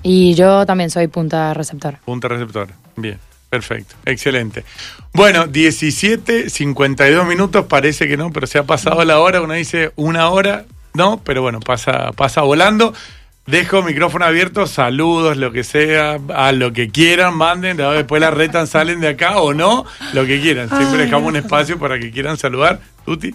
Y 0.02 0.34
yo 0.34 0.64
también 0.66 0.90
soy 0.90 1.08
punta 1.08 1.52
receptora. 1.54 1.98
punta 2.04 2.28
receptora. 2.28 2.74
Bien, 2.96 3.18
perfecto, 3.48 3.94
excelente. 4.06 4.64
Bueno, 5.12 5.46
17, 5.46 6.48
52 6.50 7.26
minutos, 7.26 7.66
parece 7.66 8.06
que 8.08 8.16
no, 8.16 8.30
pero 8.30 8.46
se 8.46 8.58
ha 8.58 8.62
pasado 8.64 9.04
la 9.04 9.18
hora, 9.20 9.40
uno 9.40 9.54
dice 9.54 9.92
una 9.96 10.28
hora, 10.30 10.64
no, 10.94 11.20
pero 11.24 11.42
bueno, 11.42 11.60
pasa, 11.60 12.12
pasa 12.12 12.42
volando. 12.42 12.92
Dejo 13.46 13.82
micrófono 13.82 14.24
abierto, 14.26 14.66
saludos, 14.66 15.36
lo 15.36 15.50
que 15.50 15.64
sea, 15.64 16.18
a 16.34 16.52
lo 16.52 16.72
que 16.72 16.90
quieran, 16.90 17.34
manden, 17.34 17.78
después 17.78 18.20
la 18.20 18.30
retan, 18.30 18.66
salen 18.68 19.00
de 19.00 19.08
acá 19.08 19.40
o 19.40 19.54
no, 19.54 19.84
lo 20.12 20.24
que 20.26 20.40
quieran. 20.40 20.68
Siempre 20.68 20.98
Ay, 21.00 21.04
dejamos 21.06 21.28
un 21.28 21.36
espacio 21.36 21.78
para 21.78 21.98
que 21.98 22.10
quieran 22.12 22.36
saludar. 22.36 22.78
Tuti. 23.04 23.34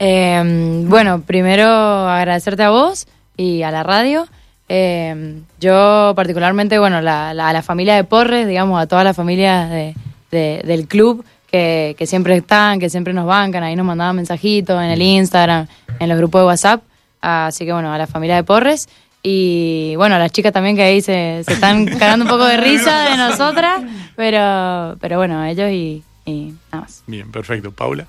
Eh, 0.00 0.82
bueno, 0.86 1.22
primero 1.22 1.66
agradecerte 1.70 2.62
a 2.62 2.70
vos 2.70 3.06
y 3.36 3.62
a 3.62 3.70
la 3.70 3.82
radio. 3.82 4.26
Eh, 4.68 5.40
yo 5.60 6.12
particularmente, 6.14 6.78
bueno, 6.78 7.00
la- 7.00 7.32
la- 7.32 7.48
a 7.48 7.52
la 7.52 7.62
familia 7.62 7.94
de 7.96 8.04
Porres, 8.04 8.46
digamos, 8.46 8.80
a 8.80 8.86
todas 8.86 9.04
las 9.04 9.16
familias 9.16 9.70
de- 9.70 9.94
de- 10.30 10.62
del 10.64 10.86
club 10.86 11.24
que, 11.50 11.94
que 11.98 12.06
siempre 12.06 12.36
están, 12.36 12.78
que 12.78 12.90
siempre 12.90 13.12
nos 13.12 13.26
bancan, 13.26 13.62
ahí 13.62 13.76
nos 13.76 13.86
mandaban 13.86 14.16
mensajitos 14.16 14.82
en 14.82 14.90
el 14.90 15.02
Instagram, 15.02 15.66
en 15.98 16.08
los 16.08 16.18
grupos 16.18 16.42
de 16.42 16.46
WhatsApp. 16.46 16.82
Así 17.20 17.64
que 17.64 17.72
bueno, 17.72 17.92
a 17.92 17.98
la 17.98 18.06
familia 18.06 18.36
de 18.36 18.44
Porres. 18.44 18.88
Y 19.22 19.94
bueno, 19.96 20.14
a 20.14 20.18
las 20.18 20.30
chicas 20.30 20.52
también 20.52 20.76
que 20.76 20.82
ahí 20.82 21.00
se, 21.00 21.42
se 21.44 21.54
están 21.54 21.86
cagando 21.98 22.24
un 22.24 22.30
poco 22.30 22.44
de 22.44 22.56
risa 22.56 23.10
de 23.10 23.16
nosotras, 23.16 23.82
pero, 24.14 24.96
pero 25.00 25.16
bueno, 25.16 25.40
a 25.40 25.50
ellos 25.50 25.70
y, 25.70 26.02
y 26.24 26.54
nada 26.70 26.84
más. 26.84 27.02
Bien, 27.06 27.30
perfecto. 27.30 27.72
Paula. 27.72 28.06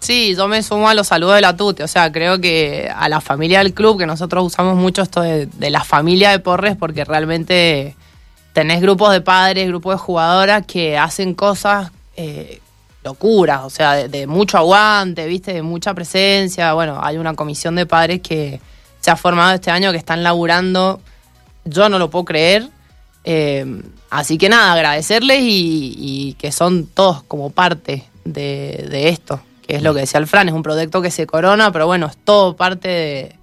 Sí, 0.00 0.34
yo 0.36 0.46
me 0.46 0.62
sumo 0.62 0.88
a 0.88 0.94
los 0.94 1.08
saludos 1.08 1.36
de 1.36 1.40
la 1.40 1.56
TUTE. 1.56 1.82
O 1.82 1.88
sea, 1.88 2.10
creo 2.12 2.40
que 2.40 2.90
a 2.94 3.08
la 3.08 3.20
familia 3.20 3.58
del 3.60 3.74
club, 3.74 3.98
que 3.98 4.06
nosotros 4.06 4.44
usamos 4.44 4.76
mucho 4.76 5.02
esto 5.02 5.22
de, 5.22 5.46
de 5.46 5.70
la 5.70 5.84
familia 5.84 6.30
de 6.30 6.38
Porres, 6.38 6.76
porque 6.76 7.04
realmente 7.04 7.96
tenés 8.52 8.80
grupos 8.80 9.12
de 9.12 9.20
padres, 9.20 9.68
grupos 9.68 9.94
de 9.94 9.98
jugadoras 9.98 10.66
que 10.66 10.98
hacen 10.98 11.34
cosas 11.34 11.92
eh, 12.16 12.60
locuras, 13.04 13.62
o 13.64 13.70
sea, 13.70 13.94
de, 13.94 14.08
de 14.08 14.26
mucho 14.26 14.58
aguante, 14.58 15.26
¿viste? 15.26 15.52
De 15.52 15.62
mucha 15.62 15.94
presencia. 15.94 16.72
Bueno, 16.74 16.98
hay 17.02 17.16
una 17.16 17.34
comisión 17.34 17.74
de 17.76 17.86
padres 17.86 18.20
que 18.20 18.60
se 19.00 19.10
ha 19.10 19.16
formado 19.16 19.54
este 19.54 19.70
año 19.70 19.90
que 19.92 19.98
están 19.98 20.22
laburando. 20.22 21.00
Yo 21.64 21.88
no 21.88 21.98
lo 21.98 22.10
puedo 22.10 22.24
creer. 22.24 22.68
Eh, 23.24 23.82
así 24.10 24.38
que 24.38 24.48
nada, 24.48 24.72
agradecerles 24.72 25.40
y, 25.42 25.94
y 25.98 26.32
que 26.34 26.50
son 26.52 26.86
todos 26.86 27.22
como 27.24 27.50
parte 27.50 28.08
de, 28.24 28.86
de 28.90 29.08
esto, 29.08 29.40
que 29.66 29.76
es 29.76 29.82
lo 29.82 29.92
que 29.92 30.00
decía 30.00 30.18
el 30.18 30.26
Fran, 30.26 30.48
es 30.48 30.54
un 30.54 30.62
proyecto 30.62 31.02
que 31.02 31.10
se 31.10 31.26
corona, 31.26 31.72
pero 31.72 31.86
bueno, 31.86 32.06
es 32.06 32.16
todo 32.16 32.56
parte 32.56 32.88
de, 32.88 33.37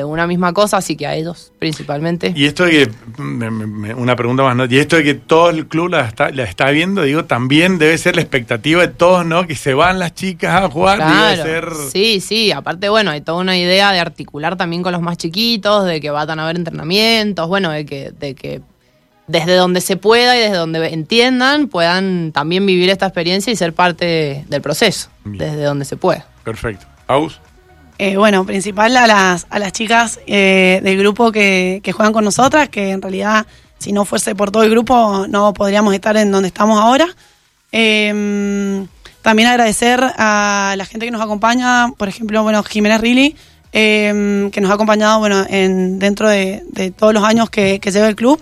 de 0.00 0.04
una 0.04 0.26
misma 0.26 0.52
cosa, 0.52 0.76
así 0.76 0.96
que 0.96 1.06
a 1.06 1.14
ellos 1.14 1.52
principalmente. 1.58 2.32
Y 2.36 2.44
esto 2.44 2.64
de 2.64 2.70
que, 2.70 2.90
me- 3.22 3.50
me- 3.50 3.94
una 3.94 4.14
pregunta 4.14 4.42
más, 4.42 4.54
¿no? 4.54 4.64
Y 4.66 4.78
esto 4.78 4.96
de 4.96 5.02
que 5.04 5.14
todo 5.14 5.50
el 5.50 5.66
club 5.66 5.88
la 5.90 6.02
está, 6.02 6.30
la 6.30 6.44
está 6.44 6.70
viendo, 6.70 7.02
digo, 7.02 7.24
también 7.24 7.78
debe 7.78 7.96
ser 7.98 8.14
la 8.16 8.22
expectativa 8.22 8.82
de 8.82 8.88
todos, 8.88 9.24
¿no? 9.26 9.46
Que 9.46 9.54
se 9.56 9.74
van 9.74 9.98
las 9.98 10.14
chicas 10.14 10.62
a 10.62 10.68
jugar, 10.70 10.98
Claro, 10.98 11.42
debe 11.42 11.42
ser... 11.42 11.68
sí, 11.90 12.20
sí, 12.20 12.52
aparte, 12.52 12.88
bueno, 12.88 13.10
hay 13.10 13.20
toda 13.22 13.38
una 13.40 13.56
idea 13.58 13.90
de 13.92 13.98
articular 14.00 14.56
también 14.56 14.82
con 14.82 14.92
los 14.92 15.02
más 15.02 15.16
chiquitos, 15.16 15.86
de 15.86 16.00
que 16.00 16.10
van 16.10 16.38
a 16.38 16.44
haber 16.44 16.56
entrenamientos, 16.56 17.48
bueno, 17.48 17.70
de 17.70 17.84
que, 17.86 18.10
de 18.10 18.34
que 18.34 18.60
desde 19.26 19.56
donde 19.56 19.80
se 19.80 19.96
pueda 19.96 20.36
y 20.36 20.40
desde 20.40 20.56
donde 20.56 20.86
entiendan 20.94 21.66
puedan 21.66 22.30
también 22.32 22.64
vivir 22.64 22.90
esta 22.90 23.06
experiencia 23.06 23.52
y 23.52 23.56
ser 23.56 23.72
parte 23.72 24.44
del 24.48 24.60
proceso, 24.62 25.08
Bien. 25.24 25.38
desde 25.38 25.64
donde 25.64 25.84
se 25.84 25.96
pueda. 25.96 26.26
Perfecto. 26.44 26.86
Aus. 27.08 27.40
Eh, 27.98 28.16
bueno, 28.16 28.44
principal 28.44 28.96
a 28.96 29.06
las, 29.06 29.46
a 29.48 29.58
las 29.58 29.72
chicas 29.72 30.20
eh, 30.26 30.80
del 30.82 30.98
grupo 30.98 31.32
que, 31.32 31.80
que 31.82 31.92
juegan 31.92 32.12
con 32.12 32.24
nosotras, 32.24 32.68
que 32.68 32.90
en 32.90 33.00
realidad 33.00 33.46
si 33.78 33.92
no 33.92 34.04
fuese 34.04 34.34
por 34.34 34.50
todo 34.50 34.62
el 34.64 34.70
grupo 34.70 35.26
no 35.28 35.54
podríamos 35.54 35.94
estar 35.94 36.16
en 36.16 36.30
donde 36.30 36.48
estamos 36.48 36.78
ahora. 36.80 37.08
Eh, 37.72 38.86
también 39.22 39.48
agradecer 39.48 40.00
a 40.18 40.74
la 40.76 40.84
gente 40.84 41.04
que 41.06 41.10
nos 41.10 41.20
acompaña, 41.20 41.88
por 41.96 42.08
ejemplo, 42.08 42.42
bueno, 42.44 42.62
Jiménez 42.62 43.00
Rilly, 43.00 43.34
eh, 43.72 44.48
que 44.52 44.60
nos 44.60 44.70
ha 44.70 44.74
acompañado 44.74 45.18
bueno, 45.18 45.44
en, 45.48 45.98
dentro 45.98 46.28
de, 46.28 46.62
de 46.70 46.92
todos 46.92 47.12
los 47.12 47.24
años 47.24 47.50
que, 47.50 47.80
que 47.80 47.90
lleva 47.90 48.08
el 48.08 48.14
club. 48.14 48.40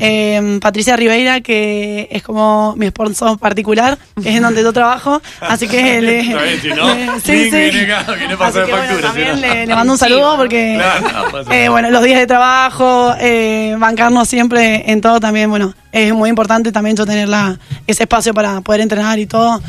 Eh, 0.00 0.58
Patricia 0.60 0.96
Ribeira, 0.96 1.40
que 1.40 2.08
es 2.12 2.22
como 2.22 2.74
mi 2.76 2.86
sponsor 2.88 3.36
particular, 3.38 3.98
que 4.22 4.28
es 4.30 4.36
en 4.36 4.42
donde 4.42 4.62
yo 4.62 4.72
trabajo, 4.72 5.20
así 5.40 5.66
que 5.66 6.00
le, 6.02 6.20
Está 6.20 6.42
bien, 6.42 6.60
si 6.60 6.68
no, 6.68 6.94
le- 6.94 7.06
Link 7.06 7.24
viene 7.52 7.92
acá, 7.94 8.12
viene 8.12 8.34
a 8.34 8.36
pasar 8.38 8.62
Así 8.62 8.70
que, 8.70 8.76
factura, 8.76 8.92
bueno, 8.92 9.00
también 9.08 9.34
si 9.34 9.40
no. 9.40 9.54
le, 9.54 9.66
le 9.66 9.74
mando 9.74 9.92
un 9.94 9.98
saludo 9.98 10.36
porque 10.36 10.74
Claro, 10.76 11.32
no, 11.44 11.52
eh, 11.52 11.68
bueno, 11.68 11.90
los 11.90 12.02
días 12.04 12.18
de 12.20 12.26
trabajo, 12.28 13.12
eh, 13.18 13.74
bancarnos 13.78 14.28
siempre 14.28 14.90
en 14.90 15.00
todo 15.00 15.18
también, 15.20 15.50
bueno, 15.50 15.74
es 15.90 16.12
muy 16.14 16.28
importante 16.30 16.70
también 16.70 16.94
yo 16.94 17.04
tener 17.04 17.28
la, 17.28 17.58
ese 17.86 18.04
espacio 18.04 18.32
para 18.34 18.60
poder 18.60 18.82
entrenar 18.82 19.18
y 19.18 19.26
todo. 19.26 19.60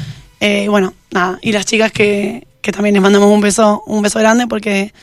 Eh, 0.41 0.63
y 0.65 0.67
bueno, 0.67 0.93
nada, 1.11 1.39
y 1.41 1.51
las 1.53 1.65
chicas 1.65 1.91
que, 1.91 2.45
que 2.61 2.71
también 2.71 2.93
les 2.93 3.01
mandamos 3.01 3.31
un 3.31 3.41
beso, 3.41 3.81
un 3.87 4.01
beso 4.03 4.19
grande 4.19 4.45
porque 4.47 4.93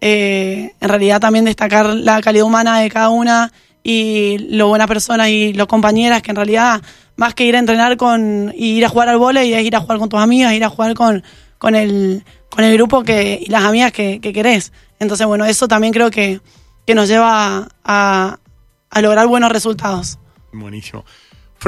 en 0.00 0.70
realidad 0.88 1.20
también 1.20 1.44
destacar 1.44 1.86
la 1.86 2.20
calidad 2.20 2.44
humana 2.44 2.78
de 2.78 2.90
cada 2.90 3.08
una 3.08 3.50
y 3.88 4.38
lo 4.50 4.66
buena 4.66 4.88
persona 4.88 5.30
y 5.30 5.52
los 5.52 5.68
compañeras 5.68 6.20
que 6.20 6.32
en 6.32 6.36
realidad 6.36 6.82
más 7.14 7.34
que 7.34 7.44
ir 7.44 7.54
a 7.54 7.60
entrenar 7.60 7.96
con 7.96 8.52
y 8.56 8.78
ir 8.78 8.84
a 8.84 8.88
jugar 8.88 9.08
al 9.08 9.18
vóley 9.18 9.54
es 9.54 9.64
ir 9.64 9.76
a 9.76 9.80
jugar 9.80 10.00
con 10.00 10.08
tus 10.08 10.18
amigas, 10.18 10.54
ir 10.54 10.64
a 10.64 10.68
jugar 10.68 10.94
con, 10.94 11.22
con 11.58 11.76
el 11.76 12.24
con 12.50 12.64
el 12.64 12.74
grupo 12.74 13.04
que 13.04 13.38
y 13.40 13.48
las 13.48 13.62
amigas 13.62 13.92
que, 13.92 14.20
que 14.20 14.32
querés. 14.32 14.72
Entonces, 14.98 15.24
bueno, 15.28 15.44
eso 15.44 15.68
también 15.68 15.92
creo 15.92 16.10
que, 16.10 16.40
que 16.84 16.96
nos 16.96 17.06
lleva 17.06 17.68
a, 17.84 18.38
a 18.90 19.00
lograr 19.02 19.28
buenos 19.28 19.52
resultados. 19.52 20.18
Buenísimo. 20.52 21.04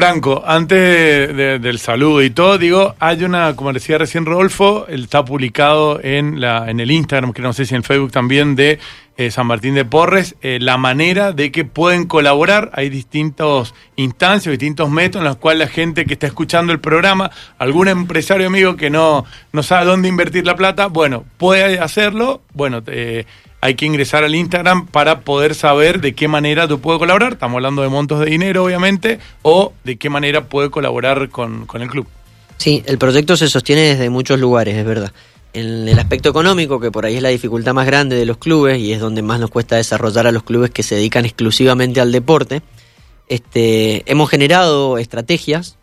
Franco, 0.02 0.44
antes 0.46 0.78
de- 0.78 1.32
de- 1.34 1.58
del 1.58 1.80
saludo 1.80 2.22
y 2.22 2.30
todo, 2.30 2.56
digo, 2.56 2.94
hay 3.00 3.24
una, 3.24 3.56
como 3.56 3.72
decía 3.72 3.98
recién 3.98 4.26
Rodolfo, 4.26 4.86
está 4.86 5.24
publicado 5.24 5.98
en, 6.00 6.40
la, 6.40 6.70
en 6.70 6.78
el 6.78 6.92
Instagram, 6.92 7.32
que 7.32 7.42
no 7.42 7.52
sé 7.52 7.66
si 7.66 7.74
en 7.74 7.82
Facebook 7.82 8.12
también, 8.12 8.54
de 8.54 8.78
eh, 9.16 9.32
San 9.32 9.48
Martín 9.48 9.74
de 9.74 9.84
Porres, 9.84 10.36
eh, 10.40 10.58
la 10.60 10.76
manera 10.78 11.32
de 11.32 11.50
que 11.50 11.64
pueden 11.64 12.06
colaborar. 12.06 12.70
Hay 12.74 12.90
distintos 12.90 13.74
instancias, 13.96 14.52
distintos 14.52 14.88
métodos 14.88 15.22
en 15.24 15.28
los 15.30 15.36
cuales 15.38 15.66
la 15.66 15.74
gente 15.74 16.04
que 16.04 16.12
está 16.12 16.28
escuchando 16.28 16.72
el 16.72 16.78
programa, 16.78 17.32
algún 17.58 17.88
empresario 17.88 18.46
amigo 18.46 18.76
que 18.76 18.90
no, 18.90 19.24
no 19.52 19.64
sabe 19.64 19.84
dónde 19.86 20.06
invertir 20.08 20.46
la 20.46 20.54
plata, 20.54 20.86
bueno, 20.86 21.24
puede 21.38 21.80
hacerlo. 21.80 22.40
Bueno, 22.54 22.84
eh, 22.86 23.24
hay 23.60 23.74
que 23.74 23.86
ingresar 23.86 24.24
al 24.24 24.34
Instagram 24.34 24.86
para 24.86 25.20
poder 25.20 25.54
saber 25.54 26.00
de 26.00 26.14
qué 26.14 26.28
manera 26.28 26.68
tú 26.68 26.80
puedes 26.80 26.98
colaborar. 26.98 27.32
Estamos 27.34 27.56
hablando 27.56 27.82
de 27.82 27.88
montos 27.88 28.20
de 28.20 28.26
dinero, 28.26 28.64
obviamente, 28.64 29.18
o 29.42 29.72
de 29.84 29.96
qué 29.96 30.10
manera 30.10 30.44
puede 30.44 30.70
colaborar 30.70 31.28
con, 31.28 31.66
con 31.66 31.82
el 31.82 31.88
club. 31.88 32.06
Sí, 32.56 32.82
el 32.86 32.98
proyecto 32.98 33.36
se 33.36 33.48
sostiene 33.48 33.82
desde 33.82 34.10
muchos 34.10 34.38
lugares, 34.38 34.76
es 34.76 34.84
verdad. 34.84 35.12
En 35.52 35.88
el 35.88 35.98
aspecto 35.98 36.28
económico, 36.28 36.78
que 36.78 36.90
por 36.90 37.06
ahí 37.06 37.16
es 37.16 37.22
la 37.22 37.30
dificultad 37.30 37.72
más 37.72 37.86
grande 37.86 38.16
de 38.16 38.26
los 38.26 38.36
clubes 38.36 38.78
y 38.78 38.92
es 38.92 39.00
donde 39.00 39.22
más 39.22 39.40
nos 39.40 39.50
cuesta 39.50 39.76
desarrollar 39.76 40.26
a 40.26 40.32
los 40.32 40.42
clubes 40.42 40.70
que 40.70 40.82
se 40.82 40.94
dedican 40.94 41.24
exclusivamente 41.24 42.00
al 42.00 42.12
deporte, 42.12 42.62
este, 43.28 44.02
hemos 44.10 44.30
generado 44.30 44.98
estrategias, 44.98 45.78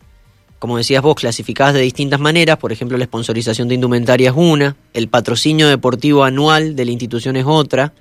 como 0.58 0.76
decías 0.76 1.02
vos, 1.02 1.14
clasificadas 1.14 1.74
de 1.74 1.80
distintas 1.80 2.20
maneras, 2.20 2.56
por 2.56 2.72
ejemplo, 2.72 2.96
la 2.96 3.04
sponsorización 3.04 3.68
de 3.68 3.74
indumentaria 3.74 4.30
es 4.30 4.36
una, 4.36 4.76
el 4.92 5.08
patrocinio 5.08 5.68
deportivo 5.68 6.24
anual 6.24 6.74
de 6.74 6.84
la 6.84 6.90
institución 6.90 7.36
es 7.36 7.44
otra, 7.46 7.92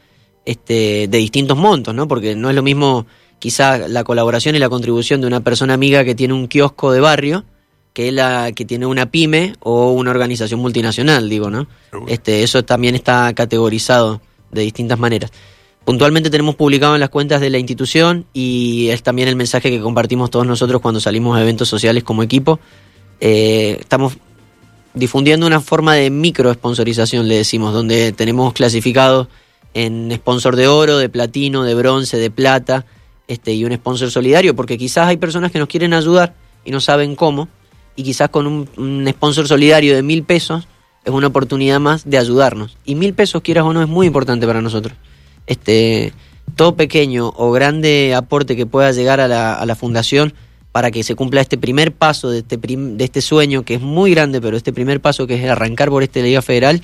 este, 0.45 1.07
de 1.07 1.17
distintos 1.17 1.57
montos, 1.57 1.93
¿no? 1.93 2.07
Porque 2.07 2.35
no 2.35 2.49
es 2.49 2.55
lo 2.55 2.63
mismo 2.63 3.05
quizá 3.39 3.87
la 3.87 4.03
colaboración 4.03 4.55
y 4.55 4.59
la 4.59 4.69
contribución 4.69 5.21
de 5.21 5.27
una 5.27 5.41
persona 5.41 5.73
amiga 5.73 6.03
que 6.05 6.15
tiene 6.15 6.33
un 6.33 6.47
kiosco 6.47 6.91
de 6.91 6.99
barrio 6.99 7.45
que 7.93 8.11
la 8.11 8.51
que 8.51 8.65
tiene 8.65 8.85
una 8.85 9.09
pyme 9.09 9.53
o 9.61 9.91
una 9.91 10.11
organización 10.11 10.59
multinacional, 10.59 11.29
digo, 11.29 11.49
¿no? 11.49 11.67
Este, 12.07 12.43
eso 12.43 12.65
también 12.65 12.93
está 12.93 13.33
categorizado 13.33 14.21
de 14.51 14.61
distintas 14.61 14.99
maneras. 14.99 15.31
Puntualmente 15.85 16.31
tenemos 16.31 16.55
publicado 16.55 16.95
en 16.95 16.99
las 16.99 17.09
cuentas 17.09 17.39
de 17.41 17.51
la 17.51 17.59
institución 17.59 18.25
y 18.33 18.89
es 18.89 19.03
también 19.03 19.27
el 19.27 19.35
mensaje 19.35 19.69
que 19.69 19.79
compartimos 19.79 20.31
todos 20.31 20.47
nosotros 20.47 20.81
cuando 20.81 20.99
salimos 20.99 21.37
a 21.37 21.41
eventos 21.41 21.69
sociales 21.69 22.03
como 22.03 22.23
equipo. 22.23 22.59
Eh, 23.21 23.77
estamos 23.79 24.17
difundiendo 24.95 25.45
una 25.45 25.61
forma 25.61 25.93
de 25.93 26.09
micro 26.09 26.51
sponsorización, 26.51 27.27
le 27.27 27.35
decimos, 27.35 27.71
donde 27.71 28.11
tenemos 28.13 28.53
clasificados 28.53 29.27
en 29.75 30.11
sponsor 30.15 30.55
de 30.55 30.67
oro, 30.67 30.97
de 30.97 31.07
platino, 31.07 31.63
de 31.63 31.75
bronce, 31.75 32.17
de 32.17 32.31
plata, 32.31 32.87
este, 33.27 33.53
y 33.53 33.63
un 33.63 33.73
sponsor 33.75 34.09
solidario, 34.09 34.55
porque 34.55 34.79
quizás 34.79 35.07
hay 35.07 35.17
personas 35.17 35.51
que 35.51 35.59
nos 35.59 35.67
quieren 35.67 35.93
ayudar 35.93 36.33
y 36.63 36.71
no 36.71 36.79
saben 36.79 37.15
cómo, 37.15 37.47
y 37.95 38.01
quizás 38.01 38.29
con 38.29 38.47
un, 38.47 38.67
un 38.77 39.07
sponsor 39.07 39.47
solidario 39.47 39.93
de 39.93 40.01
mil 40.01 40.23
pesos 40.23 40.67
es 41.03 41.13
una 41.13 41.27
oportunidad 41.27 41.79
más 41.79 42.09
de 42.09 42.17
ayudarnos. 42.17 42.75
Y 42.85 42.95
mil 42.95 43.13
pesos, 43.13 43.43
quieras 43.43 43.65
o 43.65 43.73
no, 43.73 43.83
es 43.83 43.87
muy 43.87 44.07
importante 44.07 44.47
para 44.47 44.61
nosotros. 44.61 44.97
Este, 45.47 46.13
todo 46.55 46.75
pequeño 46.75 47.33
o 47.35 47.51
grande 47.51 48.13
aporte 48.15 48.55
que 48.55 48.65
pueda 48.65 48.91
llegar 48.91 49.19
a 49.19 49.27
la, 49.27 49.53
a 49.53 49.65
la 49.65 49.75
fundación 49.75 50.33
para 50.71 50.91
que 50.91 51.03
se 51.03 51.15
cumpla 51.15 51.41
este 51.41 51.57
primer 51.57 51.93
paso 51.93 52.29
de 52.29 52.39
este, 52.39 52.57
prim- 52.57 52.97
de 52.97 53.05
este 53.05 53.21
sueño, 53.21 53.63
que 53.63 53.75
es 53.75 53.81
muy 53.81 54.11
grande, 54.11 54.41
pero 54.41 54.57
este 54.57 54.73
primer 54.73 54.99
paso 54.99 55.25
que 55.27 55.35
es 55.35 55.49
arrancar 55.49 55.89
por 55.89 56.03
esta 56.03 56.19
Liga 56.19 56.41
Federal, 56.41 56.81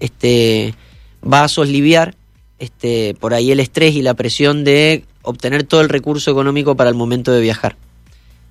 este, 0.00 0.74
va 1.22 1.44
a 1.44 1.48
soliviar 1.48 2.14
este, 2.58 3.14
por 3.20 3.34
ahí 3.34 3.50
el 3.50 3.60
estrés 3.60 3.94
y 3.94 4.02
la 4.02 4.14
presión 4.14 4.64
de 4.64 5.04
obtener 5.22 5.64
todo 5.64 5.80
el 5.80 5.88
recurso 5.88 6.30
económico 6.30 6.74
para 6.74 6.88
el 6.88 6.96
momento 6.96 7.32
de 7.32 7.40
viajar. 7.40 7.76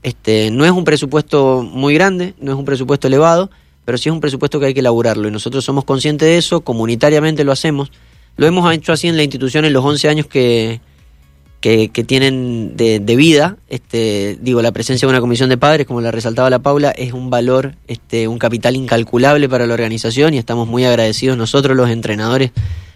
Este, 0.03 0.51
no 0.51 0.65
es 0.65 0.71
un 0.71 0.83
presupuesto 0.83 1.63
muy 1.63 1.93
grande, 1.93 2.33
no 2.39 2.51
es 2.51 2.57
un 2.57 2.65
presupuesto 2.65 3.07
elevado, 3.07 3.49
pero 3.85 3.97
sí 3.97 4.09
es 4.09 4.13
un 4.13 4.21
presupuesto 4.21 4.59
que 4.59 4.67
hay 4.67 4.73
que 4.73 4.81
elaborarlo 4.81 5.27
y 5.27 5.31
nosotros 5.31 5.63
somos 5.63 5.85
conscientes 5.85 6.27
de 6.27 6.37
eso, 6.37 6.61
comunitariamente 6.61 7.43
lo 7.43 7.51
hacemos. 7.51 7.91
Lo 8.37 8.47
hemos 8.47 8.71
hecho 8.73 8.93
así 8.93 9.07
en 9.07 9.17
la 9.17 9.23
institución 9.23 9.65
en 9.65 9.73
los 9.73 9.83
11 9.85 10.09
años 10.09 10.27
que, 10.27 10.81
que, 11.61 11.87
tienen 12.05 12.75
de, 12.75 12.99
de 12.99 13.15
vida. 13.15 13.57
Este, 13.69 14.37
digo, 14.41 14.61
la 14.61 14.71
presencia 14.71 15.07
de 15.07 15.11
una 15.11 15.21
comisión 15.21 15.49
de 15.49 15.57
padres, 15.57 15.87
como 15.87 16.01
la 16.01 16.11
resaltaba 16.11 16.49
la 16.49 16.59
Paula, 16.59 16.91
es 16.91 17.13
un 17.13 17.29
valor, 17.29 17.75
este, 17.87 18.27
un 18.27 18.39
capital 18.39 18.75
incalculable 18.75 19.47
para 19.47 19.65
la 19.67 19.73
organización 19.73 20.33
y 20.33 20.39
estamos 20.39 20.67
muy 20.67 20.83
agradecidos 20.83 21.37
nosotros 21.37 21.77
los 21.77 21.89
entrenadores 21.89 22.51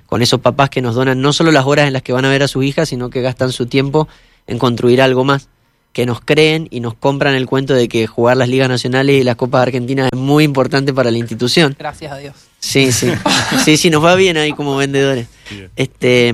con 0.07 0.21
esos 0.21 0.39
papás 0.39 0.69
que 0.69 0.81
nos 0.81 0.95
donan 0.95 1.21
no 1.21 1.33
solo 1.33 1.51
las 1.51 1.65
horas 1.65 1.87
en 1.87 1.93
las 1.93 2.01
que 2.01 2.13
van 2.13 2.25
a 2.25 2.29
ver 2.29 2.43
a 2.43 2.47
sus 2.47 2.65
hijas, 2.65 2.89
sino 2.89 3.09
que 3.09 3.21
gastan 3.21 3.51
su 3.51 3.67
tiempo 3.67 4.07
en 4.47 4.57
construir 4.57 5.01
algo 5.01 5.23
más 5.23 5.49
que 5.93 6.05
nos 6.05 6.21
creen 6.21 6.67
y 6.71 6.79
nos 6.79 6.93
compran 6.93 7.35
el 7.35 7.45
cuento 7.45 7.73
de 7.73 7.87
que 7.87 8.07
jugar 8.07 8.37
las 8.37 8.49
ligas 8.49 8.69
nacionales 8.69 9.19
y 9.19 9.23
las 9.23 9.35
copas 9.35 9.63
argentinas 9.63 10.09
es 10.11 10.19
muy 10.19 10.43
importante 10.43 10.93
para 10.93 11.11
la 11.11 11.17
institución. 11.17 11.75
Gracias 11.77 12.11
a 12.11 12.17
Dios. 12.17 12.35
Sí, 12.59 12.91
sí. 12.91 13.11
Sí, 13.63 13.77
sí, 13.77 13.89
nos 13.89 14.03
va 14.03 14.15
bien 14.15 14.37
ahí 14.37 14.51
como 14.53 14.75
vendedores. 14.75 15.27
Este, 15.75 16.33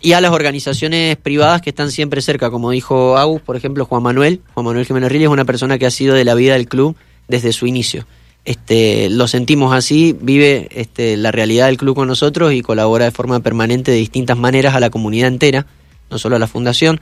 y 0.00 0.12
a 0.12 0.20
las 0.20 0.32
organizaciones 0.32 1.16
privadas 1.16 1.62
que 1.62 1.70
están 1.70 1.90
siempre 1.90 2.20
cerca, 2.22 2.50
como 2.50 2.70
dijo 2.70 3.16
Agus, 3.16 3.40
por 3.40 3.56
ejemplo, 3.56 3.84
Juan 3.84 4.02
Manuel. 4.02 4.40
Juan 4.54 4.66
Manuel 4.66 4.86
Jiménez 4.86 5.10
Rilli 5.10 5.24
es 5.24 5.30
una 5.30 5.44
persona 5.44 5.78
que 5.78 5.86
ha 5.86 5.90
sido 5.90 6.14
de 6.14 6.24
la 6.24 6.34
vida 6.34 6.54
del 6.54 6.68
club 6.68 6.96
desde 7.28 7.52
su 7.52 7.66
inicio. 7.66 8.06
Este, 8.44 9.08
lo 9.08 9.28
sentimos 9.28 9.72
así, 9.72 10.16
vive 10.20 10.68
este, 10.72 11.16
la 11.16 11.30
realidad 11.30 11.66
del 11.66 11.76
club 11.76 11.94
con 11.94 12.08
nosotros 12.08 12.52
y 12.52 12.60
colabora 12.60 13.04
de 13.04 13.12
forma 13.12 13.40
permanente 13.40 13.92
de 13.92 13.98
distintas 13.98 14.36
maneras 14.36 14.74
a 14.74 14.80
la 14.80 14.90
comunidad 14.90 15.28
entera, 15.28 15.66
no 16.10 16.18
solo 16.18 16.36
a 16.36 16.38
la 16.38 16.48
fundación. 16.48 17.00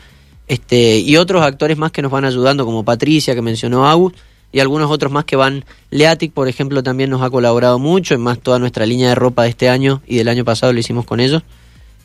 Este, 0.49 0.99
y 0.99 1.17
otros 1.17 1.43
actores 1.43 1.79
más 1.79 1.93
que 1.93 2.03
nos 2.03 2.11
van 2.11 2.25
ayudando, 2.25 2.65
como 2.65 2.85
Patricia, 2.85 3.35
que 3.35 3.43
mencionó 3.43 3.89
Agus, 3.89 4.13
y 4.53 4.61
algunos 4.61 4.91
otros 4.91 5.13
más 5.13 5.25
que 5.25 5.37
van. 5.37 5.65
Leatic, 5.91 6.33
por 6.33 6.49
ejemplo, 6.49 6.83
también 6.83 7.11
nos 7.11 7.23
ha 7.23 7.31
colaborado 7.31 7.79
mucho, 7.79 8.15
en 8.15 8.21
más 8.21 8.39
toda 8.39 8.59
nuestra 8.59 8.87
línea 8.87 9.11
de 9.11 9.15
ropa 9.15 9.45
de 9.45 9.51
este 9.51 9.69
año 9.69 10.03
y 10.07 10.17
del 10.17 10.29
año 10.29 10.45
pasado 10.45 10.73
lo 10.73 10.81
hicimos 10.81 11.05
con 11.05 11.21
ellos. 11.21 11.43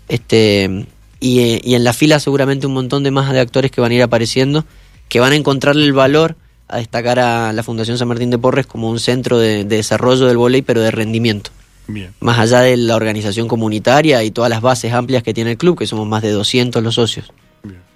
Este, 0.08 0.86
y, 1.20 1.70
y 1.70 1.76
en 1.76 1.84
la 1.84 1.94
fila 1.94 2.20
seguramente 2.20 2.68
un 2.68 2.74
montón 2.74 3.04
de 3.04 3.12
más 3.12 3.32
de 3.32 3.40
actores 3.40 3.72
que 3.72 3.82
van 3.82 3.92
a 3.92 3.96
ir 3.96 4.04
apareciendo, 4.04 4.66
que 5.10 5.20
van 5.20 5.34
a 5.34 5.36
encontrarle 5.36 5.86
el 5.86 5.94
valor 5.94 6.36
a 6.68 6.78
destacar 6.78 7.20
a 7.20 7.54
la 7.54 7.64
Fundación 7.64 7.98
San 7.98 8.08
Martín 8.08 8.30
de 8.30 8.38
Porres 8.38 8.66
como 8.66 8.90
un 8.90 9.00
centro 9.00 9.38
de, 9.38 9.64
de 9.64 9.78
desarrollo 9.78 10.26
del 10.26 10.38
voleibol, 10.38 10.66
pero 10.66 10.82
de 10.82 10.92
rendimiento. 10.92 11.52
Bien. 11.88 12.14
Más 12.20 12.40
allá 12.40 12.62
de 12.62 12.78
la 12.78 12.96
organización 12.96 13.48
comunitaria 13.48 14.24
y 14.24 14.32
todas 14.32 14.50
las 14.50 14.62
bases 14.62 14.92
amplias 14.92 15.22
que 15.22 15.34
tiene 15.34 15.52
el 15.52 15.58
club, 15.58 15.78
que 15.78 15.86
somos 15.86 16.08
más 16.08 16.24
de 16.24 16.32
200 16.32 16.82
los 16.82 16.96
socios. 16.96 17.32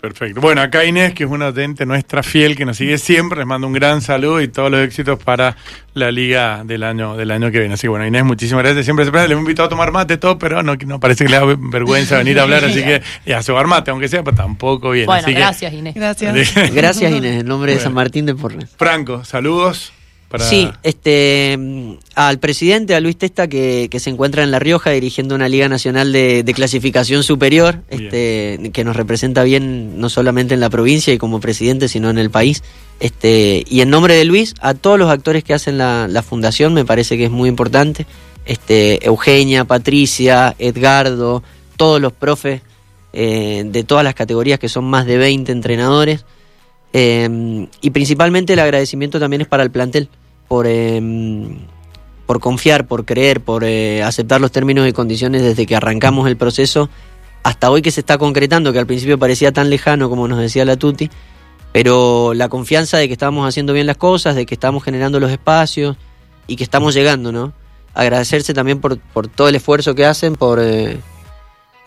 Perfecto. 0.01 0.39
Bueno, 0.39 0.61
acá 0.61 0.85
Inés, 0.85 1.13
que 1.13 1.25
es 1.25 1.29
una 1.29 1.47
oyente 1.47 1.85
nuestra 1.85 2.23
fiel, 2.23 2.55
que 2.55 2.63
nos 2.63 2.77
sigue 2.77 2.97
siempre, 2.97 3.39
les 3.39 3.45
mando 3.45 3.67
un 3.67 3.73
gran 3.73 4.01
saludo 4.01 4.41
y 4.41 4.47
todos 4.47 4.71
los 4.71 4.79
éxitos 4.79 5.21
para 5.21 5.57
la 5.93 6.09
liga 6.09 6.63
del 6.63 6.83
año 6.83 7.17
del 7.17 7.31
año 7.31 7.51
que 7.51 7.59
viene. 7.59 7.73
Así 7.73 7.81
que 7.81 7.87
bueno, 7.89 8.07
Inés, 8.07 8.23
muchísimas 8.23 8.63
gracias. 8.63 8.85
Siempre 8.85 9.03
se 9.03 9.11
le 9.11 9.17
hemos 9.25 9.41
invitado 9.41 9.65
a 9.65 9.69
tomar 9.69 9.91
mate 9.91 10.15
todo, 10.17 10.39
pero 10.39 10.63
no, 10.63 10.75
no 10.75 10.99
parece 11.01 11.25
que 11.25 11.31
le 11.31 11.37
da 11.37 11.43
vergüenza 11.45 12.17
venir 12.17 12.39
a 12.39 12.43
hablar, 12.43 12.63
así 12.63 12.81
que 12.81 13.01
y 13.25 13.33
a 13.33 13.43
cebar 13.43 13.67
mate, 13.67 13.91
aunque 13.91 14.07
sea, 14.07 14.23
pero 14.23 14.37
tampoco 14.37 14.91
bien. 14.91 15.05
Bueno, 15.05 15.21
así 15.25 15.33
que- 15.33 15.39
gracias 15.39 15.73
Inés. 15.73 15.95
Gracias. 15.95 16.53
Gracias 16.73 17.11
Inés, 17.11 17.41
en 17.41 17.45
nombre 17.47 17.73
de. 17.73 17.79
San 17.81 17.93
Martín 17.93 18.25
de 18.25 18.35
Porres. 18.35 18.69
Franco, 18.77 19.25
saludos. 19.25 19.91
Para... 20.29 20.45
Sí, 20.45 20.69
este, 20.83 21.57
mm, 21.57 21.93
al 22.13 22.37
presidente, 22.37 22.95
a 22.95 22.99
Luis 22.99 23.17
Testa, 23.17 23.47
que, 23.47 23.87
que 23.89 23.99
se 23.99 24.11
encuentra 24.11 24.43
en 24.43 24.51
La 24.51 24.59
Rioja 24.59 24.91
dirigiendo 24.91 25.33
una 25.33 25.49
Liga 25.49 25.67
Nacional 25.67 26.13
de, 26.13 26.43
de 26.43 26.53
Clasificación 26.53 27.23
Superior, 27.23 27.81
este, 27.89 28.69
que 28.71 28.83
nos 28.83 28.95
representa 28.95 29.43
bien 29.43 29.99
no 29.99 30.07
solamente 30.07 30.53
en 30.53 30.59
la 30.59 30.69
provincia 30.69 31.11
y 31.11 31.17
como 31.17 31.39
presidente, 31.39 31.87
sino 31.87 32.11
en 32.11 32.19
el 32.19 32.29
país. 32.29 32.63
Este, 32.99 33.63
y 33.67 33.81
en 33.81 33.89
nombre 33.89 34.13
de 34.13 34.25
Luis, 34.25 34.53
a 34.61 34.75
todos 34.75 34.99
los 34.99 35.09
actores 35.09 35.43
que 35.43 35.55
hacen 35.55 35.79
la, 35.79 36.07
la 36.07 36.21
fundación, 36.21 36.73
me 36.75 36.85
parece 36.85 37.17
que 37.17 37.25
es 37.25 37.31
muy 37.31 37.49
importante. 37.49 38.05
Este, 38.45 39.05
Eugenia, 39.05 39.65
Patricia, 39.65 40.55
Edgardo, 40.59 41.43
todos 41.75 41.99
los 41.99 42.13
profes 42.13 42.61
eh, 43.13 43.63
de 43.65 43.83
todas 43.83 44.03
las 44.03 44.13
categorías, 44.13 44.59
que 44.59 44.69
son 44.69 44.85
más 44.85 45.07
de 45.07 45.17
20 45.17 45.51
entrenadores. 45.51 46.25
Eh, 46.93 47.67
y 47.81 47.89
principalmente 47.91 48.53
el 48.53 48.59
agradecimiento 48.59 49.19
también 49.19 49.41
es 49.41 49.47
para 49.47 49.63
el 49.63 49.71
plantel 49.71 50.09
por, 50.49 50.65
eh, 50.67 51.01
por 52.25 52.41
confiar, 52.41 52.85
por 52.85 53.05
creer, 53.05 53.39
por 53.39 53.63
eh, 53.63 54.03
aceptar 54.03 54.41
los 54.41 54.51
términos 54.51 54.85
y 54.85 54.91
condiciones 54.91 55.41
desde 55.41 55.65
que 55.65 55.77
arrancamos 55.77 56.27
el 56.27 56.35
proceso 56.35 56.89
hasta 57.43 57.71
hoy 57.71 57.81
que 57.81 57.91
se 57.91 58.01
está 58.01 58.17
concretando, 58.17 58.73
que 58.73 58.79
al 58.79 58.85
principio 58.85 59.17
parecía 59.17 59.53
tan 59.53 59.69
lejano 59.69 60.09
como 60.09 60.27
nos 60.27 60.39
decía 60.39 60.65
la 60.65 60.75
Tuti, 60.75 61.09
pero 61.71 62.33
la 62.33 62.49
confianza 62.49 62.97
de 62.97 63.07
que 63.07 63.13
estamos 63.13 63.47
haciendo 63.47 63.71
bien 63.71 63.87
las 63.87 63.95
cosas, 63.95 64.35
de 64.35 64.45
que 64.45 64.55
estamos 64.55 64.83
generando 64.83 65.19
los 65.21 65.31
espacios 65.31 65.95
y 66.47 66.57
que 66.57 66.63
estamos 66.63 66.93
llegando, 66.93 67.31
¿no? 67.31 67.53
Agradecerse 67.93 68.53
también 68.53 68.81
por, 68.81 68.99
por 68.99 69.27
todo 69.27 69.47
el 69.47 69.55
esfuerzo 69.55 69.95
que 69.95 70.05
hacen, 70.05 70.35
por, 70.35 70.59
eh, 70.61 70.99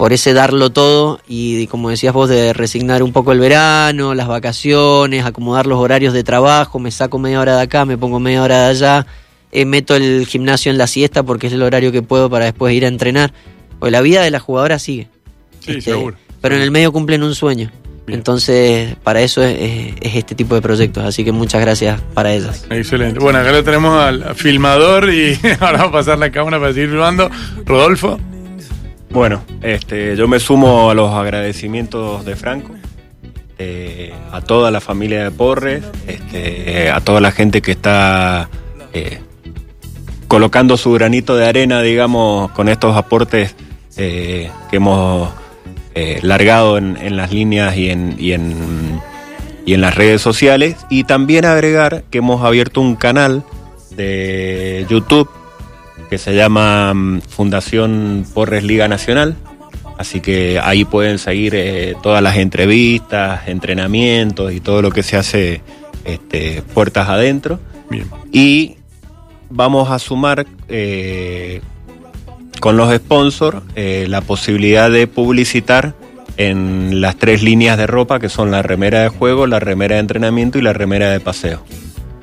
por 0.03 0.13
ese 0.13 0.33
darlo 0.33 0.71
todo 0.71 1.21
y 1.29 1.69
como 1.69 1.89
decías 1.89 2.13
vos 2.13 2.29
de 2.29 2.53
resignar 2.53 3.05
un 3.05 3.13
poco 3.13 3.31
el 3.31 3.39
verano, 3.39 4.15
las 4.17 4.27
vacaciones, 4.27 5.25
acomodar 5.25 5.69
los 5.69 5.79
horarios 5.79 6.13
de 6.13 6.25
trabajo, 6.25 6.81
me 6.81 6.91
saco 6.91 7.21
media 7.21 7.39
hora 7.39 7.55
de 7.59 7.63
acá, 7.63 7.85
me 7.85 7.97
pongo 7.97 8.19
media 8.19 8.43
hora 8.43 8.65
de 8.65 8.71
allá, 8.71 9.07
eh, 9.53 9.65
meto 9.65 9.95
el 9.95 10.27
gimnasio 10.27 10.73
en 10.73 10.79
la 10.79 10.89
siesta 10.89 11.23
porque 11.23 11.47
es 11.47 11.53
el 11.53 11.63
horario 11.63 11.93
que 11.93 12.03
puedo 12.03 12.29
para 12.29 12.47
después 12.47 12.75
ir 12.75 12.85
a 12.85 12.89
entrenar. 12.89 13.33
Porque 13.79 13.93
la 13.93 14.01
vida 14.01 14.23
de 14.23 14.33
la 14.33 14.41
jugadora 14.41 14.81
sigue. 14.81 15.07
Sí, 15.61 15.71
Este, 15.79 15.93
seguro. 15.93 16.17
Pero 16.41 16.57
en 16.57 16.63
el 16.63 16.73
medio 16.73 16.91
cumplen 16.91 17.23
un 17.23 17.37
sueño. 17.37 17.71
Bien. 18.05 18.19
Entonces, 18.19 18.97
para 19.05 19.21
eso 19.23 19.41
es, 19.45 19.57
es- 19.61 19.95
es 20.01 20.15
este 20.17 20.35
tipo 20.35 20.57
de 20.57 20.63
proyectos. 20.63 21.05
Así 21.05 21.23
que 21.25 21.31
muchas 21.31 21.61
gracias 21.61 22.01
para 22.13 22.33
ellas. 22.35 22.67
Excelente. 22.71 23.21
Bueno, 23.21 23.39
acá 23.39 23.53
lo 23.53 23.63
tenemos 23.63 23.97
al 24.03 24.35
filmador 24.35 25.15
y 25.15 25.39
ahora 25.61 25.79
vamos 25.79 25.89
a 25.91 25.93
pasar 25.93 26.19
la 26.19 26.33
cámara 26.33 26.59
para 26.59 26.73
seguir 26.73 26.89
filmando. 26.89 27.31
Rodolfo. 27.65 28.19
Bueno, 29.13 29.43
este, 29.61 30.17
yo 30.17 30.27
me 30.27 30.41
sumo 30.41 30.91
a 30.91 30.95
los 30.95 31.13
agradecimientos 31.13 32.25
de 32.25 32.35
Franco, 32.35 32.75
eh, 33.59 34.11
a 34.33 34.41
toda 34.41 34.71
la 34.71 34.81
familia 34.81 35.25
de 35.25 35.31
Porres, 35.31 35.85
este, 36.07 36.91
a 36.91 36.99
toda 37.01 37.21
la 37.21 37.31
gente 37.31 37.61
que 37.61 37.73
está 37.73 38.49
eh, 38.95 39.21
colocando 40.29 40.79
su 40.79 40.93
granito 40.93 41.37
de 41.37 41.47
arena, 41.47 41.83
digamos, 41.83 42.53
con 42.53 42.71
estos 42.71 42.97
aportes 42.97 43.55
eh, 43.99 44.51
que 44.71 44.77
hemos 44.77 45.29
eh, 45.95 46.21
largado 46.23 46.79
en, 46.79 46.97
en 46.97 47.19
las 47.19 47.33
líneas 47.33 47.77
y 47.77 47.91
en, 47.91 48.17
y, 48.19 48.33
en, 48.33 48.99
y 49.67 49.75
en 49.75 49.83
las 49.83 49.95
redes 49.95 50.23
sociales. 50.23 50.77
Y 50.89 51.05
también 51.05 51.45
agregar 51.45 52.05
que 52.11 52.19
hemos 52.19 52.43
abierto 52.43 52.81
un 52.81 52.97
canal 52.97 53.45
de 53.95 54.87
YouTube 54.89 55.29
que 56.13 56.19
se 56.19 56.35
llama 56.35 56.93
mm, 56.93 57.23
Fundación 57.23 58.27
Porres 58.35 58.65
Liga 58.65 58.87
Nacional. 58.87 59.35
Así 59.97 60.21
que 60.21 60.61
ahí 60.63 60.85
pueden 60.85 61.19
seguir 61.19 61.55
eh, 61.55 61.95
todas 62.03 62.23
las 62.23 62.37
entrevistas, 62.37 63.49
entrenamientos 63.49 64.53
y 64.53 64.61
todo 64.61 64.83
lo 64.83 64.91
que 64.91 65.03
se 65.03 65.17
hace 65.17 65.63
este, 66.05 66.61
puertas 66.75 67.09
adentro. 67.09 67.61
Bien. 67.89 68.11
Y 68.31 68.77
vamos 69.49 69.91
a 69.91 69.99
sumar 69.99 70.45
eh, 70.69 71.63
con 72.61 72.77
los 72.77 72.95
sponsors 72.95 73.63
eh, 73.75 74.05
la 74.07 74.21
posibilidad 74.21 74.91
de 74.91 75.07
publicitar 75.07 75.95
en 76.37 77.01
las 77.01 77.17
tres 77.17 77.43
líneas 77.43 77.79
de 77.79 77.87
ropa 77.87 78.21
que 78.21 78.29
son 78.29 78.51
la 78.51 78.61
remera 78.61 79.01
de 79.01 79.09
juego, 79.09 79.47
la 79.47 79.61
remera 79.61 79.95
de 79.95 80.01
entrenamiento 80.01 80.59
y 80.59 80.61
la 80.61 80.75
remera 80.75 81.09
de 81.09 81.21
paseo. 81.21 81.65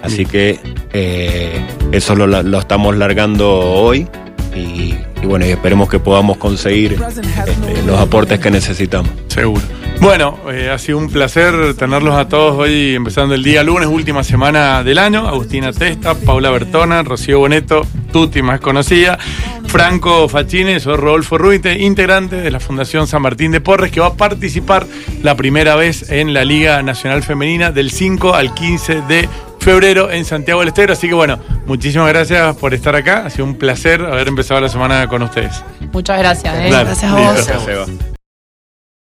Así 0.01 0.25
que 0.25 0.59
eh, 0.93 1.61
eso 1.91 2.15
lo, 2.15 2.59
estamos 2.59 2.95
largando 2.95 3.59
hoy 3.59 4.07
y, 4.55 4.95
bueno, 5.25 5.45
esperemos 5.45 5.89
que 5.89 5.99
podamos 5.99 6.37
conseguir 6.37 6.93
este, 6.93 7.83
los 7.85 7.99
aportes 7.99 8.39
que 8.39 8.49
necesitamos. 8.49 9.11
Seguro. 9.27 9.61
Bueno, 9.99 10.39
eh, 10.49 10.69
ha 10.69 10.77
sido 10.77 10.97
un 10.97 11.09
placer 11.09 11.73
tenerlos 11.75 12.15
a 12.15 12.29
todos 12.29 12.57
hoy, 12.57 12.95
empezando 12.95 13.35
el 13.35 13.43
día 13.43 13.63
lunes, 13.63 13.89
última 13.89 14.23
semana 14.23 14.81
del 14.81 14.97
año. 14.97 15.27
Agustina 15.27 15.73
Testa, 15.73 16.15
Paula 16.15 16.51
Bertona, 16.51 17.03
Rocío 17.03 17.39
Boneto, 17.39 17.85
Tuti 18.13 18.41
más 18.41 18.61
conocida. 18.61 19.19
Franco 19.67 20.27
Fachines 20.27 20.87
o 20.87 20.97
Rodolfo 20.97 21.37
Ruite, 21.37 21.77
integrante 21.77 22.37
de 22.37 22.49
la 22.49 22.59
Fundación 22.59 23.05
San 23.05 23.21
Martín 23.21 23.51
de 23.51 23.61
Porres, 23.61 23.91
que 23.91 23.99
va 23.99 24.07
a 24.07 24.13
participar 24.15 24.87
la 25.21 25.35
primera 25.35 25.75
vez 25.75 26.09
en 26.09 26.33
la 26.33 26.43
Liga 26.43 26.81
Nacional 26.81 27.21
Femenina 27.21 27.71
del 27.71 27.91
5 27.91 28.33
al 28.33 28.55
15 28.55 29.01
de 29.01 29.29
febrero 29.59 30.11
en 30.11 30.25
Santiago 30.25 30.61
del 30.61 30.69
Estero. 30.69 30.93
Así 30.93 31.07
que 31.07 31.13
bueno, 31.13 31.39
muchísimas 31.65 32.07
gracias 32.09 32.55
por 32.57 32.73
estar 32.73 32.95
acá. 32.95 33.25
Ha 33.25 33.29
sido 33.29 33.45
un 33.45 33.55
placer 33.55 34.01
haber 34.01 34.27
empezado 34.27 34.61
la 34.61 34.69
semana 34.69 35.07
con 35.07 35.21
ustedes. 35.21 35.63
Muchas 35.91 36.17
gracias. 36.19 36.55
¿eh? 36.55 36.69
Gracias 36.69 37.03
a 37.03 37.07
listo. 37.07 37.33
vos. 37.33 37.33
Gracias, 37.47 37.63
Seba. 37.63 38.15